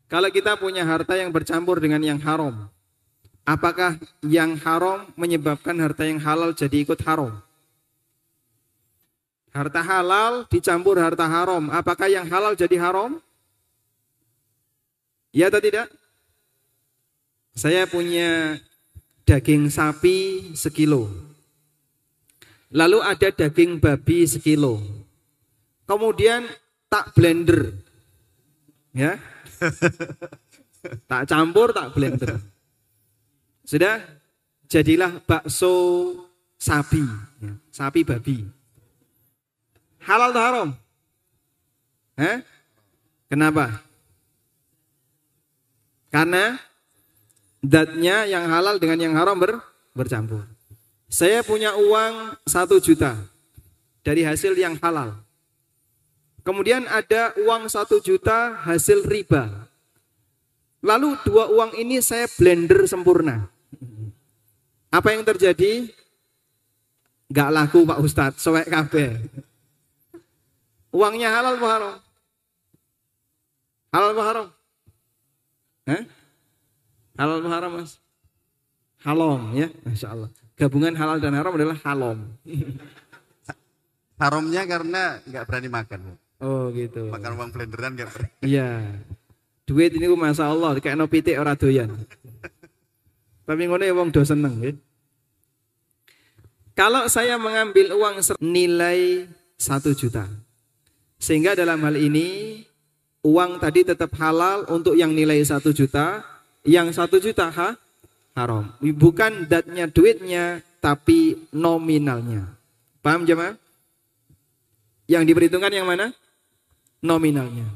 Kalau 0.08 0.32
kita 0.32 0.56
punya 0.56 0.88
harta 0.88 1.12
yang 1.20 1.28
bercampur 1.28 1.76
dengan 1.76 2.00
yang 2.00 2.16
haram, 2.24 2.72
apakah 3.44 4.00
yang 4.24 4.56
haram 4.64 5.04
menyebabkan 5.12 5.76
harta 5.76 6.08
yang 6.08 6.16
halal 6.16 6.56
jadi 6.56 6.80
ikut 6.80 7.04
haram? 7.04 7.36
Harta 9.52 9.84
halal 9.84 10.48
dicampur 10.48 10.96
harta 10.96 11.28
haram, 11.28 11.68
apakah 11.68 12.08
yang 12.08 12.24
halal 12.32 12.56
jadi 12.56 12.80
haram? 12.80 13.20
Ya 15.36 15.52
atau 15.52 15.60
tidak? 15.60 15.92
Saya 17.52 17.84
punya 17.84 18.56
daging 19.22 19.70
sapi 19.70 20.50
sekilo. 20.54 21.08
Lalu 22.72 22.98
ada 23.04 23.28
daging 23.28 23.78
babi 23.78 24.24
sekilo. 24.24 24.80
Kemudian 25.84 26.48
tak 26.88 27.12
blender. 27.12 27.76
Ya. 28.96 29.20
tak 31.10 31.28
campur, 31.28 31.72
tak 31.76 31.92
blender. 31.92 32.40
Sudah? 33.62 34.00
Jadilah 34.72 35.20
bakso 35.28 35.74
sapi, 36.56 37.04
ya, 37.44 37.52
sapi 37.68 38.00
babi. 38.08 38.40
Halal 40.00 40.32
atau 40.32 40.42
haram? 40.42 40.68
Eh? 42.16 42.40
Kenapa? 43.28 43.84
Karena 46.08 46.56
datnya 47.62 48.26
yang 48.26 48.50
halal 48.50 48.76
dengan 48.82 48.98
yang 48.98 49.14
haram 49.14 49.38
ber, 49.38 49.62
bercampur. 49.94 50.44
Saya 51.06 51.46
punya 51.46 51.78
uang 51.78 52.34
satu 52.44 52.82
juta 52.82 53.14
dari 54.02 54.26
hasil 54.26 54.58
yang 54.58 54.74
halal. 54.82 55.22
Kemudian 56.42 56.90
ada 56.90 57.30
uang 57.38 57.70
satu 57.70 58.02
juta 58.02 58.58
hasil 58.66 59.06
riba. 59.06 59.70
Lalu 60.82 61.14
dua 61.22 61.46
uang 61.46 61.78
ini 61.78 62.02
saya 62.02 62.26
blender 62.26 62.90
sempurna. 62.90 63.46
Apa 64.90 65.14
yang 65.14 65.22
terjadi? 65.22 65.86
Gak 67.30 67.54
laku 67.54 67.86
Pak 67.86 68.02
Ustadz, 68.02 68.42
sowek 68.42 68.66
kabeh. 68.66 69.22
Uangnya 70.92 71.32
halal 71.32 71.56
apa 71.56 71.68
haram? 71.70 71.94
Halal 73.94 74.10
apa 74.12 74.22
haram? 74.26 74.46
Hah? 75.88 76.02
Halal 77.22 77.38
haram 77.46 77.70
mas? 77.78 78.02
Halom 79.06 79.54
ya, 79.54 79.70
Masya 79.86 80.10
Allah. 80.10 80.30
Gabungan 80.58 80.90
halal 80.98 81.22
dan 81.22 81.38
haram 81.38 81.54
adalah 81.54 81.78
halom. 81.86 82.18
Haramnya 84.18 84.62
karena 84.66 85.22
nggak 85.22 85.44
berani 85.46 85.68
makan. 85.70 86.00
Oh 86.42 86.74
gitu. 86.74 87.14
Makan 87.14 87.38
uang 87.38 87.50
blenderan 87.54 87.94
nggak 87.94 88.10
berani. 88.10 88.30
Iya. 88.42 88.98
Duit 89.62 89.94
ini 89.94 90.10
Masya 90.10 90.50
Allah, 90.50 90.74
kayak 90.82 90.98
no 90.98 91.06
pitik 91.06 91.38
ora 91.38 91.54
doyan. 91.54 91.94
Tapi 93.46 93.62
ngono 93.70 93.86
ya 93.86 93.94
wong 93.94 94.10
do 94.10 94.26
seneng 94.26 94.58
ya. 94.58 94.74
Kalau 96.74 97.06
saya 97.06 97.38
mengambil 97.38 97.94
uang 97.94 98.18
ser- 98.18 98.38
nilai 98.42 99.30
satu 99.62 99.94
juta, 99.94 100.26
sehingga 101.22 101.54
dalam 101.54 101.78
hal 101.86 101.94
ini 101.94 102.58
uang 103.22 103.62
tadi 103.62 103.86
tetap 103.86 104.10
halal 104.18 104.66
untuk 104.66 104.98
yang 104.98 105.14
nilai 105.14 105.38
satu 105.46 105.70
juta, 105.70 106.31
yang 106.62 106.90
satu 106.94 107.18
juta 107.18 107.50
ha, 107.50 107.74
haram. 108.34 108.72
Bukan 108.80 109.46
datnya 109.46 109.86
duitnya, 109.90 110.62
tapi 110.82 111.48
nominalnya. 111.54 112.50
Paham 113.02 113.26
jemaah? 113.26 113.58
Yang 115.10 115.22
diperhitungkan 115.30 115.74
yang 115.74 115.86
mana? 115.86 116.14
Nominalnya. 117.02 117.66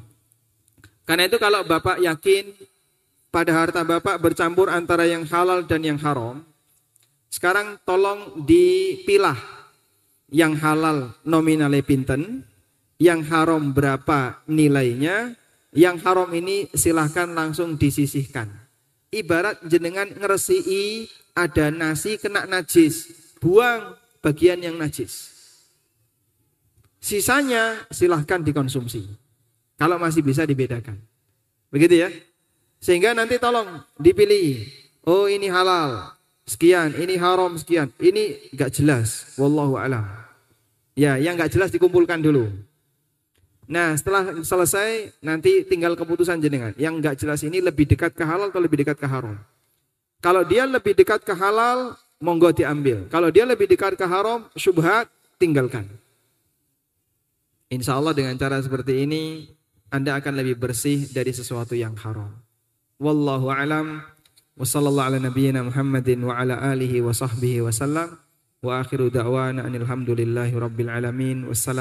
Karena 1.06 1.30
itu 1.30 1.38
kalau 1.38 1.62
Bapak 1.62 2.02
yakin 2.02 2.50
pada 3.30 3.52
harta 3.54 3.82
Bapak 3.86 4.18
bercampur 4.18 4.66
antara 4.70 5.06
yang 5.06 5.22
halal 5.26 5.66
dan 5.66 5.82
yang 5.86 5.98
haram, 6.02 6.42
sekarang 7.30 7.78
tolong 7.86 8.42
dipilah 8.42 9.38
yang 10.30 10.58
halal 10.58 11.14
nominalnya 11.22 11.82
pinten, 11.86 12.42
yang 12.98 13.22
haram 13.26 13.70
berapa 13.70 14.42
nilainya, 14.50 15.38
yang 15.76 16.00
haram 16.02 16.30
ini 16.34 16.66
silahkan 16.74 17.30
langsung 17.30 17.78
disisihkan. 17.78 18.65
Ibarat 19.16 19.64
jenengan 19.64 20.12
ngeresi 20.12 21.08
ada 21.32 21.72
nasi 21.72 22.20
kena 22.20 22.44
najis, 22.44 23.08
buang 23.40 23.96
bagian 24.20 24.60
yang 24.60 24.76
najis. 24.76 25.36
Sisanya 27.00 27.86
silahkan 27.92 28.42
dikonsumsi. 28.42 29.06
Kalau 29.76 30.00
masih 30.00 30.24
bisa 30.24 30.42
dibedakan. 30.42 30.98
Begitu 31.70 32.02
ya. 32.02 32.08
Sehingga 32.82 33.12
nanti 33.12 33.36
tolong 33.38 33.84
dipilih. 34.00 34.66
Oh 35.06 35.30
ini 35.30 35.46
halal. 35.46 36.16
Sekian. 36.48 36.96
Ini 36.96 37.14
haram 37.20 37.54
sekian. 37.54 37.92
Ini 38.00 38.50
gak 38.56 38.80
jelas. 38.80 39.38
Wallahu 39.38 39.78
alam. 39.78 40.02
Ya 40.96 41.20
yang 41.20 41.38
gak 41.38 41.52
jelas 41.54 41.70
dikumpulkan 41.70 42.24
dulu. 42.24 42.48
Nah 43.66 43.98
setelah 43.98 44.42
selesai 44.46 45.18
nanti 45.22 45.66
tinggal 45.66 45.98
keputusan 45.98 46.38
jenengan. 46.38 46.72
Yang 46.78 46.94
nggak 47.02 47.14
jelas 47.18 47.40
ini 47.42 47.58
lebih 47.58 47.90
dekat 47.90 48.14
ke 48.14 48.22
halal 48.22 48.54
atau 48.54 48.62
lebih 48.62 48.86
dekat 48.86 48.98
ke 48.98 49.06
haram. 49.10 49.38
Kalau 50.22 50.42
dia 50.46 50.64
lebih 50.64 50.96
dekat 50.96 51.22
ke 51.22 51.34
halal, 51.34 51.94
monggo 52.22 52.50
diambil. 52.54 53.04
Kalau 53.12 53.28
dia 53.28 53.44
lebih 53.44 53.68
dekat 53.68 53.98
ke 53.98 54.06
haram, 54.06 54.48
syubhat, 54.56 55.10
tinggalkan. 55.36 55.86
Insya 57.66 57.98
Allah 57.98 58.14
dengan 58.14 58.38
cara 58.38 58.62
seperti 58.62 59.02
ini, 59.02 59.50
Anda 59.90 60.16
akan 60.22 60.38
lebih 60.38 60.56
bersih 60.56 61.10
dari 61.10 61.34
sesuatu 61.34 61.74
yang 61.74 61.98
haram. 61.98 62.30
Wallahu 63.02 63.50
alam. 63.50 64.02
Wassallallahu 64.56 65.08
ala 65.12 65.18
nabiyyina 65.20 65.60
Muhammadin 65.66 66.24
wa 66.24 66.32
ala 66.32 66.56
alihi 66.56 67.04
wa 67.04 67.12
sahbihi 67.12 67.60
wa 67.60 67.74
sallam. 67.74 68.16
Wa 68.64 68.80
akhiru 68.80 69.12
da'wana 69.12 69.68
anilhamdulillahi 69.68 70.56
rabbil 70.56 70.88
alamin. 70.88 71.44
Wassalam. 71.44 71.74